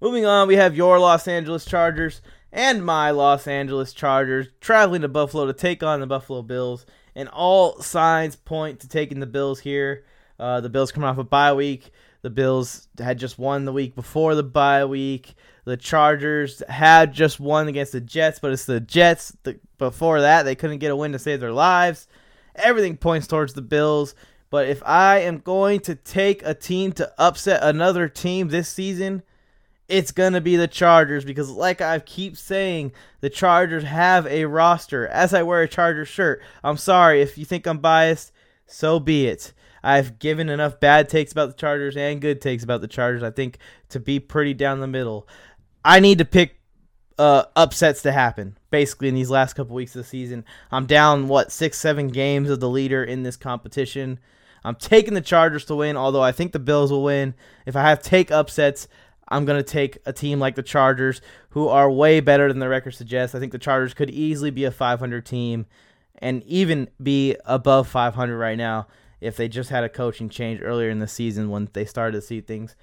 Moving 0.00 0.26
on, 0.26 0.48
we 0.48 0.56
have 0.56 0.76
your 0.76 0.98
Los 0.98 1.28
Angeles 1.28 1.64
Chargers 1.64 2.20
and 2.52 2.84
my 2.84 3.10
Los 3.10 3.46
Angeles 3.46 3.92
Chargers 3.92 4.48
traveling 4.60 5.02
to 5.02 5.08
Buffalo 5.08 5.46
to 5.46 5.52
take 5.52 5.82
on 5.82 6.00
the 6.00 6.06
Buffalo 6.06 6.42
Bills, 6.42 6.86
and 7.14 7.28
all 7.28 7.80
signs 7.80 8.36
point 8.36 8.80
to 8.80 8.88
taking 8.88 9.20
the 9.20 9.26
Bills 9.26 9.60
here. 9.60 10.04
Uh, 10.38 10.60
the 10.60 10.68
Bills 10.68 10.92
coming 10.92 11.08
off 11.08 11.18
a 11.18 11.24
bye 11.24 11.52
week. 11.52 11.90
The 12.22 12.30
Bills 12.30 12.88
had 12.98 13.18
just 13.18 13.38
won 13.38 13.64
the 13.64 13.72
week 13.72 13.94
before 13.94 14.34
the 14.34 14.42
bye 14.42 14.84
week. 14.84 15.34
The 15.64 15.76
Chargers 15.76 16.62
had 16.68 17.12
just 17.12 17.40
won 17.40 17.68
against 17.68 17.92
the 17.92 18.00
Jets, 18.00 18.38
but 18.38 18.52
it's 18.52 18.66
the 18.66 18.80
Jets. 18.80 19.36
The, 19.42 19.58
before 19.90 20.20
that, 20.20 20.42
they 20.44 20.54
couldn't 20.54 20.78
get 20.78 20.90
a 20.90 20.96
win 20.96 21.12
to 21.12 21.18
save 21.18 21.40
their 21.40 21.52
lives. 21.52 22.06
Everything 22.54 22.96
points 22.96 23.26
towards 23.26 23.54
the 23.54 23.62
Bills. 23.62 24.14
But 24.50 24.68
if 24.68 24.82
I 24.84 25.18
am 25.18 25.38
going 25.38 25.80
to 25.80 25.94
take 25.94 26.42
a 26.44 26.54
team 26.54 26.92
to 26.92 27.12
upset 27.18 27.62
another 27.62 28.08
team 28.08 28.48
this 28.48 28.68
season, 28.68 29.22
it's 29.88 30.12
going 30.12 30.32
to 30.32 30.40
be 30.40 30.56
the 30.56 30.68
Chargers 30.68 31.24
because, 31.24 31.50
like 31.50 31.80
I 31.80 31.98
keep 31.98 32.36
saying, 32.36 32.92
the 33.20 33.30
Chargers 33.30 33.84
have 33.84 34.26
a 34.26 34.44
roster. 34.44 35.06
As 35.08 35.34
I 35.34 35.42
wear 35.42 35.62
a 35.62 35.68
Chargers 35.68 36.08
shirt, 36.08 36.40
I'm 36.62 36.76
sorry 36.76 37.20
if 37.20 37.36
you 37.36 37.44
think 37.44 37.66
I'm 37.66 37.78
biased, 37.78 38.32
so 38.66 39.00
be 39.00 39.26
it. 39.26 39.52
I've 39.82 40.18
given 40.18 40.48
enough 40.48 40.80
bad 40.80 41.08
takes 41.08 41.32
about 41.32 41.48
the 41.48 41.56
Chargers 41.56 41.96
and 41.96 42.20
good 42.20 42.40
takes 42.40 42.64
about 42.64 42.80
the 42.80 42.88
Chargers, 42.88 43.22
I 43.22 43.30
think, 43.30 43.58
to 43.90 44.00
be 44.00 44.18
pretty 44.18 44.54
down 44.54 44.80
the 44.80 44.86
middle. 44.86 45.28
I 45.84 46.00
need 46.00 46.18
to 46.18 46.24
pick 46.24 46.60
uh, 47.18 47.44
upsets 47.56 48.02
to 48.02 48.12
happen. 48.12 48.56
Basically, 48.70 49.08
in 49.08 49.14
these 49.14 49.30
last 49.30 49.54
couple 49.54 49.74
weeks 49.74 49.94
of 49.94 50.02
the 50.02 50.08
season, 50.08 50.44
I'm 50.70 50.86
down 50.86 51.28
what 51.28 51.52
six, 51.52 51.78
seven 51.78 52.08
games 52.08 52.50
of 52.50 52.60
the 52.60 52.68
leader 52.68 53.04
in 53.04 53.22
this 53.22 53.36
competition. 53.36 54.18
I'm 54.64 54.76
taking 54.76 55.14
the 55.14 55.20
Chargers 55.20 55.64
to 55.66 55.76
win, 55.76 55.96
although 55.96 56.22
I 56.22 56.32
think 56.32 56.52
the 56.52 56.58
Bills 56.58 56.90
will 56.90 57.04
win. 57.04 57.34
If 57.66 57.76
I 57.76 57.82
have 57.82 58.02
take 58.02 58.30
upsets, 58.30 58.88
I'm 59.28 59.44
going 59.44 59.62
to 59.62 59.70
take 59.70 59.98
a 60.06 60.12
team 60.12 60.38
like 60.38 60.54
the 60.54 60.62
Chargers, 60.62 61.20
who 61.50 61.68
are 61.68 61.90
way 61.90 62.20
better 62.20 62.48
than 62.48 62.60
the 62.60 62.68
record 62.68 62.92
suggests. 62.92 63.34
I 63.34 63.40
think 63.40 63.52
the 63.52 63.58
Chargers 63.58 63.94
could 63.94 64.10
easily 64.10 64.50
be 64.50 64.64
a 64.64 64.70
500 64.70 65.24
team 65.24 65.66
and 66.18 66.42
even 66.44 66.88
be 67.02 67.36
above 67.44 67.88
500 67.88 68.36
right 68.36 68.58
now 68.58 68.86
if 69.20 69.36
they 69.36 69.48
just 69.48 69.70
had 69.70 69.84
a 69.84 69.88
coaching 69.88 70.28
change 70.28 70.60
earlier 70.62 70.90
in 70.90 70.98
the 70.98 71.08
season 71.08 71.50
when 71.50 71.68
they 71.72 71.84
started 71.84 72.12
to 72.12 72.22
see 72.22 72.40
things 72.40 72.76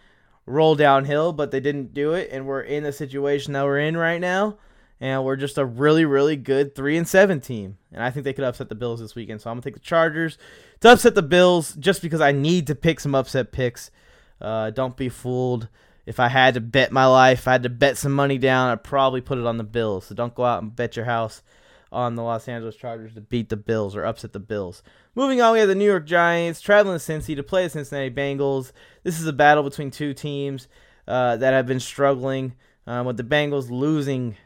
roll 0.51 0.75
downhill, 0.75 1.33
but 1.33 1.51
they 1.51 1.59
didn't 1.59 1.93
do 1.93 2.13
it, 2.13 2.29
and 2.31 2.45
we're 2.45 2.61
in 2.61 2.83
the 2.83 2.91
situation 2.91 3.53
that 3.53 3.63
we're 3.63 3.79
in 3.79 3.97
right 3.97 4.19
now, 4.19 4.57
and 4.99 5.23
we're 5.23 5.35
just 5.35 5.57
a 5.57 5.65
really, 5.65 6.05
really 6.05 6.35
good 6.35 6.75
three 6.75 6.97
and 6.97 7.07
seven 7.07 7.39
team, 7.39 7.77
and 7.91 8.03
I 8.03 8.11
think 8.11 8.23
they 8.23 8.33
could 8.33 8.43
upset 8.43 8.69
the 8.69 8.75
Bills 8.75 8.99
this 8.99 9.15
weekend. 9.15 9.41
So 9.41 9.49
I'm 9.49 9.55
gonna 9.55 9.63
take 9.63 9.73
the 9.73 9.79
Chargers 9.79 10.37
to 10.81 10.91
upset 10.91 11.15
the 11.15 11.21
Bills 11.21 11.73
just 11.75 12.01
because 12.01 12.21
I 12.21 12.31
need 12.31 12.67
to 12.67 12.75
pick 12.75 12.99
some 12.99 13.15
upset 13.15 13.51
picks. 13.51 13.91
Uh, 14.39 14.69
don't 14.71 14.97
be 14.97 15.09
fooled. 15.09 15.67
If 16.05 16.19
I 16.19 16.27
had 16.27 16.55
to 16.55 16.61
bet 16.61 16.91
my 16.91 17.05
life, 17.05 17.47
I 17.47 17.53
had 17.53 17.63
to 17.63 17.69
bet 17.69 17.97
some 17.97 18.11
money 18.11 18.37
down, 18.37 18.69
I'd 18.69 18.83
probably 18.83 19.21
put 19.21 19.37
it 19.37 19.45
on 19.45 19.57
the 19.57 19.63
Bills. 19.63 20.05
So 20.05 20.15
don't 20.15 20.35
go 20.35 20.43
out 20.43 20.61
and 20.61 20.75
bet 20.75 20.95
your 20.95 21.05
house 21.05 21.43
on 21.91 22.15
the 22.15 22.23
Los 22.23 22.47
Angeles 22.47 22.75
Chargers 22.75 23.13
to 23.13 23.21
beat 23.21 23.49
the 23.49 23.57
Bills 23.57 23.95
or 23.95 24.05
upset 24.05 24.33
the 24.33 24.39
Bills. 24.39 24.81
Moving 25.13 25.41
on, 25.41 25.52
we 25.52 25.60
have 25.60 25.67
the 25.67 25.76
New 25.76 25.86
York 25.86 26.06
Giants 26.06 26.62
traveling 26.62 26.97
to 26.97 27.04
Cincy 27.04 27.36
to 27.36 27.43
play 27.43 27.63
the 27.65 27.69
Cincinnati 27.69 28.10
Bengals. 28.10 28.71
This 29.04 29.19
is 29.19 29.28
a 29.28 29.34
battle 29.34 29.62
between 29.62 29.91
two 29.91 30.13
teams 30.13 30.69
uh, 31.06 31.36
that 31.36 31.54
have 31.54 31.65
been 31.65 31.82
struggling. 31.82 32.54
Um, 32.88 33.06
with 33.06 33.17
the 33.17 33.24
Bengals 33.24 33.69
losing 33.69 34.38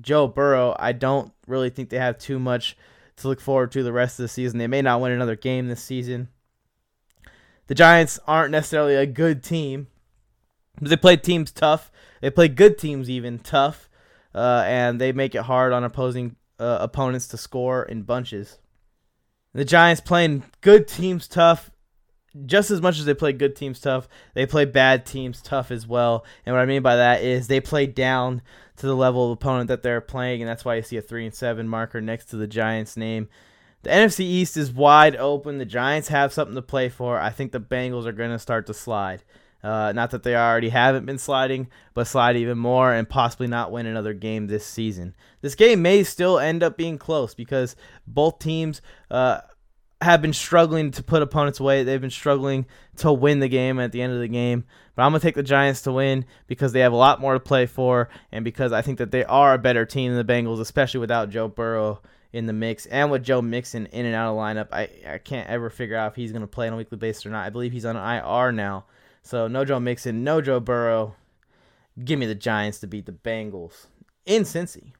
Joe 0.00 0.28
Burrow, 0.28 0.76
I 0.78 0.92
don't 0.92 1.32
really 1.48 1.70
think 1.70 1.90
they 1.90 1.98
have 1.98 2.18
too 2.18 2.38
much 2.38 2.76
to 3.16 3.28
look 3.28 3.40
forward 3.40 3.72
to 3.72 3.82
the 3.82 3.92
rest 3.92 4.20
of 4.20 4.22
the 4.22 4.28
season. 4.28 4.58
They 4.58 4.68
may 4.68 4.80
not 4.80 5.00
win 5.00 5.10
another 5.10 5.36
game 5.36 5.66
this 5.66 5.82
season. 5.82 6.28
The 7.66 7.74
Giants 7.74 8.20
aren't 8.26 8.52
necessarily 8.52 8.94
a 8.94 9.06
good 9.06 9.42
team. 9.42 9.88
but 10.80 10.88
They 10.88 10.96
play 10.96 11.16
teams 11.16 11.50
tough. 11.50 11.90
They 12.20 12.30
play 12.30 12.46
good 12.46 12.78
teams 12.78 13.10
even 13.10 13.40
tough, 13.40 13.88
uh, 14.34 14.62
and 14.66 15.00
they 15.00 15.10
make 15.10 15.34
it 15.34 15.42
hard 15.42 15.72
on 15.72 15.82
opposing 15.82 16.36
uh, 16.60 16.78
opponents 16.80 17.26
to 17.28 17.36
score 17.36 17.82
in 17.82 18.02
bunches. 18.02 18.58
The 19.54 19.64
Giants 19.64 20.00
playing 20.00 20.44
good 20.60 20.88
teams 20.88 21.28
tough 21.28 21.70
just 22.46 22.70
as 22.70 22.80
much 22.80 22.98
as 22.98 23.04
they 23.04 23.14
play 23.14 23.32
good 23.32 23.54
teams 23.54 23.80
tough, 23.80 24.08
they 24.34 24.46
play 24.46 24.64
bad 24.64 25.04
teams 25.04 25.42
tough 25.42 25.70
as 25.70 25.86
well. 25.86 26.24
And 26.46 26.54
what 26.54 26.62
I 26.62 26.66
mean 26.66 26.82
by 26.82 26.96
that 26.96 27.22
is 27.22 27.46
they 27.46 27.60
play 27.60 27.86
down 27.86 28.42
to 28.76 28.86
the 28.86 28.96
level 28.96 29.26
of 29.26 29.32
opponent 29.32 29.68
that 29.68 29.82
they're 29.82 30.00
playing, 30.00 30.40
and 30.40 30.48
that's 30.48 30.64
why 30.64 30.76
you 30.76 30.82
see 30.82 30.96
a 30.96 31.02
three 31.02 31.26
and 31.26 31.34
seven 31.34 31.68
marker 31.68 32.00
next 32.00 32.26
to 32.26 32.36
the 32.36 32.46
Giants' 32.46 32.96
name. 32.96 33.28
The 33.82 33.90
NFC 33.90 34.20
East 34.20 34.56
is 34.56 34.72
wide 34.72 35.16
open. 35.16 35.58
The 35.58 35.64
Giants 35.64 36.08
have 36.08 36.32
something 36.32 36.54
to 36.54 36.62
play 36.62 36.88
for. 36.88 37.18
I 37.18 37.30
think 37.30 37.52
the 37.52 37.60
Bengals 37.60 38.06
are 38.06 38.12
going 38.12 38.30
to 38.30 38.38
start 38.38 38.66
to 38.66 38.74
slide. 38.74 39.24
Uh, 39.62 39.92
not 39.92 40.10
that 40.10 40.24
they 40.24 40.34
already 40.34 40.70
haven't 40.70 41.06
been 41.06 41.18
sliding, 41.18 41.68
but 41.94 42.06
slide 42.06 42.36
even 42.36 42.58
more 42.58 42.92
and 42.92 43.08
possibly 43.08 43.46
not 43.46 43.70
win 43.70 43.86
another 43.86 44.12
game 44.12 44.46
this 44.46 44.66
season. 44.66 45.14
This 45.40 45.54
game 45.54 45.82
may 45.82 46.02
still 46.02 46.38
end 46.38 46.62
up 46.62 46.76
being 46.76 46.98
close 46.98 47.32
because 47.34 47.76
both 48.06 48.40
teams 48.40 48.82
uh, 49.10 49.40
have 50.00 50.20
been 50.20 50.32
struggling 50.32 50.90
to 50.90 51.02
put 51.02 51.22
opponents 51.22 51.60
away. 51.60 51.84
They've 51.84 52.00
been 52.00 52.10
struggling 52.10 52.66
to 52.96 53.12
win 53.12 53.38
the 53.38 53.48
game 53.48 53.78
at 53.78 53.92
the 53.92 54.02
end 54.02 54.12
of 54.12 54.20
the 54.20 54.28
game. 54.28 54.64
But 54.94 55.02
I'm 55.02 55.12
going 55.12 55.20
to 55.20 55.26
take 55.26 55.36
the 55.36 55.42
Giants 55.42 55.82
to 55.82 55.92
win 55.92 56.26
because 56.46 56.72
they 56.72 56.80
have 56.80 56.92
a 56.92 56.96
lot 56.96 57.20
more 57.20 57.34
to 57.34 57.40
play 57.40 57.66
for 57.66 58.08
and 58.30 58.44
because 58.44 58.72
I 58.72 58.82
think 58.82 58.98
that 58.98 59.10
they 59.10 59.24
are 59.24 59.54
a 59.54 59.58
better 59.58 59.86
team 59.86 60.12
than 60.12 60.26
the 60.26 60.32
Bengals, 60.32 60.60
especially 60.60 61.00
without 61.00 61.30
Joe 61.30 61.48
Burrow 61.48 62.02
in 62.32 62.46
the 62.46 62.52
mix 62.52 62.86
and 62.86 63.10
with 63.10 63.22
Joe 63.22 63.42
Mixon 63.42 63.86
in 63.86 64.06
and 64.06 64.14
out 64.14 64.32
of 64.32 64.36
lineup. 64.36 64.68
I, 64.72 64.88
I 65.06 65.18
can't 65.18 65.48
ever 65.48 65.70
figure 65.70 65.96
out 65.96 66.12
if 66.12 66.16
he's 66.16 66.32
going 66.32 66.42
to 66.42 66.48
play 66.48 66.66
on 66.66 66.74
a 66.74 66.76
weekly 66.76 66.98
basis 66.98 67.26
or 67.26 67.30
not. 67.30 67.46
I 67.46 67.50
believe 67.50 67.72
he's 67.72 67.84
on 67.84 67.96
IR 67.96 68.52
now. 68.52 68.86
So 69.22 69.48
no 69.48 69.64
Joe 69.64 69.80
Mixon, 69.80 70.24
no 70.24 70.40
Joe 70.40 70.60
Burrow. 70.60 71.14
Give 72.02 72.18
me 72.18 72.26
the 72.26 72.34
Giants 72.34 72.80
to 72.80 72.86
beat 72.86 73.06
the 73.06 73.12
Bengals 73.12 73.86
in 74.26 74.42
Cincy. 74.42 74.92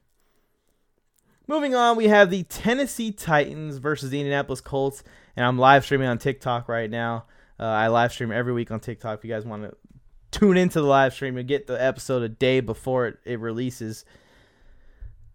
Moving 1.45 1.75
on, 1.75 1.97
we 1.97 2.07
have 2.07 2.29
the 2.29 2.43
Tennessee 2.43 3.11
Titans 3.11 3.77
versus 3.77 4.09
the 4.09 4.19
Indianapolis 4.19 4.61
Colts, 4.61 5.03
and 5.35 5.45
I'm 5.45 5.59
live 5.59 5.83
streaming 5.83 6.07
on 6.07 6.17
TikTok 6.17 6.69
right 6.69 6.89
now. 6.89 7.25
Uh, 7.59 7.65
I 7.65 7.87
live 7.87 8.13
stream 8.13 8.31
every 8.31 8.53
week 8.53 8.71
on 8.71 8.79
TikTok. 8.79 9.19
If 9.19 9.25
you 9.25 9.33
guys 9.33 9.45
want 9.45 9.63
to 9.63 9.75
tune 10.31 10.55
into 10.55 10.79
the 10.79 10.87
live 10.87 11.13
stream 11.13 11.37
and 11.37 11.47
get 11.47 11.67
the 11.67 11.81
episode 11.81 12.23
a 12.23 12.29
day 12.29 12.61
before 12.61 13.07
it, 13.07 13.17
it 13.25 13.39
releases. 13.41 14.05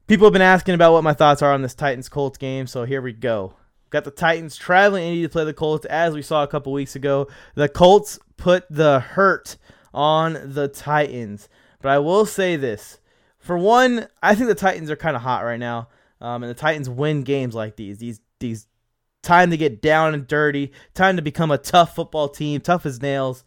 People 0.07 0.27
have 0.27 0.33
been 0.33 0.41
asking 0.41 0.75
about 0.75 0.95
what 0.95 1.05
my 1.05 1.13
thoughts 1.13 1.43
are 1.43 1.53
on 1.53 1.61
this 1.61 1.75
Titans 1.75 2.09
Colts 2.09 2.39
game, 2.39 2.67
so 2.67 2.85
here 2.85 3.03
we 3.03 3.13
go. 3.13 3.55
Got 3.91 4.05
the 4.05 4.11
Titans 4.11 4.57
traveling 4.57 5.05
Indy 5.05 5.23
to 5.23 5.29
play 5.29 5.45
the 5.45 5.55
Colts, 5.55 5.87
as 5.87 6.15
we 6.15 6.23
saw 6.23 6.43
a 6.43 6.49
couple 6.49 6.73
weeks 6.73 6.95
ago. 6.95 7.29
The 7.55 7.69
Colts 7.69 8.19
put 8.37 8.65
the 8.69 9.01
hurt 9.01 9.57
on 9.95 10.53
the 10.53 10.69
Titans. 10.69 11.49
But 11.81 11.91
I 11.91 11.99
will 11.99 12.27
say 12.27 12.57
this. 12.57 12.99
For 13.39 13.57
one, 13.57 14.09
I 14.23 14.35
think 14.35 14.49
the 14.49 14.55
Titans 14.55 14.91
are 14.91 14.97
kind 14.97 15.17
of 15.17 15.23
hot 15.23 15.45
right 15.45 15.61
now. 15.61 15.89
Um, 16.21 16.43
and 16.43 16.51
the 16.51 16.59
Titans 16.59 16.91
win 16.91 17.23
games 17.23 17.55
like 17.55 17.77
these. 17.77 17.99
These 17.99 18.21
these 18.41 18.67
time 19.23 19.51
to 19.51 19.57
get 19.57 19.83
down 19.83 20.15
and 20.15 20.27
dirty, 20.27 20.73
time 20.95 21.17
to 21.17 21.23
become 21.23 21.51
a 21.51 21.59
tough 21.59 21.95
football 21.95 22.29
team, 22.29 22.61
tough 22.61 22.87
as 22.87 23.03
nails, 23.03 23.45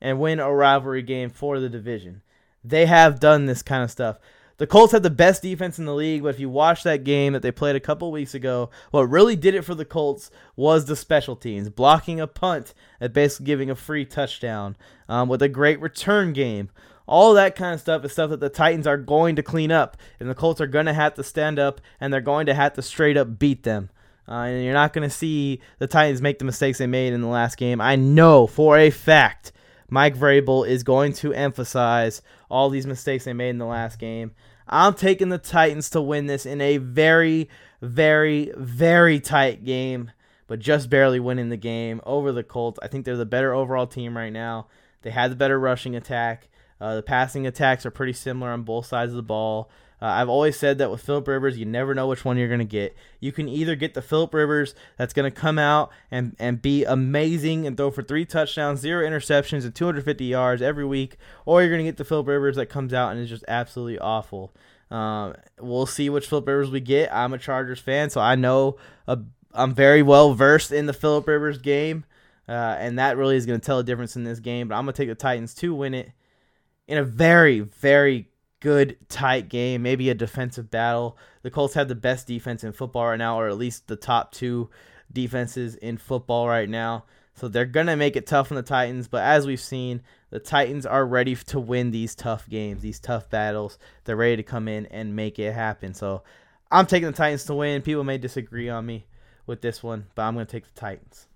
and 0.00 0.20
win 0.20 0.40
a 0.40 0.52
rivalry 0.52 1.02
game 1.02 1.30
for 1.30 1.60
the 1.60 1.68
division. 1.68 2.22
They 2.62 2.86
have 2.86 3.20
done 3.20 3.46
this 3.46 3.62
kind 3.62 3.82
of 3.82 3.90
stuff. 3.90 4.18
The 4.56 4.66
Colts 4.68 4.92
had 4.92 5.02
the 5.02 5.10
best 5.10 5.42
defense 5.42 5.80
in 5.80 5.84
the 5.84 5.94
league, 5.94 6.22
but 6.22 6.28
if 6.28 6.38
you 6.38 6.48
watch 6.48 6.84
that 6.84 7.02
game 7.02 7.32
that 7.32 7.42
they 7.42 7.50
played 7.50 7.74
a 7.74 7.80
couple 7.80 8.12
weeks 8.12 8.34
ago, 8.34 8.70
what 8.92 9.10
really 9.10 9.34
did 9.34 9.54
it 9.54 9.64
for 9.64 9.74
the 9.74 9.84
Colts 9.84 10.30
was 10.54 10.84
the 10.84 10.94
special 10.94 11.34
teams, 11.34 11.68
blocking 11.68 12.20
a 12.20 12.28
punt 12.28 12.72
and 13.00 13.12
basically 13.12 13.46
giving 13.46 13.68
a 13.68 13.74
free 13.74 14.04
touchdown 14.04 14.76
um, 15.08 15.28
with 15.28 15.42
a 15.42 15.48
great 15.48 15.80
return 15.80 16.32
game. 16.32 16.70
All 17.06 17.34
that 17.34 17.56
kind 17.56 17.74
of 17.74 17.80
stuff 17.80 18.04
is 18.04 18.12
stuff 18.12 18.30
that 18.30 18.40
the 18.40 18.48
Titans 18.48 18.86
are 18.86 18.96
going 18.96 19.34
to 19.36 19.42
clean 19.42 19.72
up, 19.72 19.96
and 20.20 20.30
the 20.30 20.34
Colts 20.36 20.60
are 20.60 20.68
going 20.68 20.86
to 20.86 20.94
have 20.94 21.14
to 21.14 21.24
stand 21.24 21.58
up, 21.58 21.80
and 22.00 22.12
they're 22.12 22.20
going 22.20 22.46
to 22.46 22.54
have 22.54 22.74
to 22.74 22.82
straight 22.82 23.16
up 23.16 23.38
beat 23.40 23.64
them. 23.64 23.90
Uh, 24.26 24.44
and 24.46 24.64
you're 24.64 24.72
not 24.72 24.92
going 24.92 25.06
to 25.06 25.14
see 25.14 25.60
the 25.78 25.86
Titans 25.86 26.22
make 26.22 26.38
the 26.38 26.44
mistakes 26.44 26.78
they 26.78 26.86
made 26.86 27.12
in 27.12 27.20
the 27.20 27.26
last 27.26 27.56
game. 27.56 27.80
I 27.80 27.96
know 27.96 28.46
for 28.46 28.78
a 28.78 28.90
fact 28.90 29.52
Mike 29.94 30.16
Vrabel 30.16 30.66
is 30.66 30.82
going 30.82 31.12
to 31.12 31.32
emphasize 31.32 32.20
all 32.50 32.68
these 32.68 32.84
mistakes 32.84 33.24
they 33.24 33.32
made 33.32 33.50
in 33.50 33.58
the 33.58 33.64
last 33.64 34.00
game. 34.00 34.32
I'm 34.66 34.94
taking 34.94 35.28
the 35.28 35.38
Titans 35.38 35.88
to 35.90 36.02
win 36.02 36.26
this 36.26 36.46
in 36.46 36.60
a 36.60 36.78
very, 36.78 37.48
very, 37.80 38.50
very 38.56 39.20
tight 39.20 39.64
game, 39.64 40.10
but 40.48 40.58
just 40.58 40.90
barely 40.90 41.20
winning 41.20 41.48
the 41.48 41.56
game 41.56 42.00
over 42.04 42.32
the 42.32 42.42
Colts. 42.42 42.80
I 42.82 42.88
think 42.88 43.04
they're 43.04 43.16
the 43.16 43.24
better 43.24 43.54
overall 43.54 43.86
team 43.86 44.16
right 44.16 44.32
now. 44.32 44.66
They 45.02 45.10
had 45.10 45.30
the 45.30 45.36
better 45.36 45.60
rushing 45.60 45.94
attack. 45.94 46.48
Uh, 46.80 46.96
the 46.96 47.02
passing 47.02 47.46
attacks 47.46 47.86
are 47.86 47.92
pretty 47.92 48.14
similar 48.14 48.50
on 48.50 48.64
both 48.64 48.86
sides 48.86 49.12
of 49.12 49.16
the 49.16 49.22
ball. 49.22 49.70
Uh, 50.02 50.06
I've 50.06 50.28
always 50.28 50.58
said 50.58 50.78
that 50.78 50.90
with 50.90 51.02
Philip 51.02 51.26
Rivers, 51.28 51.56
you 51.56 51.64
never 51.64 51.94
know 51.94 52.08
which 52.08 52.24
one 52.24 52.36
you're 52.36 52.48
going 52.48 52.58
to 52.58 52.64
get. 52.64 52.94
You 53.20 53.32
can 53.32 53.48
either 53.48 53.74
get 53.76 53.94
the 53.94 54.02
Philip 54.02 54.34
Rivers 54.34 54.74
that's 54.98 55.14
going 55.14 55.30
to 55.30 55.36
come 55.36 55.58
out 55.58 55.90
and, 56.10 56.36
and 56.38 56.60
be 56.60 56.84
amazing 56.84 57.66
and 57.66 57.76
throw 57.76 57.90
for 57.90 58.02
three 58.02 58.24
touchdowns, 58.24 58.80
zero 58.80 59.08
interceptions, 59.08 59.64
and 59.64 59.74
250 59.74 60.24
yards 60.24 60.60
every 60.60 60.84
week, 60.84 61.16
or 61.46 61.62
you're 61.62 61.70
going 61.70 61.84
to 61.84 61.88
get 61.88 61.96
the 61.96 62.04
Philip 62.04 62.26
Rivers 62.26 62.56
that 62.56 62.66
comes 62.66 62.92
out 62.92 63.12
and 63.12 63.20
is 63.20 63.30
just 63.30 63.44
absolutely 63.48 63.98
awful. 63.98 64.52
Um, 64.90 65.34
we'll 65.58 65.86
see 65.86 66.10
which 66.10 66.26
Philip 66.26 66.46
Rivers 66.46 66.70
we 66.70 66.80
get. 66.80 67.12
I'm 67.12 67.32
a 67.32 67.38
Chargers 67.38 67.80
fan, 67.80 68.10
so 68.10 68.20
I 68.20 68.34
know 68.34 68.76
i 69.08 69.16
I'm 69.56 69.72
very 69.72 70.02
well 70.02 70.34
versed 70.34 70.72
in 70.72 70.86
the 70.86 70.92
Philip 70.92 71.28
Rivers 71.28 71.58
game, 71.58 72.04
uh, 72.48 72.76
and 72.78 72.98
that 72.98 73.16
really 73.16 73.36
is 73.36 73.46
going 73.46 73.60
to 73.60 73.64
tell 73.64 73.78
a 73.78 73.84
difference 73.84 74.16
in 74.16 74.24
this 74.24 74.40
game. 74.40 74.68
But 74.68 74.74
I'm 74.74 74.84
going 74.84 74.94
to 74.94 75.00
take 75.00 75.08
the 75.08 75.14
Titans 75.14 75.54
to 75.54 75.74
win 75.74 75.94
it 75.94 76.10
in 76.88 76.98
a 76.98 77.04
very, 77.04 77.60
very 77.60 78.28
good 78.64 78.96
tight 79.10 79.50
game, 79.50 79.82
maybe 79.82 80.08
a 80.08 80.14
defensive 80.14 80.70
battle. 80.70 81.18
The 81.42 81.50
Colts 81.50 81.74
have 81.74 81.86
the 81.86 81.94
best 81.94 82.26
defense 82.26 82.64
in 82.64 82.72
football 82.72 83.08
right 83.08 83.18
now, 83.18 83.38
or 83.38 83.46
at 83.48 83.58
least 83.58 83.88
the 83.88 83.94
top 83.94 84.32
two 84.32 84.70
defenses 85.12 85.74
in 85.74 85.98
football 85.98 86.48
right 86.48 86.68
now. 86.68 87.04
So 87.34 87.48
they're 87.48 87.66
going 87.66 87.88
to 87.88 87.96
make 87.96 88.16
it 88.16 88.26
tough 88.26 88.50
on 88.50 88.56
the 88.56 88.62
Titans, 88.62 89.06
but 89.06 89.22
as 89.22 89.46
we've 89.46 89.60
seen, 89.60 90.00
the 90.30 90.38
Titans 90.38 90.86
are 90.86 91.04
ready 91.04 91.36
to 91.36 91.60
win 91.60 91.90
these 91.90 92.14
tough 92.14 92.48
games, 92.48 92.80
these 92.80 92.98
tough 92.98 93.28
battles. 93.28 93.78
They're 94.04 94.16
ready 94.16 94.36
to 94.36 94.42
come 94.42 94.66
in 94.66 94.86
and 94.86 95.14
make 95.14 95.38
it 95.38 95.52
happen. 95.52 95.92
So 95.92 96.22
I'm 96.70 96.86
taking 96.86 97.08
the 97.08 97.16
Titans 97.16 97.44
to 97.44 97.54
win. 97.54 97.82
People 97.82 98.02
may 98.02 98.16
disagree 98.16 98.70
on 98.70 98.86
me 98.86 99.04
with 99.46 99.60
this 99.60 99.82
one, 99.82 100.06
but 100.14 100.22
I'm 100.22 100.32
going 100.32 100.46
to 100.46 100.50
take 100.50 100.64
the 100.64 100.80
Titans. 100.80 101.26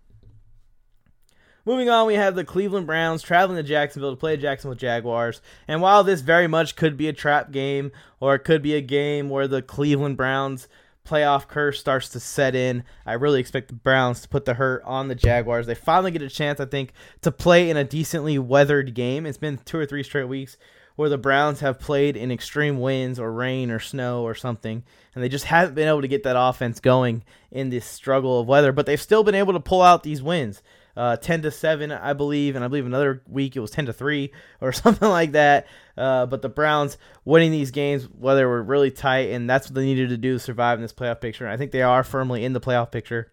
Moving 1.69 1.91
on, 1.91 2.07
we 2.07 2.15
have 2.15 2.35
the 2.35 2.45
Cleveland 2.45 2.87
Browns 2.87 3.21
traveling 3.21 3.59
to 3.59 3.63
Jacksonville 3.63 4.13
to 4.13 4.17
play 4.17 4.39
Jacksonville 4.39 4.75
Jaguars. 4.75 5.43
And 5.69 5.83
while 5.83 6.03
this 6.03 6.23
very 6.23 6.47
much 6.47 6.77
could 6.77 6.97
be 6.97 7.09
a 7.09 7.13
trap 7.13 7.51
game, 7.51 7.93
or 8.21 8.35
it 8.35 8.39
could 8.39 8.63
be 8.63 8.75
a 8.75 8.81
game 8.81 9.29
where 9.29 9.47
the 9.47 9.61
Cleveland 9.61 10.17
Browns 10.17 10.67
playoff 11.07 11.47
curse 11.47 11.79
starts 11.79 12.09
to 12.09 12.21
set 12.21 12.55
in. 12.55 12.85
I 13.05 13.13
really 13.13 13.39
expect 13.39 13.69
the 13.69 13.75
Browns 13.75 14.23
to 14.23 14.31
put 14.31 14.47
the 14.47 14.55
hurt 14.55 14.83
on 14.87 15.09
the 15.09 15.15
Jaguars. 15.15 15.67
They 15.67 15.75
finally 15.75 16.11
get 16.11 16.23
a 16.23 16.31
chance, 16.31 16.59
I 16.59 16.65
think, 16.65 16.95
to 17.21 17.31
play 17.31 17.69
in 17.69 17.77
a 17.77 17.85
decently 17.85 18.39
weathered 18.39 18.95
game. 18.95 19.27
It's 19.27 19.37
been 19.37 19.59
two 19.59 19.79
or 19.79 19.85
three 19.85 20.03
straight 20.03 20.25
weeks 20.25 20.57
where 20.97 21.11
the 21.11 21.19
Browns 21.19 21.61
have 21.61 21.79
played 21.79 22.17
in 22.17 22.33
extreme 22.33 22.81
winds 22.81 23.21
or 23.21 23.31
rain 23.31 23.71
or 23.71 23.79
snow 23.79 24.23
or 24.23 24.35
something, 24.35 24.85
and 25.15 25.23
they 25.23 25.29
just 25.29 25.45
haven't 25.45 25.75
been 25.75 25.87
able 25.87 26.01
to 26.01 26.09
get 26.09 26.23
that 26.23 26.35
offense 26.39 26.81
going 26.81 27.25
in 27.51 27.69
this 27.69 27.85
struggle 27.85 28.41
of 28.41 28.49
weather. 28.49 28.73
But 28.73 28.87
they've 28.87 28.99
still 28.99 29.23
been 29.23 29.35
able 29.35 29.53
to 29.53 29.61
pull 29.61 29.83
out 29.83 30.03
these 30.03 30.23
wins 30.23 30.63
uh, 30.99 31.17
10 31.17 31.43
to 31.43 31.51
7, 31.53 31.93
I 31.93 32.13
believe, 32.13 32.57
and 32.57 32.65
I 32.65 32.69
believe 32.69 32.85
another 32.85 33.23
week 33.29 33.55
it 33.55 33.61
was 33.61 33.71
10 33.71 33.87
to 33.87 33.93
3 33.93 34.33
or 34.61 34.73
something 34.73 35.09
like 35.09 35.33
that. 35.33 35.69
Uh, 35.97 36.27
but 36.27 36.43
the 36.43 36.49
Browns 36.49 36.99
winning 37.25 37.53
these 37.53 37.71
games, 37.71 38.09
whether 38.09 38.41
they 38.41 38.45
were 38.45 38.63
really 38.63 38.91
tight, 38.91 39.31
and 39.31 39.49
that's 39.49 39.69
what 39.69 39.77
they 39.77 39.85
needed 39.85 40.09
to 40.09 40.17
do 40.17 40.35
to 40.35 40.39
survive 40.41 40.77
in 40.77 40.83
this 40.83 40.93
playoff 40.93 41.21
picture. 41.21 41.45
And 41.45 41.53
I 41.53 41.57
think 41.57 41.71
they 41.71 41.83
are 41.83 42.03
firmly 42.03 42.45
in 42.45 42.53
the 42.53 42.61
playoff 42.61 42.91
picture. 42.91 43.31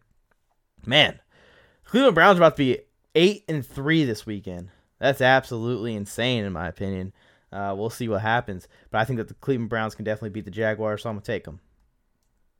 Man, 0.85 1.19
Cleveland 1.85 2.13
Browns 2.13 2.37
are 2.37 2.43
about 2.43 2.55
to 2.55 2.63
be 2.63 2.79
8 3.15 3.45
and 3.49 3.65
3 3.65 4.05
this 4.05 4.27
weekend. 4.27 4.69
That's 4.99 5.21
absolutely 5.21 5.95
insane, 5.95 6.45
in 6.45 6.53
my 6.53 6.67
opinion. 6.67 7.13
Uh, 7.51 7.73
we'll 7.75 7.89
see 7.89 8.07
what 8.07 8.21
happens. 8.21 8.67
But 8.91 8.99
I 8.99 9.05
think 9.05 9.17
that 9.17 9.27
the 9.27 9.33
Cleveland 9.33 9.71
Browns 9.71 9.95
can 9.95 10.05
definitely 10.05 10.29
beat 10.29 10.45
the 10.45 10.51
Jaguars, 10.51 11.01
so 11.01 11.09
I'm 11.09 11.15
going 11.15 11.23
to 11.23 11.31
take 11.31 11.45
them. 11.45 11.59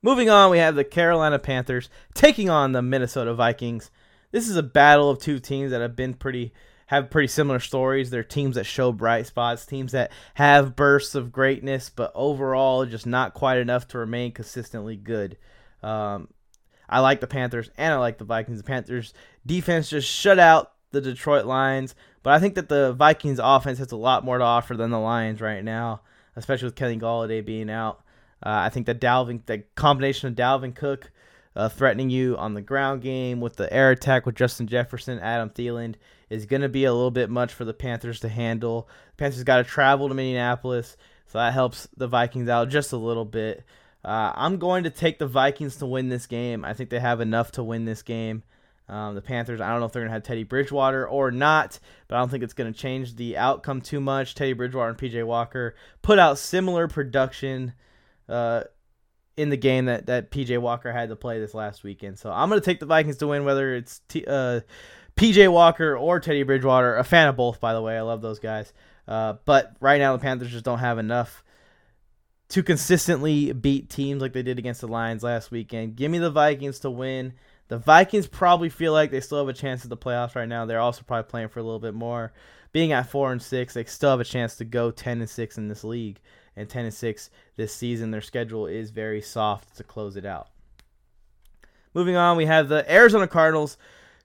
Moving 0.02 0.30
on, 0.30 0.50
we 0.50 0.58
have 0.58 0.74
the 0.74 0.84
Carolina 0.84 1.38
Panthers 1.38 1.90
taking 2.12 2.50
on 2.50 2.72
the 2.72 2.82
Minnesota 2.82 3.34
Vikings 3.34 3.92
this 4.36 4.50
is 4.50 4.56
a 4.56 4.62
battle 4.62 5.08
of 5.08 5.18
two 5.18 5.38
teams 5.38 5.70
that 5.70 5.80
have 5.80 5.96
been 5.96 6.12
pretty 6.12 6.52
have 6.88 7.08
pretty 7.08 7.26
similar 7.26 7.58
stories. 7.58 8.10
They're 8.10 8.22
teams 8.22 8.56
that 8.56 8.64
show 8.64 8.92
bright 8.92 9.26
spots, 9.26 9.64
teams 9.64 9.92
that 9.92 10.12
have 10.34 10.76
bursts 10.76 11.14
of 11.14 11.32
greatness, 11.32 11.88
but 11.88 12.12
overall 12.14 12.84
just 12.84 13.06
not 13.06 13.32
quite 13.32 13.56
enough 13.56 13.88
to 13.88 13.98
remain 13.98 14.32
consistently 14.32 14.94
good. 14.94 15.38
Um, 15.82 16.28
I 16.86 17.00
like 17.00 17.20
the 17.20 17.26
Panthers 17.26 17.70
and 17.78 17.94
I 17.94 17.96
like 17.96 18.18
the 18.18 18.24
Vikings. 18.24 18.58
The 18.58 18.64
Panthers 18.64 19.14
defense 19.46 19.88
just 19.88 20.06
shut 20.06 20.38
out 20.38 20.72
the 20.90 21.00
Detroit 21.00 21.46
Lions, 21.46 21.94
but 22.22 22.34
I 22.34 22.38
think 22.38 22.56
that 22.56 22.68
the 22.68 22.92
Vikings 22.92 23.40
offense 23.42 23.78
has 23.78 23.90
a 23.90 23.96
lot 23.96 24.22
more 24.22 24.36
to 24.36 24.44
offer 24.44 24.76
than 24.76 24.90
the 24.90 25.00
Lions 25.00 25.40
right 25.40 25.64
now, 25.64 26.02
especially 26.36 26.66
with 26.66 26.76
Kenny 26.76 26.98
Golladay 26.98 27.42
being 27.42 27.70
out. 27.70 28.02
Uh, 28.44 28.50
I 28.50 28.68
think 28.68 28.84
that 28.84 29.00
Dalvin, 29.00 29.46
the 29.46 29.64
combination 29.76 30.28
of 30.28 30.34
Dalvin 30.34 30.74
Cook 30.74 31.10
uh, 31.56 31.70
threatening 31.70 32.10
you 32.10 32.36
on 32.36 32.54
the 32.54 32.60
ground 32.60 33.00
game 33.00 33.40
with 33.40 33.56
the 33.56 33.72
air 33.72 33.90
attack 33.90 34.26
with 34.26 34.34
Justin 34.34 34.66
Jefferson, 34.66 35.18
Adam 35.18 35.48
Thielen 35.48 35.94
is 36.28 36.44
going 36.44 36.62
to 36.62 36.68
be 36.68 36.84
a 36.84 36.92
little 36.92 37.10
bit 37.10 37.30
much 37.30 37.52
for 37.52 37.64
the 37.64 37.72
Panthers 37.72 38.20
to 38.20 38.28
handle. 38.28 38.88
The 39.12 39.16
Panthers 39.16 39.42
got 39.42 39.56
to 39.56 39.64
travel 39.64 40.08
to 40.08 40.14
Minneapolis, 40.14 40.96
so 41.26 41.38
that 41.38 41.54
helps 41.54 41.88
the 41.96 42.08
Vikings 42.08 42.48
out 42.48 42.68
just 42.68 42.92
a 42.92 42.98
little 42.98 43.24
bit. 43.24 43.64
Uh, 44.04 44.32
I'm 44.34 44.58
going 44.58 44.84
to 44.84 44.90
take 44.90 45.18
the 45.18 45.26
Vikings 45.26 45.76
to 45.76 45.86
win 45.86 46.10
this 46.10 46.26
game. 46.26 46.64
I 46.64 46.74
think 46.74 46.90
they 46.90 47.00
have 47.00 47.20
enough 47.20 47.52
to 47.52 47.64
win 47.64 47.86
this 47.86 48.02
game. 48.02 48.42
Um, 48.88 49.16
the 49.16 49.22
Panthers, 49.22 49.60
I 49.60 49.70
don't 49.70 49.80
know 49.80 49.86
if 49.86 49.92
they're 49.92 50.02
going 50.02 50.10
to 50.10 50.14
have 50.14 50.22
Teddy 50.22 50.44
Bridgewater 50.44 51.08
or 51.08 51.32
not, 51.32 51.80
but 52.06 52.16
I 52.16 52.18
don't 52.20 52.28
think 52.28 52.44
it's 52.44 52.54
going 52.54 52.72
to 52.72 52.78
change 52.78 53.16
the 53.16 53.36
outcome 53.36 53.80
too 53.80 54.00
much. 54.00 54.34
Teddy 54.34 54.52
Bridgewater 54.52 54.90
and 54.90 54.98
PJ 54.98 55.26
Walker 55.26 55.74
put 56.02 56.20
out 56.20 56.38
similar 56.38 56.86
production 56.86 57.72
uh, 58.28 58.64
in 59.36 59.50
the 59.50 59.56
game 59.56 59.86
that, 59.86 60.06
that 60.06 60.30
PJ 60.30 60.58
Walker 60.58 60.92
had 60.92 61.10
to 61.10 61.16
play 61.16 61.38
this 61.38 61.54
last 61.54 61.84
weekend. 61.84 62.18
So 62.18 62.30
I'm 62.30 62.48
going 62.48 62.60
to 62.60 62.64
take 62.64 62.80
the 62.80 62.86
Vikings 62.86 63.18
to 63.18 63.26
win, 63.26 63.44
whether 63.44 63.74
it's 63.74 64.00
T, 64.08 64.24
uh, 64.26 64.60
PJ 65.16 65.50
Walker 65.50 65.96
or 65.96 66.20
Teddy 66.20 66.42
Bridgewater. 66.42 66.96
A 66.96 67.04
fan 67.04 67.28
of 67.28 67.36
both, 67.36 67.60
by 67.60 67.74
the 67.74 67.82
way. 67.82 67.96
I 67.96 68.02
love 68.02 68.22
those 68.22 68.38
guys. 68.38 68.72
Uh, 69.06 69.34
but 69.44 69.76
right 69.80 69.98
now, 69.98 70.12
the 70.16 70.22
Panthers 70.22 70.50
just 70.50 70.64
don't 70.64 70.78
have 70.78 70.98
enough 70.98 71.44
to 72.48 72.62
consistently 72.62 73.52
beat 73.52 73.90
teams 73.90 74.22
like 74.22 74.32
they 74.32 74.42
did 74.42 74.58
against 74.58 74.80
the 74.80 74.88
Lions 74.88 75.22
last 75.22 75.50
weekend. 75.50 75.96
Give 75.96 76.10
me 76.10 76.18
the 76.18 76.30
Vikings 76.30 76.80
to 76.80 76.90
win. 76.90 77.34
The 77.68 77.78
Vikings 77.78 78.28
probably 78.28 78.68
feel 78.68 78.92
like 78.92 79.10
they 79.10 79.20
still 79.20 79.38
have 79.38 79.48
a 79.48 79.52
chance 79.52 79.82
at 79.82 79.90
the 79.90 79.96
playoffs 79.96 80.36
right 80.36 80.48
now. 80.48 80.64
They're 80.64 80.80
also 80.80 81.02
probably 81.02 81.28
playing 81.28 81.48
for 81.48 81.58
a 81.58 81.64
little 81.64 81.80
bit 81.80 81.94
more. 81.94 82.32
Being 82.72 82.92
at 82.92 83.10
four 83.10 83.32
and 83.32 83.42
six, 83.42 83.74
they 83.74 83.84
still 83.84 84.10
have 84.10 84.20
a 84.20 84.24
chance 84.24 84.56
to 84.56 84.64
go 84.64 84.90
ten 84.90 85.20
and 85.20 85.28
six 85.28 85.58
in 85.58 85.68
this 85.68 85.82
league 85.82 86.20
and 86.56 86.68
10 86.68 86.86
and 86.86 86.94
6 86.94 87.30
this 87.56 87.74
season. 87.74 88.10
Their 88.10 88.20
schedule 88.20 88.66
is 88.66 88.90
very 88.90 89.20
soft 89.20 89.76
to 89.76 89.84
close 89.84 90.16
it 90.16 90.24
out. 90.24 90.48
Moving 91.94 92.16
on, 92.16 92.36
we 92.36 92.46
have 92.46 92.68
the 92.68 92.90
Arizona 92.92 93.26
Cardinals 93.26 93.78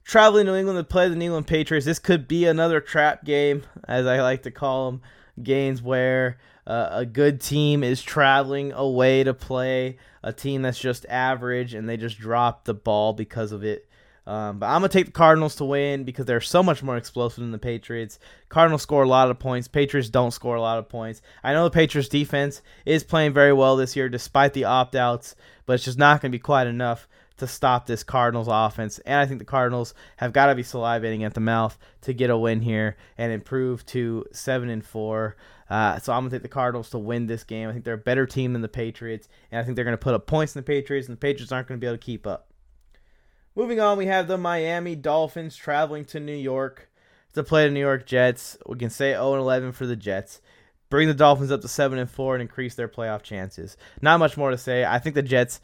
traveling 0.04 0.46
to 0.46 0.54
England 0.54 0.78
to 0.78 0.84
play 0.84 1.08
the 1.08 1.16
New 1.16 1.26
England 1.26 1.46
Patriots. 1.46 1.86
This 1.86 1.98
could 1.98 2.28
be 2.28 2.44
another 2.44 2.80
trap 2.80 3.24
game, 3.24 3.62
as 3.86 4.06
I 4.06 4.20
like 4.20 4.42
to 4.42 4.50
call 4.50 4.90
them, 4.90 5.02
games 5.42 5.80
where 5.80 6.38
uh, 6.66 6.88
a 6.92 7.06
good 7.06 7.40
team 7.40 7.82
is 7.82 8.02
traveling 8.02 8.72
away 8.72 9.24
to 9.24 9.34
play 9.34 9.98
a 10.22 10.32
team 10.32 10.62
that's 10.62 10.78
just 10.78 11.06
average 11.08 11.74
and 11.74 11.88
they 11.88 11.96
just 11.96 12.18
drop 12.18 12.64
the 12.64 12.74
ball 12.74 13.12
because 13.12 13.52
of 13.52 13.64
it. 13.64 13.88
Um, 14.26 14.58
but 14.60 14.66
I'm 14.66 14.80
gonna 14.80 14.88
take 14.88 15.06
the 15.06 15.12
Cardinals 15.12 15.56
to 15.56 15.64
win 15.64 16.04
because 16.04 16.26
they're 16.26 16.40
so 16.40 16.62
much 16.62 16.82
more 16.82 16.96
explosive 16.96 17.40
than 17.40 17.50
the 17.50 17.58
Patriots. 17.58 18.20
Cardinals 18.48 18.82
score 18.82 19.02
a 19.02 19.08
lot 19.08 19.30
of 19.30 19.38
points. 19.38 19.66
Patriots 19.66 20.10
don't 20.10 20.30
score 20.30 20.54
a 20.54 20.60
lot 20.60 20.78
of 20.78 20.88
points. 20.88 21.22
I 21.42 21.52
know 21.52 21.64
the 21.64 21.70
Patriots 21.70 22.08
defense 22.08 22.62
is 22.86 23.02
playing 23.02 23.32
very 23.32 23.52
well 23.52 23.76
this 23.76 23.96
year 23.96 24.08
despite 24.08 24.52
the 24.52 24.64
opt 24.64 24.94
outs, 24.94 25.34
but 25.66 25.74
it's 25.74 25.84
just 25.84 25.98
not 25.98 26.20
gonna 26.20 26.30
be 26.30 26.38
quite 26.38 26.68
enough 26.68 27.08
to 27.38 27.48
stop 27.48 27.86
this 27.86 28.04
Cardinals 28.04 28.46
offense. 28.48 29.00
And 29.00 29.16
I 29.16 29.26
think 29.26 29.40
the 29.40 29.44
Cardinals 29.44 29.94
have 30.18 30.32
got 30.32 30.46
to 30.46 30.54
be 30.54 30.62
salivating 30.62 31.22
at 31.22 31.34
the 31.34 31.40
mouth 31.40 31.76
to 32.02 32.12
get 32.12 32.30
a 32.30 32.38
win 32.38 32.60
here 32.60 32.96
and 33.18 33.32
improve 33.32 33.84
to 33.86 34.26
seven 34.30 34.68
and 34.68 34.84
four. 34.84 35.36
Uh, 35.68 35.98
so 35.98 36.12
I'm 36.12 36.20
gonna 36.20 36.30
take 36.30 36.42
the 36.42 36.48
Cardinals 36.48 36.90
to 36.90 36.98
win 36.98 37.26
this 37.26 37.42
game. 37.42 37.68
I 37.68 37.72
think 37.72 37.84
they're 37.84 37.94
a 37.94 37.98
better 37.98 38.26
team 38.26 38.52
than 38.52 38.62
the 38.62 38.68
Patriots, 38.68 39.28
and 39.50 39.58
I 39.60 39.64
think 39.64 39.74
they're 39.74 39.84
gonna 39.84 39.96
put 39.96 40.14
up 40.14 40.26
points 40.26 40.54
in 40.54 40.60
the 40.60 40.66
Patriots, 40.66 41.08
and 41.08 41.16
the 41.16 41.20
Patriots 41.20 41.50
aren't 41.50 41.66
gonna 41.66 41.78
be 41.78 41.86
able 41.88 41.96
to 41.96 42.04
keep 42.04 42.26
up. 42.26 42.51
Moving 43.54 43.80
on, 43.80 43.98
we 43.98 44.06
have 44.06 44.28
the 44.28 44.38
Miami 44.38 44.96
Dolphins 44.96 45.56
traveling 45.56 46.06
to 46.06 46.20
New 46.20 46.34
York 46.34 46.88
to 47.34 47.42
play 47.42 47.66
the 47.66 47.74
New 47.74 47.80
York 47.80 48.06
Jets. 48.06 48.56
We 48.66 48.78
can 48.78 48.88
say 48.88 49.12
0 49.12 49.34
11 49.34 49.72
for 49.72 49.84
the 49.84 49.94
Jets. 49.94 50.40
Bring 50.88 51.06
the 51.06 51.14
Dolphins 51.14 51.52
up 51.52 51.60
to 51.60 51.68
7 51.68 51.98
and 51.98 52.10
4 52.10 52.36
and 52.36 52.42
increase 52.42 52.74
their 52.74 52.88
playoff 52.88 53.22
chances. 53.22 53.76
Not 54.00 54.20
much 54.20 54.38
more 54.38 54.50
to 54.50 54.58
say. 54.58 54.86
I 54.86 54.98
think 54.98 55.14
the 55.14 55.22
Jets 55.22 55.60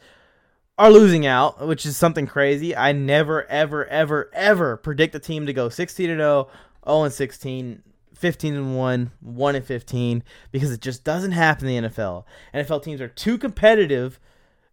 are 0.77 0.91
losing 0.91 1.25
out, 1.25 1.67
which 1.67 1.83
is 1.83 1.97
something 1.97 2.27
crazy. 2.27 2.75
I 2.75 2.91
never, 2.91 3.45
ever, 3.45 3.87
ever, 3.87 4.29
ever 4.33 4.77
predict 4.77 5.15
a 5.15 5.19
team 5.19 5.47
to 5.47 5.53
go 5.53 5.69
16 5.69 6.11
and 6.11 6.19
0, 6.19 6.47
0 6.85 7.03
and 7.03 7.13
16, 7.13 7.81
15 8.13 8.55
and 8.55 8.77
1, 8.77 9.11
1 9.19 9.55
and 9.55 9.65
15, 9.65 10.23
because 10.51 10.71
it 10.71 10.81
just 10.81 11.03
doesn't 11.03 11.31
happen 11.31 11.67
in 11.67 11.83
the 11.83 11.89
NFL. 11.89 12.23
NFL 12.53 12.83
teams 12.83 13.01
are 13.01 13.07
too 13.07 13.39
competitive 13.39 14.19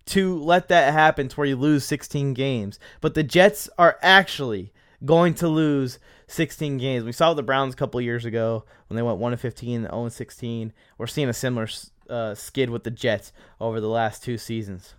to 0.07 0.39
let 0.39 0.69
that 0.69 0.93
happen 0.93 1.29
to 1.29 1.37
where 1.37 1.47
you 1.47 1.57
lose 1.57 1.85
16 1.85 2.35
games. 2.35 2.79
But 3.01 3.15
the 3.15 3.23
Jets 3.23 3.69
are 3.79 3.99
actually 4.03 4.73
going 5.05 5.35
to 5.35 5.49
lose 5.49 5.99
16 6.29 6.79
games. 6.79 7.05
We 7.05 7.13
saw 7.13 7.35
the 7.35 7.43
Browns 7.43 7.75
a 7.75 7.77
couple 7.77 8.01
years 8.01 8.25
ago 8.25 8.65
when 8.89 8.97
they 8.97 9.03
went 9.03 9.19
1 9.19 9.37
15 9.37 9.85
and 9.85 9.91
0 9.91 10.09
16. 10.09 10.73
We're 10.99 11.07
seeing 11.07 11.29
a 11.29 11.35
similar 11.35 11.69
uh, 12.09 12.35
skid 12.35 12.71
with 12.71 12.85
the 12.85 12.91
Jets 12.91 13.33
over 13.61 13.81
the 13.81 13.89
last 13.89 14.23
two 14.23 14.39
seasons. 14.39 14.95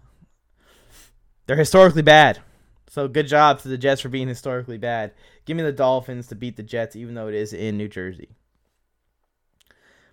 They're 1.45 1.55
historically 1.55 2.01
bad. 2.01 2.39
So 2.89 3.07
good 3.07 3.27
job 3.27 3.59
to 3.61 3.67
the 3.67 3.77
Jets 3.77 4.01
for 4.01 4.09
being 4.09 4.27
historically 4.27 4.77
bad. 4.77 5.13
Give 5.45 5.57
me 5.57 5.63
the 5.63 5.71
Dolphins 5.71 6.27
to 6.27 6.35
beat 6.35 6.57
the 6.57 6.63
Jets, 6.63 6.95
even 6.95 7.15
though 7.15 7.27
it 7.27 7.35
is 7.35 7.53
in 7.53 7.77
New 7.77 7.87
Jersey. 7.87 8.29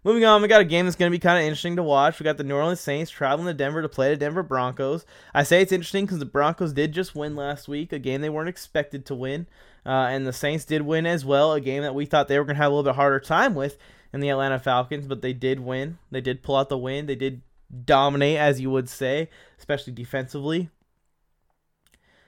Moving 0.07 0.27
on, 0.27 0.43
we 0.43 0.49
got 0.49 0.61
a 0.61 0.67
game 0.67 0.85
that's 0.85 0.97
going 0.97 1.11
to 1.11 1.17
be 1.17 1.21
kind 1.21 1.39
of 1.39 1.45
interesting 1.45 1.77
to 1.77 1.83
watch. 1.83 2.21
We 2.21 2.25
got 2.25 2.37
the 2.37 2.45
New 2.45 2.55
Orleans 2.55 2.79
Saints 2.79 3.11
traveling 3.11 3.47
to 3.47 3.55
Denver 3.55 3.81
to 3.81 3.89
play 3.89 4.11
the 4.11 4.19
Denver 4.19 4.43
Broncos. 4.43 5.07
I 5.33 5.45
say 5.45 5.63
it's 5.63 5.73
interesting 5.73 6.05
because 6.05 6.19
the 6.19 6.27
Broncos 6.27 6.75
did 6.75 6.93
just 6.93 7.15
win 7.15 7.35
last 7.35 7.69
week, 7.69 7.91
a 7.91 7.99
game 7.99 8.21
they 8.21 8.29
weren't 8.29 8.51
expected 8.51 9.07
to 9.07 9.15
win. 9.15 9.47
Uh, 9.87 10.09
and 10.11 10.27
the 10.27 10.33
Saints 10.35 10.67
did 10.67 10.83
win 10.83 11.07
as 11.07 11.25
well, 11.25 11.55
a 11.55 11.61
game 11.61 11.83
that 11.83 11.95
we 11.95 12.05
thought 12.05 12.29
they 12.29 12.39
were 12.39 12.45
going 12.45 12.57
to 12.57 12.63
have 12.63 12.71
a 12.71 12.75
little 12.75 12.91
bit 12.91 12.97
harder 12.97 13.19
time 13.19 13.55
with 13.55 13.79
in 14.13 14.21
the 14.21 14.29
Atlanta 14.29 14.59
Falcons, 14.59 15.07
but 15.07 15.23
they 15.23 15.33
did 15.33 15.61
win. 15.61 15.97
They 16.11 16.21
did 16.21 16.43
pull 16.43 16.57
out 16.57 16.69
the 16.69 16.77
win. 16.77 17.07
They 17.07 17.17
did 17.17 17.41
dominate, 17.87 18.37
as 18.37 18.61
you 18.61 18.71
would 18.71 18.91
say, 18.91 19.31
especially 19.59 19.95
defensively. 19.95 20.69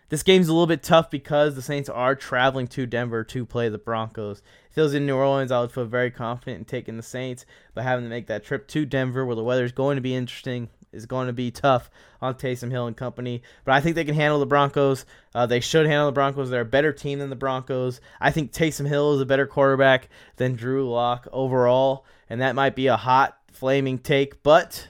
This 0.08 0.22
game's 0.22 0.46
a 0.46 0.52
little 0.52 0.68
bit 0.68 0.84
tough 0.84 1.10
because 1.10 1.56
the 1.56 1.62
Saints 1.62 1.88
are 1.88 2.14
traveling 2.14 2.68
to 2.68 2.86
Denver 2.86 3.24
to 3.24 3.44
play 3.44 3.68
the 3.68 3.78
Broncos. 3.78 4.40
If 4.70 4.78
it 4.78 4.82
was 4.82 4.94
in 4.94 5.04
New 5.04 5.16
Orleans, 5.16 5.50
I 5.50 5.60
would 5.60 5.72
feel 5.72 5.84
very 5.84 6.12
confident 6.12 6.58
in 6.58 6.64
taking 6.64 6.96
the 6.96 7.02
Saints, 7.02 7.44
but 7.74 7.82
having 7.82 8.04
to 8.04 8.08
make 8.08 8.28
that 8.28 8.44
trip 8.44 8.68
to 8.68 8.86
Denver 8.86 9.26
where 9.26 9.34
the 9.34 9.42
weather 9.42 9.64
is 9.64 9.72
going 9.72 9.96
to 9.96 10.02
be 10.02 10.14
interesting 10.14 10.68
is 10.92 11.06
going 11.06 11.26
to 11.26 11.32
be 11.32 11.50
tough 11.50 11.90
on 12.22 12.34
Taysom 12.34 12.70
Hill 12.70 12.86
and 12.86 12.96
company. 12.96 13.42
But 13.64 13.74
I 13.74 13.80
think 13.80 13.96
they 13.96 14.04
can 14.04 14.14
handle 14.14 14.38
the 14.38 14.46
Broncos. 14.46 15.06
Uh, 15.34 15.46
they 15.46 15.58
should 15.58 15.86
handle 15.86 16.06
the 16.06 16.12
Broncos. 16.12 16.50
They're 16.50 16.60
a 16.60 16.64
better 16.64 16.92
team 16.92 17.18
than 17.18 17.28
the 17.28 17.34
Broncos. 17.34 18.00
I 18.20 18.30
think 18.30 18.52
Taysom 18.52 18.86
Hill 18.86 19.14
is 19.14 19.20
a 19.20 19.26
better 19.26 19.46
quarterback 19.46 20.08
than 20.36 20.54
Drew 20.54 20.88
Lock 20.88 21.26
overall, 21.32 22.06
and 22.30 22.40
that 22.40 22.54
might 22.54 22.76
be 22.76 22.86
a 22.86 22.96
hot, 22.96 23.36
flaming 23.50 23.98
take, 23.98 24.44
but 24.44 24.86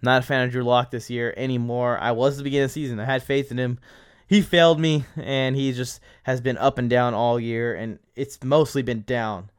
not 0.00 0.22
a 0.22 0.26
fan 0.26 0.46
of 0.46 0.52
Drew 0.52 0.64
Lock 0.64 0.90
this 0.90 1.10
year 1.10 1.34
anymore. 1.36 1.98
I 1.98 2.12
was 2.12 2.34
at 2.34 2.38
the 2.38 2.44
beginning 2.44 2.64
of 2.64 2.70
the 2.70 2.74
season. 2.74 2.98
I 2.98 3.04
had 3.04 3.22
faith 3.22 3.50
in 3.50 3.58
him 3.58 3.78
he 4.28 4.42
failed 4.42 4.78
me, 4.78 5.04
and 5.16 5.56
he 5.56 5.72
just 5.72 6.00
has 6.24 6.40
been 6.40 6.58
up 6.58 6.78
and 6.78 6.88
down 6.88 7.14
all 7.14 7.40
year, 7.40 7.74
and 7.74 7.98
it's 8.14 8.38
mostly 8.44 8.82
been 8.82 9.02
down, 9.02 9.50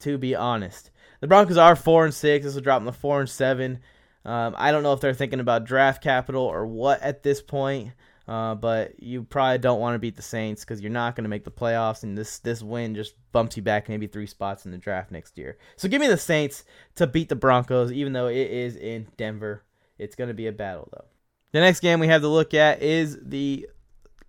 to 0.00 0.18
be 0.18 0.34
honest. 0.34 0.90
The 1.20 1.26
Broncos 1.26 1.56
are 1.56 1.74
four 1.74 2.04
and 2.04 2.14
six. 2.14 2.44
This 2.44 2.54
will 2.54 2.60
drop 2.60 2.80
them 2.82 2.92
to 2.92 2.98
four 2.98 3.20
and 3.20 3.28
seven. 3.28 3.80
Um, 4.24 4.54
I 4.58 4.70
don't 4.70 4.82
know 4.82 4.92
if 4.92 5.00
they're 5.00 5.14
thinking 5.14 5.40
about 5.40 5.64
draft 5.64 6.02
capital 6.02 6.42
or 6.42 6.66
what 6.66 7.00
at 7.00 7.22
this 7.22 7.40
point, 7.40 7.92
uh, 8.28 8.54
but 8.54 9.02
you 9.02 9.22
probably 9.22 9.56
don't 9.56 9.80
want 9.80 9.94
to 9.94 9.98
beat 9.98 10.16
the 10.16 10.22
Saints 10.22 10.62
because 10.62 10.82
you're 10.82 10.90
not 10.90 11.16
going 11.16 11.24
to 11.24 11.30
make 11.30 11.44
the 11.44 11.50
playoffs, 11.50 12.02
and 12.02 12.16
this 12.16 12.38
this 12.40 12.62
win 12.62 12.94
just 12.94 13.14
bumps 13.32 13.56
you 13.56 13.62
back 13.62 13.88
maybe 13.88 14.06
three 14.06 14.26
spots 14.26 14.66
in 14.66 14.72
the 14.72 14.78
draft 14.78 15.10
next 15.10 15.38
year. 15.38 15.56
So 15.76 15.88
give 15.88 16.02
me 16.02 16.08
the 16.08 16.18
Saints 16.18 16.64
to 16.96 17.06
beat 17.06 17.30
the 17.30 17.36
Broncos, 17.36 17.90
even 17.90 18.12
though 18.12 18.26
it 18.26 18.50
is 18.50 18.76
in 18.76 19.08
Denver. 19.16 19.64
It's 19.98 20.14
going 20.14 20.28
to 20.28 20.34
be 20.34 20.46
a 20.46 20.52
battle 20.52 20.88
though. 20.92 21.06
The 21.52 21.60
next 21.60 21.80
game 21.80 21.98
we 21.98 22.08
have 22.08 22.20
to 22.20 22.28
look 22.28 22.52
at 22.52 22.82
is 22.82 23.18
the 23.22 23.66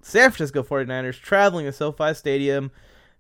San 0.02 0.32
Francisco 0.32 0.64
49ers 0.64 1.20
traveling 1.20 1.66
to 1.66 1.72
SoFi 1.72 2.14
Stadium 2.14 2.72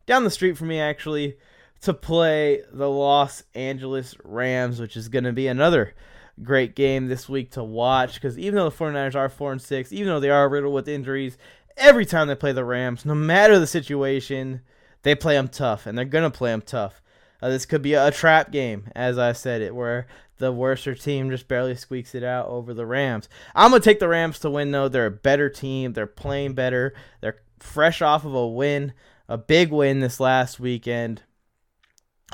down 0.06 0.24
the 0.24 0.30
street 0.30 0.58
from 0.58 0.70
me 0.70 0.80
actually 0.80 1.38
to 1.82 1.94
play 1.94 2.62
the 2.72 2.90
Los 2.90 3.44
Angeles 3.56 4.16
Rams, 4.24 4.80
which 4.80 4.98
is 4.98 5.10
going 5.10 5.24
to 5.24 5.34
be 5.34 5.48
another 5.48 5.94
great 6.42 6.76
game 6.76 7.08
this 7.08 7.28
week 7.28 7.52
to 7.52 7.64
watch 7.64 8.16
because 8.16 8.40
even 8.40 8.56
though 8.56 8.70
the 8.70 8.76
49ers 8.76 9.16
are 9.16 9.30
4 9.30 9.54
and 9.54 9.62
6, 9.62 9.92
even 9.92 10.08
though 10.08 10.20
they 10.20 10.30
are 10.30 10.50
riddled 10.50 10.74
with 10.74 10.88
injuries, 10.88 11.38
every 11.78 12.06
time 12.06 12.28
they 12.28 12.36
play 12.36 12.52
the 12.52 12.64
Rams, 12.64 13.06
no 13.06 13.16
matter 13.16 13.60
the 13.60 13.68
situation, 13.68 14.62
they 15.04 15.16
play 15.16 15.36
them 15.36 15.48
tough 15.48 15.86
and 15.86 15.98
they're 15.98 16.06
going 16.06 16.30
to 16.30 16.38
play 16.38 16.52
them 16.52 16.62
tough. 16.62 17.02
Uh, 17.42 17.50
this 17.50 17.66
could 17.66 17.82
be 17.82 17.94
a, 17.94 18.08
a 18.08 18.12
trap 18.12 18.52
game, 18.52 18.90
as 18.96 19.18
I 19.18 19.32
said 19.32 19.62
it, 19.62 19.74
where 19.74 20.08
the 20.40 20.52
worser 20.52 20.96
team 20.96 21.30
just 21.30 21.48
barely 21.48 21.76
squeaks 21.76 22.16
it 22.16 22.24
out 22.24 22.48
over 22.48 22.74
the 22.74 22.86
Rams. 22.86 23.30
I'm 23.54 23.72
to 23.72 23.80
take 23.80 24.00
the 24.00 24.08
Rams 24.08 24.40
to 24.40 24.50
win, 24.50 24.72
though. 24.72 24.88
They're 24.88 25.06
a 25.06 25.12
better 25.12 25.50
team. 25.50 25.94
They're 25.94 26.08
playing 26.08 26.54
better. 26.54 26.94
They're 27.22 27.42
fresh 27.60 28.02
off 28.02 28.26
of 28.26 28.34
a 28.34 28.48
win, 28.48 28.94
a 29.28 29.38
big 29.38 29.72
win 29.72 30.00
this 30.00 30.20
last 30.20 30.60
weekend 30.60 31.24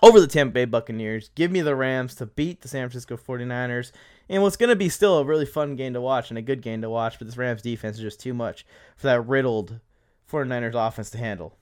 over 0.01 0.19
the 0.19 0.27
Tampa 0.27 0.53
Bay 0.53 0.65
Buccaneers. 0.65 1.29
Give 1.35 1.51
me 1.51 1.61
the 1.61 1.75
Rams 1.75 2.15
to 2.15 2.25
beat 2.25 2.61
the 2.61 2.67
San 2.67 2.87
Francisco 2.87 3.17
49ers. 3.17 3.91
And 4.29 4.41
what's 4.41 4.57
going 4.57 4.69
to 4.69 4.75
be 4.75 4.89
still 4.89 5.19
a 5.19 5.25
really 5.25 5.45
fun 5.45 5.75
game 5.75 5.93
to 5.93 6.01
watch 6.01 6.29
and 6.29 6.37
a 6.37 6.43
good 6.43 6.61
game 6.61 6.81
to 6.81 6.89
watch, 6.89 7.19
but 7.19 7.27
this 7.27 7.37
Rams 7.37 7.61
defense 7.61 7.97
is 7.97 8.03
just 8.03 8.19
too 8.19 8.33
much 8.33 8.65
for 8.95 9.07
that 9.07 9.27
riddled 9.27 9.79
49ers 10.31 10.73
offense 10.75 11.09
to 11.11 11.17
handle. 11.17 11.57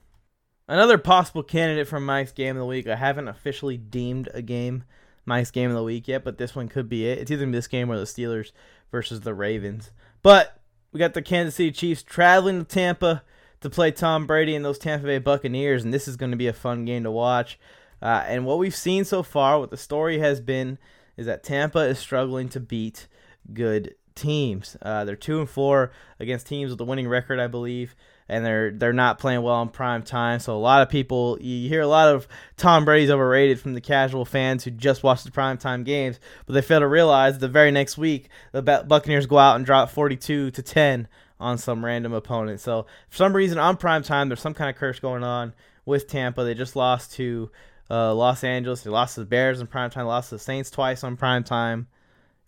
Another 0.66 0.96
possible 0.96 1.42
candidate 1.42 1.86
for 1.86 2.00
Mike's 2.00 2.32
game 2.32 2.56
of 2.56 2.60
the 2.60 2.66
week. 2.66 2.86
I 2.86 2.96
haven't 2.96 3.28
officially 3.28 3.76
deemed 3.76 4.30
a 4.32 4.40
game 4.40 4.84
Mike's 5.26 5.50
game 5.50 5.70
of 5.70 5.76
the 5.76 5.82
week 5.82 6.08
yet, 6.08 6.24
but 6.24 6.38
this 6.38 6.54
one 6.54 6.68
could 6.68 6.88
be 6.88 7.06
it. 7.06 7.18
It's 7.18 7.30
either 7.30 7.50
this 7.50 7.66
game 7.66 7.90
or 7.90 7.98
the 7.98 8.04
Steelers 8.04 8.52
versus 8.90 9.20
the 9.20 9.34
Ravens. 9.34 9.90
But 10.22 10.58
we 10.92 10.98
got 10.98 11.14
the 11.14 11.22
Kansas 11.22 11.54
City 11.54 11.72
Chiefs 11.72 12.02
traveling 12.02 12.58
to 12.58 12.64
Tampa 12.64 13.22
to 13.60 13.70
play 13.70 13.90
Tom 13.90 14.26
Brady 14.26 14.54
and 14.54 14.64
those 14.64 14.78
Tampa 14.78 15.06
Bay 15.06 15.18
Buccaneers, 15.18 15.84
and 15.84 15.92
this 15.92 16.06
is 16.06 16.16
going 16.16 16.30
to 16.30 16.36
be 16.36 16.46
a 16.46 16.52
fun 16.52 16.84
game 16.84 17.04
to 17.04 17.10
watch. 17.10 17.58
Uh, 18.02 18.22
and 18.26 18.44
what 18.44 18.58
we've 18.58 18.74
seen 18.74 19.04
so 19.04 19.22
far, 19.22 19.58
what 19.58 19.70
the 19.70 19.76
story 19.76 20.18
has 20.18 20.40
been, 20.40 20.78
is 21.16 21.26
that 21.26 21.42
Tampa 21.42 21.80
is 21.80 21.98
struggling 21.98 22.48
to 22.50 22.60
beat 22.60 23.08
good 23.52 23.94
teams. 24.14 24.76
Uh, 24.82 25.04
they're 25.04 25.16
two 25.16 25.40
and 25.40 25.48
four 25.48 25.92
against 26.20 26.46
teams 26.46 26.70
with 26.70 26.80
a 26.80 26.84
winning 26.84 27.08
record, 27.08 27.40
I 27.40 27.46
believe 27.46 27.94
and 28.28 28.44
they're 28.44 28.70
they're 28.70 28.92
not 28.92 29.18
playing 29.18 29.42
well 29.42 29.60
in 29.62 29.68
prime 29.68 30.02
time. 30.02 30.40
So 30.40 30.56
a 30.56 30.58
lot 30.58 30.82
of 30.82 30.88
people 30.88 31.38
you 31.40 31.68
hear 31.68 31.82
a 31.82 31.86
lot 31.86 32.08
of 32.08 32.26
Tom 32.56 32.84
Brady's 32.84 33.10
overrated 33.10 33.60
from 33.60 33.74
the 33.74 33.80
casual 33.80 34.24
fans 34.24 34.64
who 34.64 34.70
just 34.70 35.02
watch 35.02 35.24
the 35.24 35.30
prime 35.30 35.58
time 35.58 35.84
games, 35.84 36.18
but 36.46 36.54
they 36.54 36.62
fail 36.62 36.80
to 36.80 36.88
realize 36.88 37.38
the 37.38 37.48
very 37.48 37.70
next 37.70 37.98
week 37.98 38.28
the 38.52 38.62
Buccaneers 38.62 39.26
go 39.26 39.38
out 39.38 39.56
and 39.56 39.66
drop 39.66 39.90
42 39.90 40.50
to 40.52 40.62
10 40.62 41.08
on 41.38 41.58
some 41.58 41.84
random 41.84 42.12
opponent. 42.12 42.60
So 42.60 42.86
for 43.08 43.16
some 43.16 43.36
reason 43.36 43.58
on 43.58 43.76
prime 43.76 44.02
time 44.02 44.28
there's 44.28 44.40
some 44.40 44.54
kind 44.54 44.70
of 44.70 44.76
curse 44.76 44.98
going 44.98 45.24
on 45.24 45.52
with 45.84 46.08
Tampa. 46.08 46.44
They 46.44 46.54
just 46.54 46.76
lost 46.76 47.12
to 47.14 47.50
uh, 47.90 48.14
Los 48.14 48.42
Angeles. 48.42 48.82
They 48.82 48.90
lost 48.90 49.14
to 49.14 49.20
the 49.20 49.26
Bears 49.26 49.60
in 49.60 49.66
prime 49.66 49.90
time. 49.90 50.06
Lost 50.06 50.30
to 50.30 50.36
the 50.36 50.40
Saints 50.40 50.70
twice 50.70 51.04
on 51.04 51.16
prime 51.16 51.44
time. 51.44 51.88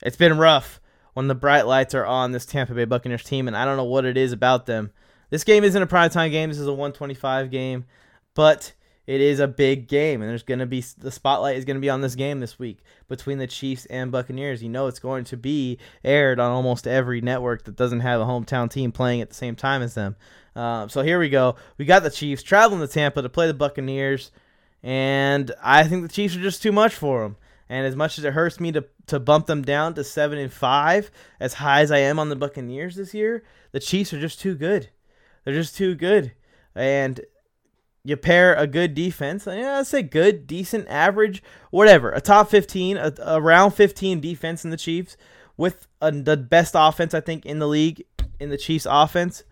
It's 0.02 0.16
been 0.16 0.38
rough 0.38 0.80
when 1.12 1.28
the 1.28 1.34
bright 1.34 1.66
lights 1.66 1.94
are 1.94 2.06
on 2.06 2.32
this 2.32 2.46
Tampa 2.46 2.74
Bay 2.74 2.84
Buccaneers 2.84 3.24
team, 3.24 3.46
and 3.46 3.56
I 3.56 3.64
don't 3.64 3.78
know 3.78 3.84
what 3.84 4.04
it 4.04 4.16
is 4.16 4.32
about 4.32 4.66
them 4.66 4.92
this 5.30 5.44
game 5.44 5.64
isn't 5.64 5.82
a 5.82 5.86
primetime 5.86 6.30
game. 6.30 6.48
This 6.48 6.58
is 6.58 6.66
a 6.66 6.72
125 6.72 7.50
game, 7.50 7.84
but 8.34 8.72
it 9.06 9.20
is 9.20 9.38
a 9.38 9.46
big 9.46 9.86
game, 9.86 10.20
and 10.20 10.28
there's 10.28 10.42
going 10.42 10.58
to 10.58 10.66
be 10.66 10.84
the 10.98 11.12
spotlight 11.12 11.56
is 11.56 11.64
going 11.64 11.76
to 11.76 11.80
be 11.80 11.90
on 11.90 12.00
this 12.00 12.16
game 12.16 12.40
this 12.40 12.58
week 12.58 12.78
between 13.08 13.38
the 13.38 13.46
Chiefs 13.46 13.86
and 13.86 14.10
Buccaneers. 14.10 14.62
You 14.62 14.68
know, 14.68 14.88
it's 14.88 14.98
going 14.98 15.24
to 15.24 15.36
be 15.36 15.78
aired 16.04 16.40
on 16.40 16.50
almost 16.50 16.88
every 16.88 17.20
network 17.20 17.64
that 17.64 17.76
doesn't 17.76 18.00
have 18.00 18.20
a 18.20 18.24
hometown 18.24 18.68
team 18.68 18.90
playing 18.90 19.20
at 19.20 19.28
the 19.28 19.34
same 19.34 19.54
time 19.54 19.80
as 19.82 19.94
them. 19.94 20.16
Uh, 20.56 20.88
so 20.88 21.02
here 21.02 21.20
we 21.20 21.28
go. 21.28 21.54
We 21.78 21.84
got 21.84 22.02
the 22.02 22.10
Chiefs 22.10 22.42
traveling 22.42 22.80
to 22.80 22.88
Tampa 22.88 23.22
to 23.22 23.28
play 23.28 23.46
the 23.46 23.54
Buccaneers, 23.54 24.32
and 24.82 25.52
I 25.62 25.84
think 25.84 26.02
the 26.02 26.12
Chiefs 26.12 26.34
are 26.34 26.42
just 26.42 26.62
too 26.62 26.72
much 26.72 26.94
for 26.94 27.22
them. 27.22 27.36
And 27.68 27.86
as 27.86 27.94
much 27.96 28.18
as 28.18 28.24
it 28.24 28.32
hurts 28.32 28.58
me 28.58 28.72
to 28.72 28.84
to 29.06 29.20
bump 29.20 29.46
them 29.46 29.62
down 29.62 29.94
to 29.94 30.02
seven 30.02 30.38
and 30.38 30.52
five, 30.52 31.12
as 31.38 31.54
high 31.54 31.82
as 31.82 31.92
I 31.92 31.98
am 31.98 32.18
on 32.18 32.28
the 32.28 32.36
Buccaneers 32.36 32.96
this 32.96 33.14
year, 33.14 33.44
the 33.70 33.78
Chiefs 33.78 34.12
are 34.12 34.20
just 34.20 34.40
too 34.40 34.56
good. 34.56 34.88
They're 35.46 35.54
just 35.54 35.76
too 35.76 35.94
good. 35.94 36.32
And 36.74 37.20
you 38.04 38.16
pair 38.16 38.54
a 38.54 38.66
good 38.66 38.94
defense, 38.94 39.46
yeah, 39.46 39.78
I'd 39.78 39.86
say 39.86 40.02
good, 40.02 40.46
decent, 40.46 40.88
average, 40.88 41.42
whatever, 41.70 42.10
a 42.10 42.20
top 42.20 42.50
15, 42.50 42.96
a, 42.96 43.12
around 43.26 43.70
15 43.72 44.20
defense 44.20 44.64
in 44.64 44.70
the 44.70 44.76
Chiefs 44.76 45.16
with 45.56 45.86
a, 46.00 46.12
the 46.12 46.36
best 46.36 46.74
offense, 46.76 47.14
I 47.14 47.20
think, 47.20 47.46
in 47.46 47.58
the 47.58 47.66
league, 47.66 48.04
in 48.38 48.50
the 48.50 48.56
Chiefs 48.56 48.86
offense, 48.88 49.44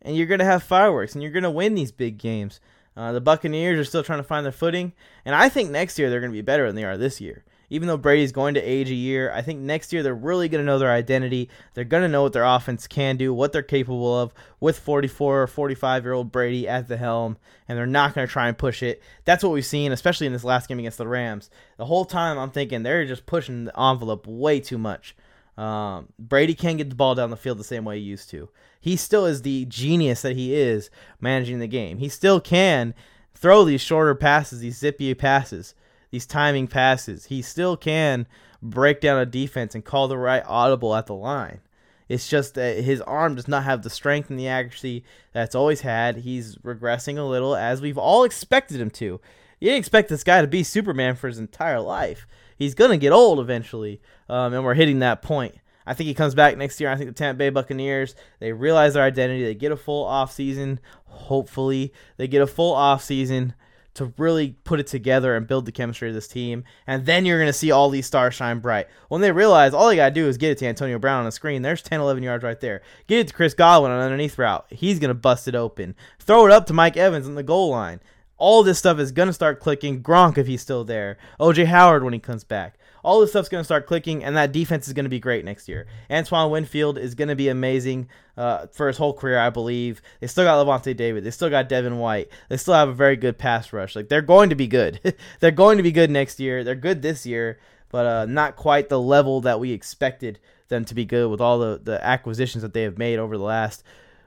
and 0.00 0.16
you're 0.16 0.26
going 0.26 0.38
to 0.38 0.44
have 0.44 0.62
fireworks 0.62 1.14
and 1.14 1.22
you're 1.22 1.32
going 1.32 1.42
to 1.42 1.50
win 1.50 1.74
these 1.74 1.92
big 1.92 2.18
games. 2.18 2.60
Uh, 2.96 3.12
the 3.12 3.20
Buccaneers 3.20 3.78
are 3.78 3.84
still 3.84 4.02
trying 4.02 4.20
to 4.20 4.24
find 4.24 4.44
their 4.44 4.52
footing, 4.52 4.92
and 5.24 5.34
I 5.34 5.48
think 5.48 5.70
next 5.70 5.98
year 5.98 6.08
they're 6.08 6.20
going 6.20 6.32
to 6.32 6.38
be 6.38 6.42
better 6.42 6.66
than 6.66 6.76
they 6.76 6.84
are 6.84 6.96
this 6.96 7.20
year 7.20 7.44
even 7.70 7.88
though 7.88 7.96
Brady's 7.96 8.32
going 8.32 8.54
to 8.54 8.60
age 8.60 8.90
a 8.90 8.94
year, 8.94 9.30
I 9.32 9.42
think 9.42 9.60
next 9.60 9.92
year 9.92 10.02
they're 10.02 10.14
really 10.14 10.48
going 10.48 10.62
to 10.62 10.66
know 10.66 10.78
their 10.78 10.90
identity. 10.90 11.50
They're 11.74 11.84
going 11.84 12.02
to 12.02 12.08
know 12.08 12.22
what 12.22 12.32
their 12.32 12.44
offense 12.44 12.86
can 12.86 13.16
do, 13.16 13.34
what 13.34 13.52
they're 13.52 13.62
capable 13.62 14.18
of 14.18 14.32
with 14.60 14.78
44 14.78 15.42
or 15.42 15.46
45 15.46 16.04
year 16.04 16.12
old 16.12 16.32
Brady 16.32 16.66
at 16.66 16.88
the 16.88 16.96
helm, 16.96 17.36
and 17.68 17.76
they're 17.76 17.86
not 17.86 18.14
going 18.14 18.26
to 18.26 18.32
try 18.32 18.48
and 18.48 18.56
push 18.56 18.82
it. 18.82 19.02
That's 19.24 19.44
what 19.44 19.52
we've 19.52 19.64
seen, 19.64 19.92
especially 19.92 20.26
in 20.26 20.32
this 20.32 20.44
last 20.44 20.68
game 20.68 20.78
against 20.78 20.98
the 20.98 21.08
Rams. 21.08 21.50
The 21.76 21.86
whole 21.86 22.04
time 22.04 22.38
I'm 22.38 22.50
thinking 22.50 22.82
they're 22.82 23.06
just 23.06 23.26
pushing 23.26 23.66
the 23.66 23.80
envelope 23.80 24.26
way 24.26 24.60
too 24.60 24.78
much. 24.78 25.14
Um, 25.58 26.08
Brady 26.18 26.54
can't 26.54 26.78
get 26.78 26.88
the 26.88 26.96
ball 26.96 27.16
down 27.16 27.30
the 27.30 27.36
field 27.36 27.58
the 27.58 27.64
same 27.64 27.84
way 27.84 27.98
he 27.98 28.04
used 28.04 28.30
to. 28.30 28.48
He 28.80 28.96
still 28.96 29.26
is 29.26 29.42
the 29.42 29.64
genius 29.64 30.22
that 30.22 30.36
he 30.36 30.54
is 30.54 30.88
managing 31.20 31.58
the 31.58 31.66
game. 31.66 31.98
He 31.98 32.08
still 32.08 32.40
can 32.40 32.94
throw 33.34 33.64
these 33.64 33.80
shorter 33.80 34.14
passes, 34.14 34.60
these 34.60 34.78
zippy 34.78 35.12
passes 35.14 35.74
these 36.10 36.26
timing 36.26 36.66
passes. 36.66 37.26
He 37.26 37.42
still 37.42 37.76
can 37.76 38.26
break 38.62 39.00
down 39.00 39.20
a 39.20 39.26
defense 39.26 39.74
and 39.74 39.84
call 39.84 40.08
the 40.08 40.18
right 40.18 40.42
audible 40.46 40.94
at 40.94 41.06
the 41.06 41.14
line. 41.14 41.60
It's 42.08 42.28
just 42.28 42.54
that 42.54 42.78
his 42.78 43.02
arm 43.02 43.34
does 43.34 43.48
not 43.48 43.64
have 43.64 43.82
the 43.82 43.90
strength 43.90 44.30
and 44.30 44.38
the 44.38 44.48
accuracy 44.48 45.04
that's 45.32 45.54
always 45.54 45.82
had. 45.82 46.18
He's 46.18 46.56
regressing 46.56 47.18
a 47.18 47.22
little, 47.22 47.54
as 47.54 47.82
we've 47.82 47.98
all 47.98 48.24
expected 48.24 48.80
him 48.80 48.90
to. 48.92 49.20
You 49.60 49.68
didn't 49.68 49.80
expect 49.80 50.08
this 50.08 50.24
guy 50.24 50.40
to 50.40 50.46
be 50.46 50.62
Superman 50.62 51.16
for 51.16 51.28
his 51.28 51.38
entire 51.38 51.80
life. 51.80 52.26
He's 52.56 52.74
going 52.74 52.90
to 52.90 52.96
get 52.96 53.12
old 53.12 53.40
eventually, 53.40 54.00
um, 54.28 54.54
and 54.54 54.64
we're 54.64 54.74
hitting 54.74 55.00
that 55.00 55.22
point. 55.22 55.56
I 55.86 55.94
think 55.94 56.06
he 56.06 56.14
comes 56.14 56.34
back 56.34 56.56
next 56.56 56.80
year. 56.80 56.90
I 56.90 56.96
think 56.96 57.08
the 57.08 57.14
Tampa 57.14 57.38
Bay 57.38 57.50
Buccaneers, 57.50 58.14
they 58.40 58.52
realize 58.52 58.94
their 58.94 59.04
identity. 59.04 59.44
They 59.44 59.54
get 59.54 59.72
a 59.72 59.76
full 59.76 60.04
off 60.04 60.32
season. 60.32 60.80
Hopefully, 61.06 61.92
they 62.16 62.28
get 62.28 62.42
a 62.42 62.46
full 62.46 62.74
off 62.74 63.02
season 63.02 63.54
to 63.94 64.12
really 64.16 64.56
put 64.64 64.80
it 64.80 64.86
together 64.86 65.36
and 65.36 65.46
build 65.46 65.66
the 65.66 65.72
chemistry 65.72 66.08
of 66.08 66.14
this 66.14 66.28
team. 66.28 66.64
And 66.86 67.04
then 67.04 67.24
you're 67.24 67.38
going 67.38 67.48
to 67.48 67.52
see 67.52 67.70
all 67.70 67.90
these 67.90 68.06
stars 68.06 68.34
shine 68.34 68.60
bright. 68.60 68.86
When 69.08 69.20
they 69.20 69.32
realize 69.32 69.74
all 69.74 69.88
they 69.88 69.96
got 69.96 70.10
to 70.10 70.14
do 70.14 70.28
is 70.28 70.36
get 70.36 70.52
it 70.52 70.58
to 70.58 70.66
Antonio 70.66 70.98
Brown 70.98 71.20
on 71.20 71.24
the 71.24 71.32
screen, 71.32 71.62
there's 71.62 71.82
10, 71.82 72.00
11 72.00 72.22
yards 72.22 72.44
right 72.44 72.60
there. 72.60 72.82
Get 73.06 73.20
it 73.20 73.28
to 73.28 73.34
Chris 73.34 73.54
Godwin 73.54 73.90
on 73.90 74.00
underneath 74.00 74.38
route. 74.38 74.66
He's 74.70 74.98
going 74.98 75.08
to 75.08 75.14
bust 75.14 75.48
it 75.48 75.54
open. 75.54 75.96
Throw 76.20 76.46
it 76.46 76.52
up 76.52 76.66
to 76.66 76.72
Mike 76.72 76.96
Evans 76.96 77.26
on 77.26 77.34
the 77.34 77.42
goal 77.42 77.70
line. 77.70 78.00
All 78.36 78.62
this 78.62 78.78
stuff 78.78 79.00
is 79.00 79.10
going 79.10 79.28
to 79.28 79.32
start 79.32 79.58
clicking. 79.58 80.00
Gronk, 80.00 80.38
if 80.38 80.46
he's 80.46 80.62
still 80.62 80.84
there. 80.84 81.18
OJ 81.40 81.66
Howard 81.66 82.04
when 82.04 82.12
he 82.12 82.20
comes 82.20 82.44
back. 82.44 82.77
All 83.08 83.20
this 83.20 83.30
stuff's 83.30 83.48
going 83.48 83.62
to 83.62 83.64
start 83.64 83.86
clicking, 83.86 84.22
and 84.22 84.36
that 84.36 84.52
defense 84.52 84.86
is 84.86 84.92
going 84.92 85.06
to 85.06 85.08
be 85.08 85.18
great 85.18 85.42
next 85.42 85.66
year. 85.66 85.86
Antoine 86.10 86.50
Winfield 86.50 86.98
is 86.98 87.14
going 87.14 87.28
to 87.28 87.34
be 87.34 87.48
amazing 87.48 88.06
uh, 88.36 88.66
for 88.66 88.86
his 88.86 88.98
whole 88.98 89.14
career, 89.14 89.38
I 89.38 89.48
believe. 89.48 90.02
They 90.20 90.26
still 90.26 90.44
got 90.44 90.64
Lavonte 90.64 90.94
David. 90.94 91.24
They 91.24 91.30
still 91.30 91.48
got 91.48 91.70
Devin 91.70 91.96
White. 91.96 92.28
They 92.50 92.58
still 92.58 92.74
have 92.74 92.90
a 92.90 92.92
very 92.92 93.16
good 93.16 93.38
pass 93.38 93.72
rush. 93.72 93.96
Like 93.96 94.10
they're 94.10 94.20
going 94.20 94.50
to 94.50 94.54
be 94.54 94.66
good. 94.66 95.00
they're 95.40 95.50
going 95.50 95.78
to 95.78 95.82
be 95.82 95.90
good 95.90 96.10
next 96.10 96.38
year. 96.38 96.62
They're 96.62 96.74
good 96.74 97.00
this 97.00 97.24
year, 97.24 97.58
but 97.88 98.04
uh, 98.04 98.26
not 98.26 98.56
quite 98.56 98.90
the 98.90 99.00
level 99.00 99.40
that 99.40 99.58
we 99.58 99.72
expected 99.72 100.38
them 100.68 100.84
to 100.84 100.94
be 100.94 101.06
good 101.06 101.30
with 101.30 101.40
all 101.40 101.58
the 101.58 101.80
the 101.82 102.04
acquisitions 102.04 102.60
that 102.60 102.74
they 102.74 102.82
have 102.82 102.98
made 102.98 103.18
over 103.18 103.38
the 103.38 103.44
last 103.44 103.82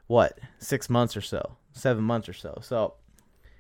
what 0.07 0.39
six 0.57 0.89
months 0.89 1.15
or 1.15 1.21
so, 1.21 1.55
seven 1.71 2.03
months 2.03 2.27
or 2.27 2.33
so. 2.33 2.57
So 2.63 2.95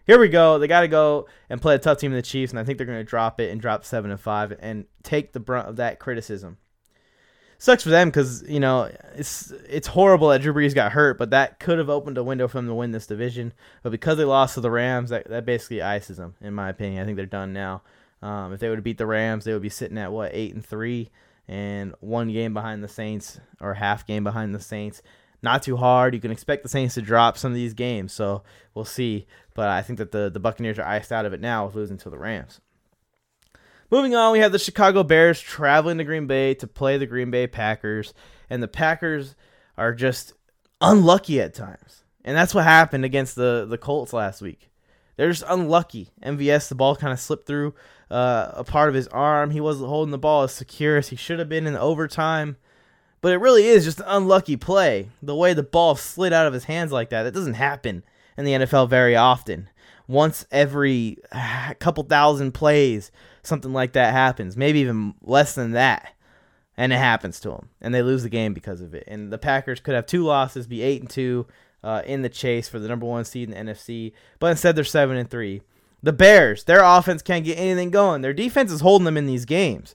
here 0.05 0.19
we 0.19 0.29
go. 0.29 0.57
They 0.57 0.67
got 0.67 0.81
to 0.81 0.87
go 0.87 1.27
and 1.49 1.61
play 1.61 1.75
a 1.75 1.79
tough 1.79 1.99
team 1.99 2.11
in 2.11 2.17
the 2.17 2.21
Chiefs, 2.21 2.51
and 2.51 2.59
I 2.59 2.63
think 2.63 2.77
they're 2.77 2.87
going 2.87 2.99
to 2.99 3.03
drop 3.03 3.39
it 3.39 3.51
and 3.51 3.61
drop 3.61 3.85
seven 3.85 4.11
and 4.11 4.19
five 4.19 4.57
and 4.59 4.85
take 5.03 5.33
the 5.33 5.39
brunt 5.39 5.67
of 5.67 5.75
that 5.77 5.99
criticism. 5.99 6.57
Sucks 7.57 7.83
for 7.83 7.89
them 7.89 8.09
because 8.09 8.43
you 8.49 8.59
know 8.59 8.89
it's 9.15 9.51
it's 9.69 9.87
horrible 9.87 10.29
that 10.29 10.41
Drew 10.41 10.51
Brees 10.51 10.73
got 10.73 10.93
hurt, 10.93 11.19
but 11.19 11.29
that 11.29 11.59
could 11.59 11.77
have 11.77 11.91
opened 11.91 12.17
a 12.17 12.23
window 12.23 12.47
for 12.47 12.57
them 12.57 12.65
to 12.65 12.73
win 12.73 12.89
this 12.89 13.05
division. 13.05 13.53
But 13.83 13.91
because 13.91 14.17
they 14.17 14.23
lost 14.23 14.55
to 14.55 14.61
the 14.61 14.71
Rams, 14.71 15.11
that, 15.11 15.29
that 15.29 15.45
basically 15.45 15.79
ices 15.79 16.17
them, 16.17 16.33
in 16.41 16.55
my 16.55 16.69
opinion. 16.69 17.03
I 17.03 17.05
think 17.05 17.17
they're 17.17 17.27
done 17.27 17.53
now. 17.53 17.83
Um, 18.23 18.51
if 18.51 18.59
they 18.59 18.69
would 18.69 18.79
have 18.79 18.83
beat 18.83 18.97
the 18.97 19.05
Rams, 19.05 19.45
they 19.45 19.53
would 19.53 19.61
be 19.61 19.69
sitting 19.69 19.99
at 19.99 20.11
what 20.11 20.31
eight 20.33 20.55
and 20.55 20.65
three, 20.65 21.11
and 21.47 21.93
one 21.99 22.31
game 22.31 22.55
behind 22.55 22.83
the 22.83 22.87
Saints 22.87 23.39
or 23.59 23.75
half 23.75 24.07
game 24.07 24.23
behind 24.23 24.55
the 24.55 24.59
Saints 24.59 25.03
not 25.43 25.63
too 25.63 25.77
hard. 25.77 26.13
You 26.13 26.19
can 26.21 26.31
expect 26.31 26.63
the 26.63 26.69
Saints 26.69 26.95
to 26.95 27.01
drop 27.01 27.37
some 27.37 27.51
of 27.51 27.55
these 27.55 27.73
games, 27.73 28.13
so 28.13 28.43
we'll 28.73 28.85
see. 28.85 29.25
But 29.53 29.69
I 29.69 29.81
think 29.81 29.99
that 29.99 30.11
the, 30.11 30.29
the 30.29 30.39
Buccaneers 30.39 30.79
are 30.79 30.87
iced 30.87 31.11
out 31.11 31.25
of 31.25 31.33
it 31.33 31.41
now 31.41 31.65
with 31.65 31.75
losing 31.75 31.97
to 31.99 32.09
the 32.09 32.17
Rams. 32.17 32.61
Moving 33.89 34.15
on, 34.15 34.31
we 34.31 34.39
have 34.39 34.53
the 34.53 34.59
Chicago 34.59 35.03
Bears 35.03 35.41
traveling 35.41 35.97
to 35.97 36.05
Green 36.05 36.25
Bay 36.25 36.53
to 36.55 36.67
play 36.67 36.97
the 36.97 37.05
Green 37.05 37.29
Bay 37.29 37.47
Packers, 37.47 38.13
and 38.49 38.63
the 38.63 38.67
Packers 38.67 39.35
are 39.77 39.93
just 39.93 40.33
unlucky 40.79 41.41
at 41.41 41.53
times. 41.53 42.03
And 42.23 42.37
that's 42.37 42.53
what 42.53 42.63
happened 42.63 43.03
against 43.03 43.35
the, 43.35 43.65
the 43.67 43.77
Colts 43.77 44.13
last 44.13 44.41
week. 44.41 44.69
They're 45.17 45.29
just 45.29 45.43
unlucky. 45.47 46.09
MVS, 46.23 46.69
the 46.69 46.75
ball 46.75 46.95
kind 46.95 47.11
of 47.11 47.19
slipped 47.19 47.47
through 47.47 47.73
uh, 48.09 48.51
a 48.53 48.63
part 48.63 48.89
of 48.89 48.95
his 48.95 49.07
arm. 49.09 49.51
He 49.51 49.61
wasn't 49.61 49.89
holding 49.89 50.11
the 50.11 50.17
ball 50.17 50.43
as 50.43 50.53
secure 50.53 50.97
as 50.97 51.09
he 51.09 51.15
should 51.15 51.39
have 51.39 51.49
been 51.49 51.67
in 51.67 51.75
overtime. 51.75 52.57
But 53.21 53.33
it 53.33 53.37
really 53.37 53.67
is 53.67 53.85
just 53.85 53.99
an 53.99 54.07
unlucky 54.07 54.57
play. 54.57 55.09
The 55.21 55.35
way 55.35 55.53
the 55.53 55.63
ball 55.63 55.95
slid 55.95 56.33
out 56.33 56.47
of 56.47 56.53
his 56.53 56.65
hands 56.65 56.91
like 56.91 57.11
that, 57.11 57.23
that 57.23 57.33
doesn't 57.33 57.53
happen 57.53 58.03
in 58.35 58.45
the 58.45 58.53
NFL 58.53 58.89
very 58.89 59.15
often. 59.15 59.69
Once 60.07 60.45
every 60.51 61.17
couple 61.79 62.03
thousand 62.03 62.53
plays, 62.53 63.11
something 63.43 63.73
like 63.73 63.93
that 63.93 64.11
happens. 64.11 64.57
Maybe 64.57 64.79
even 64.79 65.13
less 65.21 65.53
than 65.53 65.71
that. 65.71 66.13
And 66.75 66.91
it 66.91 66.97
happens 66.97 67.39
to 67.41 67.49
them. 67.49 67.69
And 67.79 67.93
they 67.93 68.01
lose 68.01 68.23
the 68.23 68.29
game 68.29 68.55
because 68.55 68.81
of 68.81 68.95
it. 68.95 69.03
And 69.07 69.31
the 69.31 69.37
Packers 69.37 69.79
could 69.79 69.93
have 69.93 70.07
two 70.07 70.23
losses, 70.23 70.65
be 70.65 70.81
8 70.81 71.01
and 71.01 71.09
2 71.09 71.47
uh, 71.83 72.01
in 72.05 72.23
the 72.23 72.29
chase 72.29 72.67
for 72.67 72.79
the 72.79 72.87
number 72.87 73.05
one 73.05 73.23
seed 73.23 73.51
in 73.51 73.65
the 73.65 73.71
NFC. 73.71 74.13
But 74.39 74.51
instead, 74.51 74.75
they're 74.75 74.83
7 74.83 75.15
and 75.15 75.29
3. 75.29 75.61
The 76.01 76.13
Bears, 76.13 76.63
their 76.63 76.83
offense 76.83 77.21
can't 77.21 77.45
get 77.45 77.59
anything 77.59 77.91
going. 77.91 78.21
Their 78.21 78.33
defense 78.33 78.71
is 78.71 78.81
holding 78.81 79.05
them 79.05 79.17
in 79.17 79.27
these 79.27 79.45
games 79.45 79.93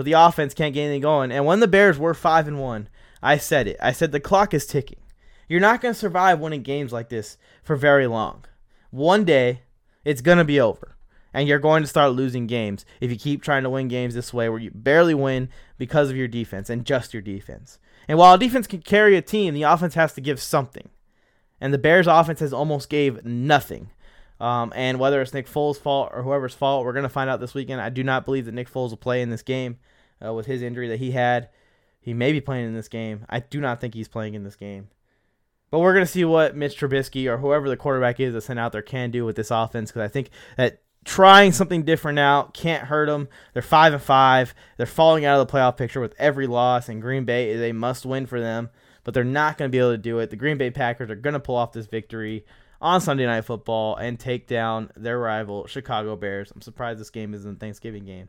but 0.00 0.06
the 0.06 0.14
offense 0.14 0.54
can't 0.54 0.72
get 0.72 0.84
anything 0.84 1.02
going. 1.02 1.30
And 1.30 1.44
when 1.44 1.60
the 1.60 1.68
Bears 1.68 1.98
were 1.98 2.14
five 2.14 2.48
and 2.48 2.58
one, 2.58 2.88
I 3.22 3.36
said 3.36 3.66
it. 3.68 3.76
I 3.82 3.92
said 3.92 4.12
the 4.12 4.18
clock 4.18 4.54
is 4.54 4.64
ticking. 4.64 5.00
You're 5.46 5.60
not 5.60 5.82
going 5.82 5.92
to 5.92 6.00
survive 6.00 6.40
winning 6.40 6.62
games 6.62 6.90
like 6.90 7.10
this 7.10 7.36
for 7.62 7.76
very 7.76 8.06
long. 8.06 8.46
One 8.88 9.26
day, 9.26 9.60
it's 10.02 10.22
going 10.22 10.38
to 10.38 10.44
be 10.44 10.58
over. 10.58 10.96
And 11.34 11.46
you're 11.46 11.58
going 11.58 11.82
to 11.82 11.86
start 11.86 12.12
losing 12.12 12.46
games 12.46 12.86
if 13.02 13.10
you 13.10 13.18
keep 13.18 13.42
trying 13.42 13.62
to 13.64 13.68
win 13.68 13.88
games 13.88 14.14
this 14.14 14.32
way 14.32 14.48
where 14.48 14.58
you 14.58 14.70
barely 14.70 15.12
win 15.12 15.50
because 15.76 16.08
of 16.08 16.16
your 16.16 16.28
defense 16.28 16.70
and 16.70 16.86
just 16.86 17.12
your 17.12 17.20
defense. 17.20 17.78
And 18.08 18.16
while 18.16 18.32
a 18.32 18.38
defense 18.38 18.66
can 18.66 18.80
carry 18.80 19.18
a 19.18 19.20
team, 19.20 19.52
the 19.52 19.64
offense 19.64 19.92
has 19.96 20.14
to 20.14 20.22
give 20.22 20.40
something. 20.40 20.88
And 21.60 21.74
the 21.74 21.78
Bears' 21.78 22.06
offense 22.06 22.40
has 22.40 22.54
almost 22.54 22.88
gave 22.88 23.22
nothing. 23.22 23.90
Um, 24.40 24.72
and 24.74 24.98
whether 24.98 25.20
it's 25.20 25.34
Nick 25.34 25.46
Foles' 25.46 25.76
fault 25.76 26.10
or 26.14 26.22
whoever's 26.22 26.54
fault, 26.54 26.86
we're 26.86 26.94
going 26.94 27.02
to 27.02 27.10
find 27.10 27.28
out 27.28 27.40
this 27.40 27.52
weekend. 27.52 27.82
I 27.82 27.90
do 27.90 28.02
not 28.02 28.24
believe 28.24 28.46
that 28.46 28.54
Nick 28.54 28.72
Foles 28.72 28.88
will 28.88 28.96
play 28.96 29.20
in 29.20 29.28
this 29.28 29.42
game 29.42 29.76
uh, 30.24 30.32
with 30.32 30.46
his 30.46 30.62
injury 30.62 30.88
that 30.88 30.98
he 30.98 31.12
had. 31.12 31.48
He 32.00 32.14
may 32.14 32.32
be 32.32 32.40
playing 32.40 32.66
in 32.66 32.74
this 32.74 32.88
game. 32.88 33.26
I 33.28 33.40
do 33.40 33.60
not 33.60 33.80
think 33.80 33.94
he's 33.94 34.08
playing 34.08 34.34
in 34.34 34.44
this 34.44 34.56
game. 34.56 34.88
But 35.70 35.80
we're 35.80 35.92
going 35.92 36.04
to 36.04 36.10
see 36.10 36.24
what 36.24 36.56
Mitch 36.56 36.78
Trubisky 36.78 37.30
or 37.30 37.38
whoever 37.38 37.68
the 37.68 37.76
quarterback 37.76 38.18
is 38.18 38.32
that's 38.32 38.46
sent 38.46 38.58
out 38.58 38.72
there 38.72 38.82
can 38.82 39.10
do 39.10 39.24
with 39.24 39.36
this 39.36 39.50
offense 39.50 39.90
because 39.90 40.02
I 40.02 40.08
think 40.08 40.30
that 40.56 40.82
trying 41.04 41.52
something 41.52 41.84
different 41.84 42.18
out 42.18 42.54
can't 42.54 42.84
hurt 42.84 43.06
them. 43.06 43.28
They're 43.52 43.62
five 43.62 43.92
and 43.92 44.02
five. 44.02 44.54
They're 44.76 44.86
falling 44.86 45.24
out 45.24 45.40
of 45.40 45.46
the 45.46 45.52
playoff 45.52 45.76
picture 45.76 46.00
with 46.00 46.14
every 46.18 46.46
loss, 46.46 46.88
and 46.88 47.00
Green 47.00 47.24
Bay 47.24 47.50
is 47.50 47.60
a 47.60 47.72
must 47.72 48.04
win 48.04 48.26
for 48.26 48.40
them. 48.40 48.70
But 49.04 49.14
they're 49.14 49.24
not 49.24 49.56
going 49.56 49.70
to 49.70 49.72
be 49.72 49.78
able 49.78 49.92
to 49.92 49.98
do 49.98 50.18
it. 50.18 50.30
The 50.30 50.36
Green 50.36 50.58
Bay 50.58 50.70
Packers 50.70 51.08
are 51.08 51.16
going 51.16 51.34
to 51.34 51.40
pull 51.40 51.56
off 51.56 51.72
this 51.72 51.86
victory 51.86 52.44
on 52.80 53.00
Sunday 53.00 53.26
Night 53.26 53.44
Football 53.44 53.96
and 53.96 54.18
take 54.18 54.46
down 54.46 54.90
their 54.96 55.18
rival 55.18 55.66
Chicago 55.66 56.16
Bears. 56.16 56.52
I'm 56.54 56.60
surprised 56.60 57.00
this 57.00 57.10
game 57.10 57.32
isn't 57.32 57.56
a 57.56 57.58
Thanksgiving 57.58 58.04
game. 58.04 58.28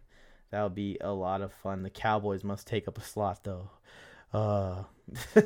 That 0.52 0.64
would 0.64 0.76
be 0.76 0.98
a 1.02 1.12
lot 1.12 1.42
of 1.42 1.54
fun. 1.54 1.84
The 1.84 1.90
Cowboys 1.90 2.44
must 2.44 2.68
take 2.68 2.88
up 2.88 2.98
a 2.98 3.02
slot 3.02 3.44
though. 3.44 3.70
Uh. 4.34 4.84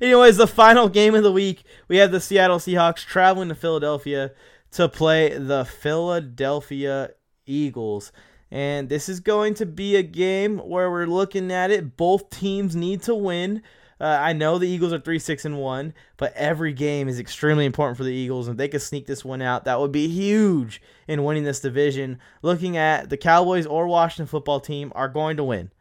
Anyways, 0.00 0.36
the 0.36 0.46
final 0.46 0.88
game 0.88 1.14
of 1.14 1.22
the 1.22 1.32
week, 1.32 1.64
we 1.88 1.98
have 1.98 2.10
the 2.10 2.20
Seattle 2.20 2.58
Seahawks 2.58 3.04
traveling 3.04 3.48
to 3.48 3.54
Philadelphia 3.54 4.32
to 4.72 4.88
play 4.88 5.36
the 5.36 5.64
Philadelphia 5.64 7.10
Eagles. 7.46 8.12
And 8.50 8.88
this 8.88 9.08
is 9.08 9.20
going 9.20 9.54
to 9.54 9.66
be 9.66 9.96
a 9.96 10.02
game 10.02 10.58
where 10.58 10.90
we're 10.90 11.06
looking 11.06 11.50
at 11.52 11.70
it. 11.70 11.96
Both 11.96 12.30
teams 12.30 12.74
need 12.74 13.02
to 13.02 13.14
win. 13.14 13.62
Uh, 14.00 14.06
I 14.20 14.32
know 14.32 14.58
the 14.58 14.68
Eagles 14.68 14.92
are 14.92 15.00
three 15.00 15.18
six 15.18 15.44
and 15.44 15.58
one, 15.58 15.92
but 16.16 16.32
every 16.34 16.72
game 16.72 17.08
is 17.08 17.18
extremely 17.18 17.64
important 17.64 17.96
for 17.96 18.04
the 18.04 18.12
Eagles. 18.12 18.46
And 18.46 18.54
if 18.54 18.58
they 18.58 18.68
could 18.68 18.82
sneak 18.82 19.06
this 19.06 19.24
one 19.24 19.42
out, 19.42 19.64
that 19.64 19.80
would 19.80 19.92
be 19.92 20.08
huge 20.08 20.80
in 21.08 21.24
winning 21.24 21.44
this 21.44 21.60
division. 21.60 22.18
Looking 22.42 22.76
at 22.76 23.10
the 23.10 23.16
Cowboys 23.16 23.66
or 23.66 23.86
Washington 23.86 24.26
football 24.26 24.60
team 24.60 24.92
are 24.94 25.08
going 25.08 25.36
to 25.36 25.44
win. 25.44 25.72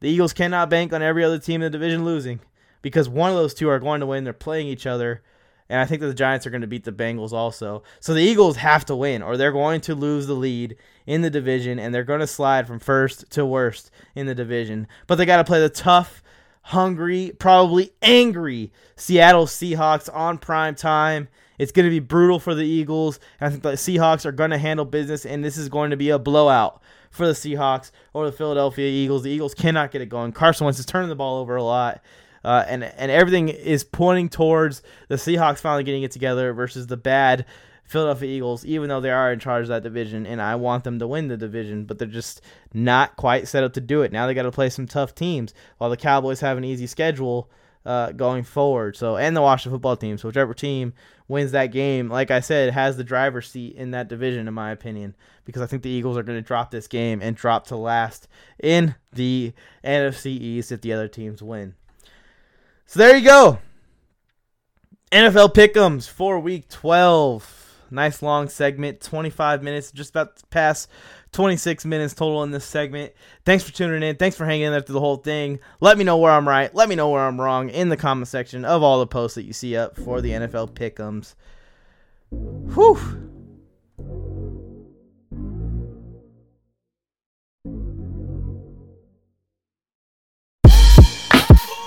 The 0.00 0.10
Eagles 0.10 0.34
cannot 0.34 0.68
bank 0.68 0.92
on 0.92 1.02
every 1.02 1.24
other 1.24 1.38
team 1.38 1.62
in 1.62 1.72
the 1.72 1.78
division 1.78 2.04
losing 2.04 2.40
because 2.82 3.08
one 3.08 3.30
of 3.30 3.36
those 3.36 3.54
two 3.54 3.68
are 3.68 3.80
going 3.80 4.00
to 4.00 4.06
win. 4.06 4.24
They're 4.24 4.32
playing 4.34 4.66
each 4.66 4.86
other. 4.86 5.22
And 5.68 5.80
I 5.80 5.84
think 5.84 6.00
that 6.00 6.06
the 6.06 6.14
Giants 6.14 6.46
are 6.46 6.50
going 6.50 6.60
to 6.60 6.68
beat 6.68 6.84
the 6.84 6.92
Bengals 6.92 7.32
also. 7.32 7.82
So 7.98 8.14
the 8.14 8.22
Eagles 8.22 8.56
have 8.56 8.84
to 8.84 8.94
win, 8.94 9.20
or 9.22 9.36
they're 9.36 9.50
going 9.50 9.80
to 9.82 9.96
lose 9.96 10.28
the 10.28 10.34
lead 10.34 10.76
in 11.06 11.22
the 11.22 11.30
division, 11.30 11.80
and 11.80 11.92
they're 11.92 12.04
going 12.04 12.20
to 12.20 12.26
slide 12.26 12.68
from 12.68 12.78
first 12.78 13.28
to 13.30 13.44
worst 13.44 13.90
in 14.14 14.26
the 14.26 14.34
division. 14.34 14.86
But 15.08 15.16
they 15.16 15.26
got 15.26 15.38
to 15.38 15.44
play 15.44 15.60
the 15.60 15.68
tough 15.68 16.22
hungry, 16.66 17.32
probably 17.38 17.92
angry 18.02 18.72
Seattle 18.96 19.46
Seahawks 19.46 20.12
on 20.12 20.36
prime 20.36 20.74
time. 20.74 21.28
It's 21.58 21.70
going 21.70 21.86
to 21.86 21.90
be 21.90 22.00
brutal 22.00 22.40
for 22.40 22.54
the 22.54 22.66
Eagles. 22.66 23.20
I 23.40 23.50
think 23.50 23.62
the 23.62 23.72
Seahawks 23.72 24.26
are 24.26 24.32
going 24.32 24.50
to 24.50 24.58
handle 24.58 24.84
business, 24.84 25.24
and 25.24 25.44
this 25.44 25.56
is 25.56 25.68
going 25.68 25.90
to 25.90 25.96
be 25.96 26.10
a 26.10 26.18
blowout 26.18 26.82
for 27.10 27.26
the 27.26 27.34
Seahawks 27.34 27.92
or 28.12 28.26
the 28.26 28.36
Philadelphia 28.36 28.88
Eagles. 28.88 29.22
The 29.22 29.30
Eagles 29.30 29.54
cannot 29.54 29.92
get 29.92 30.02
it 30.02 30.08
going. 30.08 30.32
Carson 30.32 30.64
Wentz 30.64 30.80
is 30.80 30.86
turning 30.86 31.08
the 31.08 31.14
ball 31.14 31.40
over 31.40 31.54
a 31.54 31.62
lot. 31.62 32.02
Uh, 32.44 32.64
and 32.68 32.84
and 32.84 33.10
everything 33.10 33.48
is 33.48 33.82
pointing 33.82 34.28
towards 34.28 34.82
the 35.08 35.16
Seahawks 35.16 35.58
finally 35.58 35.82
getting 35.82 36.02
it 36.02 36.12
together 36.12 36.52
versus 36.52 36.86
the 36.86 36.96
bad 36.96 37.44
Philadelphia 37.86 38.28
Eagles, 38.28 38.64
even 38.64 38.88
though 38.88 39.00
they 39.00 39.10
are 39.10 39.32
in 39.32 39.38
charge 39.38 39.62
of 39.62 39.68
that 39.68 39.82
division, 39.82 40.26
and 40.26 40.42
I 40.42 40.56
want 40.56 40.84
them 40.84 40.98
to 40.98 41.06
win 41.06 41.28
the 41.28 41.36
division, 41.36 41.84
but 41.84 41.98
they're 41.98 42.08
just 42.08 42.40
not 42.74 43.16
quite 43.16 43.48
set 43.48 43.64
up 43.64 43.72
to 43.74 43.80
do 43.80 44.02
it. 44.02 44.12
Now 44.12 44.26
they 44.26 44.34
got 44.34 44.42
to 44.42 44.50
play 44.50 44.70
some 44.70 44.86
tough 44.86 45.14
teams, 45.14 45.54
while 45.78 45.90
the 45.90 45.96
Cowboys 45.96 46.40
have 46.40 46.58
an 46.58 46.64
easy 46.64 46.86
schedule 46.86 47.50
uh, 47.86 48.10
going 48.10 48.42
forward. 48.42 48.96
So, 48.96 49.16
and 49.16 49.36
the 49.36 49.40
Washington 49.40 49.76
football 49.76 49.96
team. 49.96 50.18
So, 50.18 50.28
whichever 50.28 50.52
team 50.52 50.92
wins 51.28 51.52
that 51.52 51.68
game, 51.68 52.08
like 52.08 52.32
I 52.32 52.40
said, 52.40 52.72
has 52.72 52.96
the 52.96 53.04
driver's 53.04 53.48
seat 53.48 53.76
in 53.76 53.92
that 53.92 54.08
division, 54.08 54.48
in 54.48 54.54
my 54.54 54.72
opinion, 54.72 55.14
because 55.44 55.62
I 55.62 55.66
think 55.66 55.82
the 55.82 55.90
Eagles 55.90 56.16
are 56.16 56.24
going 56.24 56.38
to 56.38 56.46
drop 56.46 56.72
this 56.72 56.88
game 56.88 57.22
and 57.22 57.36
drop 57.36 57.68
to 57.68 57.76
last 57.76 58.26
in 58.60 58.96
the 59.12 59.52
NFC 59.84 60.26
East 60.26 60.72
if 60.72 60.80
the 60.80 60.92
other 60.92 61.08
teams 61.08 61.42
win. 61.42 61.74
So 62.86 62.98
there 62.98 63.16
you 63.16 63.24
go. 63.24 63.58
NFL 65.12 65.54
Pick'ems 65.54 66.08
for 66.08 66.38
Week 66.40 66.68
12. 66.68 67.65
Nice 67.90 68.22
long 68.22 68.48
segment, 68.48 69.00
25 69.00 69.62
minutes, 69.62 69.92
just 69.92 70.10
about 70.10 70.42
past 70.50 70.88
26 71.32 71.84
minutes 71.84 72.14
total 72.14 72.42
in 72.42 72.50
this 72.50 72.64
segment. 72.64 73.12
Thanks 73.44 73.64
for 73.64 73.72
tuning 73.72 74.02
in. 74.02 74.16
Thanks 74.16 74.36
for 74.36 74.44
hanging 74.46 74.66
in 74.66 74.72
there 74.72 74.80
through 74.80 74.94
the 74.94 75.00
whole 75.00 75.16
thing. 75.16 75.60
Let 75.80 75.98
me 75.98 76.04
know 76.04 76.16
where 76.16 76.32
I'm 76.32 76.48
right. 76.48 76.74
Let 76.74 76.88
me 76.88 76.94
know 76.94 77.10
where 77.10 77.22
I'm 77.22 77.40
wrong 77.40 77.68
in 77.68 77.88
the 77.88 77.96
comment 77.96 78.28
section 78.28 78.64
of 78.64 78.82
all 78.82 78.98
the 78.98 79.06
posts 79.06 79.34
that 79.36 79.44
you 79.44 79.52
see 79.52 79.76
up 79.76 79.96
for 79.96 80.20
the 80.20 80.30
NFL 80.30 80.72
pickums. 80.72 81.34
Whew. 82.30 82.98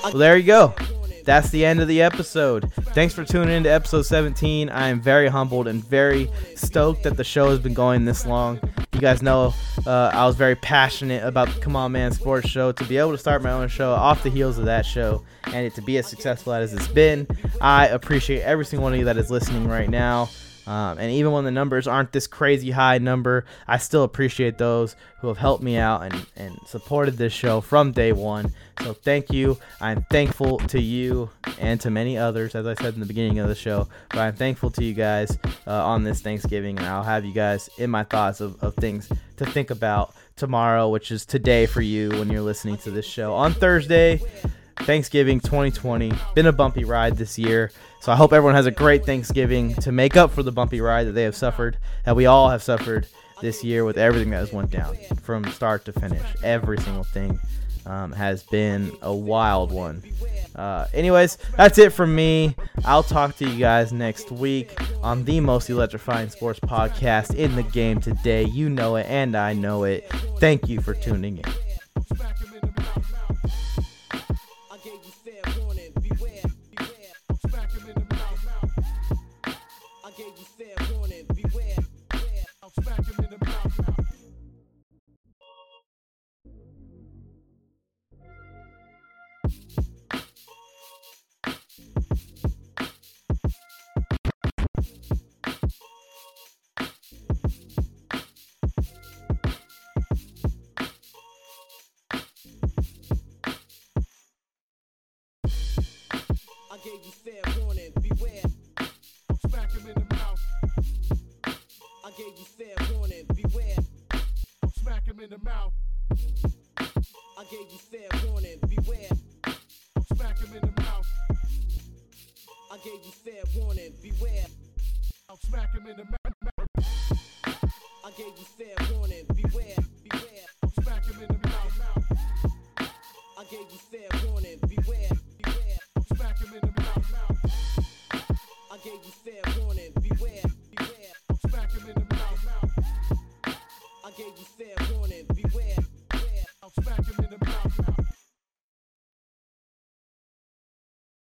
Well, 0.04 0.14
there 0.14 0.38
you 0.38 0.44
go 0.44 0.74
that's 1.30 1.52
the 1.52 1.64
end 1.64 1.80
of 1.80 1.88
the 1.88 2.02
episode. 2.02 2.74
Thanks 2.96 3.14
for 3.14 3.24
tuning 3.24 3.54
in 3.54 3.62
to 3.62 3.70
episode 3.70 4.02
17. 4.02 4.68
I 4.68 4.88
am 4.88 5.00
very 5.00 5.28
humbled 5.28 5.68
and 5.68 5.86
very 5.86 6.28
stoked 6.56 7.04
that 7.04 7.18
the 7.18 7.24
show 7.24 7.52
has 7.52 7.60
been 7.60 7.76
going 7.76 8.04
this 8.06 8.26
long. 8.26 8.60
You 8.94 9.00
guys 9.00 9.22
know 9.22 9.54
uh, 9.86 10.10
I 10.12 10.26
was 10.26 10.36
very 10.36 10.56
passionate 10.56 11.24
about 11.24 11.50
the 11.50 11.60
Come 11.60 11.76
On 11.76 11.92
Man 11.92 12.14
Sports 12.14 12.50
Show. 12.50 12.72
To 12.72 12.84
be 12.84 12.98
able 12.98 13.12
to 13.12 13.18
start 13.20 13.44
my 13.44 13.52
own 13.52 13.68
show 13.68 13.92
off 13.92 14.24
the 14.24 14.32
heels 14.32 14.58
of 14.58 14.66
that 14.66 14.88
show 14.88 15.24
and 15.46 15.68
it 15.68 15.76
to 15.76 15.84
be 15.84 16.00
as 16.00 16.08
successful 16.08 16.52
as 16.52 16.74
it's 16.74 16.88
been, 16.88 17.28
I 17.62 17.90
appreciate 17.90 18.42
every 18.42 18.66
single 18.66 18.86
one 18.86 18.94
of 18.94 19.00
you 19.00 19.06
that 19.06 19.18
is 19.18 19.30
listening 19.30 19.68
right 19.68 19.88
now. 19.88 20.30
Um, 20.68 20.98
and 20.98 21.12
even 21.12 21.32
when 21.32 21.46
the 21.46 21.52
numbers 21.52 21.88
aren't 21.88 22.12
this 22.12 22.28
crazy 22.28 22.72
high 22.72 22.98
number, 22.98 23.46
I 23.68 23.78
still 23.78 24.04
appreciate 24.04 24.58
those 24.58 24.96
who 25.20 25.28
have 25.28 25.38
helped 25.38 25.64
me 25.64 25.78
out 25.78 26.04
and, 26.04 26.26
and 26.36 26.58
supported 26.68 27.18
this 27.18 27.34
show 27.34 27.62
from 27.62 27.92
day 27.92 28.12
one. 28.12 28.54
So 28.84 28.94
thank 28.94 29.32
you. 29.32 29.58
I'm 29.82 30.06
thankful 30.10 30.60
to 30.60 30.80
you 30.80 31.30
and 31.60 31.80
to 31.82 31.90
many 31.90 32.18
others, 32.18 32.56
as 32.56 32.66
I 32.66 32.74
said 32.76 32.94
in 32.94 33.00
the 33.00 33.06
beginning 33.06 33.40
of 33.40 33.48
the 33.48 33.56
show. 33.56 33.88
But 34.10 34.20
I'm 34.20 34.36
thankful 34.36 34.72
to 34.72 34.84
you 34.84 34.94
guys 34.94 35.38
uh, 35.68 35.86
on 35.86 36.04
this 36.04 36.22
Thanksgiving, 36.22 36.78
and 36.78 36.88
I'll 36.88 37.04
have 37.04 37.26
you 37.26 37.34
guys 37.34 37.70
in 37.78 37.90
my 37.90 38.04
thoughts 38.04 38.40
of, 38.40 38.62
of 38.64 38.76
things 38.76 39.10
to 39.38 39.46
think 39.46 39.72
about 39.72 40.14
tomorrow, 40.36 40.90
which 40.90 41.12
is 41.12 41.26
today 41.26 41.66
for 41.66 41.82
you 41.82 42.10
when 42.12 42.30
you're 42.30 42.42
listening 42.42 42.78
to 42.78 42.92
this 42.92 43.06
show. 43.06 43.34
On 43.34 43.54
Thursday, 43.54 44.22
Thanksgiving 44.84 45.40
2020. 45.40 46.12
Been 46.36 46.48
a 46.48 46.52
bumpy 46.52 46.84
ride 46.84 47.18
this 47.18 47.38
year. 47.38 47.72
So 48.02 48.12
I 48.12 48.16
hope 48.16 48.32
everyone 48.32 48.56
has 48.56 48.66
a 48.66 48.72
great 48.72 49.06
Thanksgiving 49.06 49.76
to 49.76 49.92
make 49.92 50.16
up 50.16 50.32
for 50.32 50.42
the 50.42 50.52
bumpy 50.52 50.80
ride 50.80 51.08
that 51.08 51.12
they 51.12 51.24
have 51.24 51.36
suffered, 51.36 51.78
that 52.06 52.16
we 52.16 52.26
all 52.26 52.50
have 52.50 52.64
suffered 52.64 53.08
this 53.42 53.64
year 53.64 53.84
with 53.84 53.98
everything 53.98 54.30
that 54.30 54.38
has 54.38 54.54
went 54.54 54.72
down 54.72 54.96
from 55.22 55.44
start 55.52 55.86
to 55.86 55.94
finish. 55.94 56.24
Every 56.44 56.78
single 56.80 57.04
thing 57.04 57.40
um, 57.86 58.12
has 58.14 58.44
been 58.44 58.96
a 59.02 59.14
wild 59.14 59.72
one. 59.72 60.02
Uh, 60.56 60.88
anyways, 60.94 61.38
that's 61.58 61.78
it 61.78 61.92
from 61.92 62.16
me. 62.16 62.56
I'll 62.86 63.04
talk 63.04 63.36
to 63.38 63.48
you 63.48 63.60
guys 63.60 63.92
next 63.92 64.32
week 64.32 64.80
on 65.02 65.26
the 65.26 65.40
most 65.40 65.70
electrifying 65.70 66.30
sports 66.30 66.60
podcast 66.60 67.36
in 67.36 67.56
the 67.56 67.64
game 67.64 68.00
today. 68.00 68.44
You 68.44 68.70
know 68.70 68.96
it, 68.96 69.08
and 69.08 69.36
I 69.36 69.54
know 69.54 69.84
it. 69.84 70.10
Thank 70.40 70.70
you 70.70 70.82
for 70.82 70.94
tuning 70.94 71.38
in. 71.38 71.69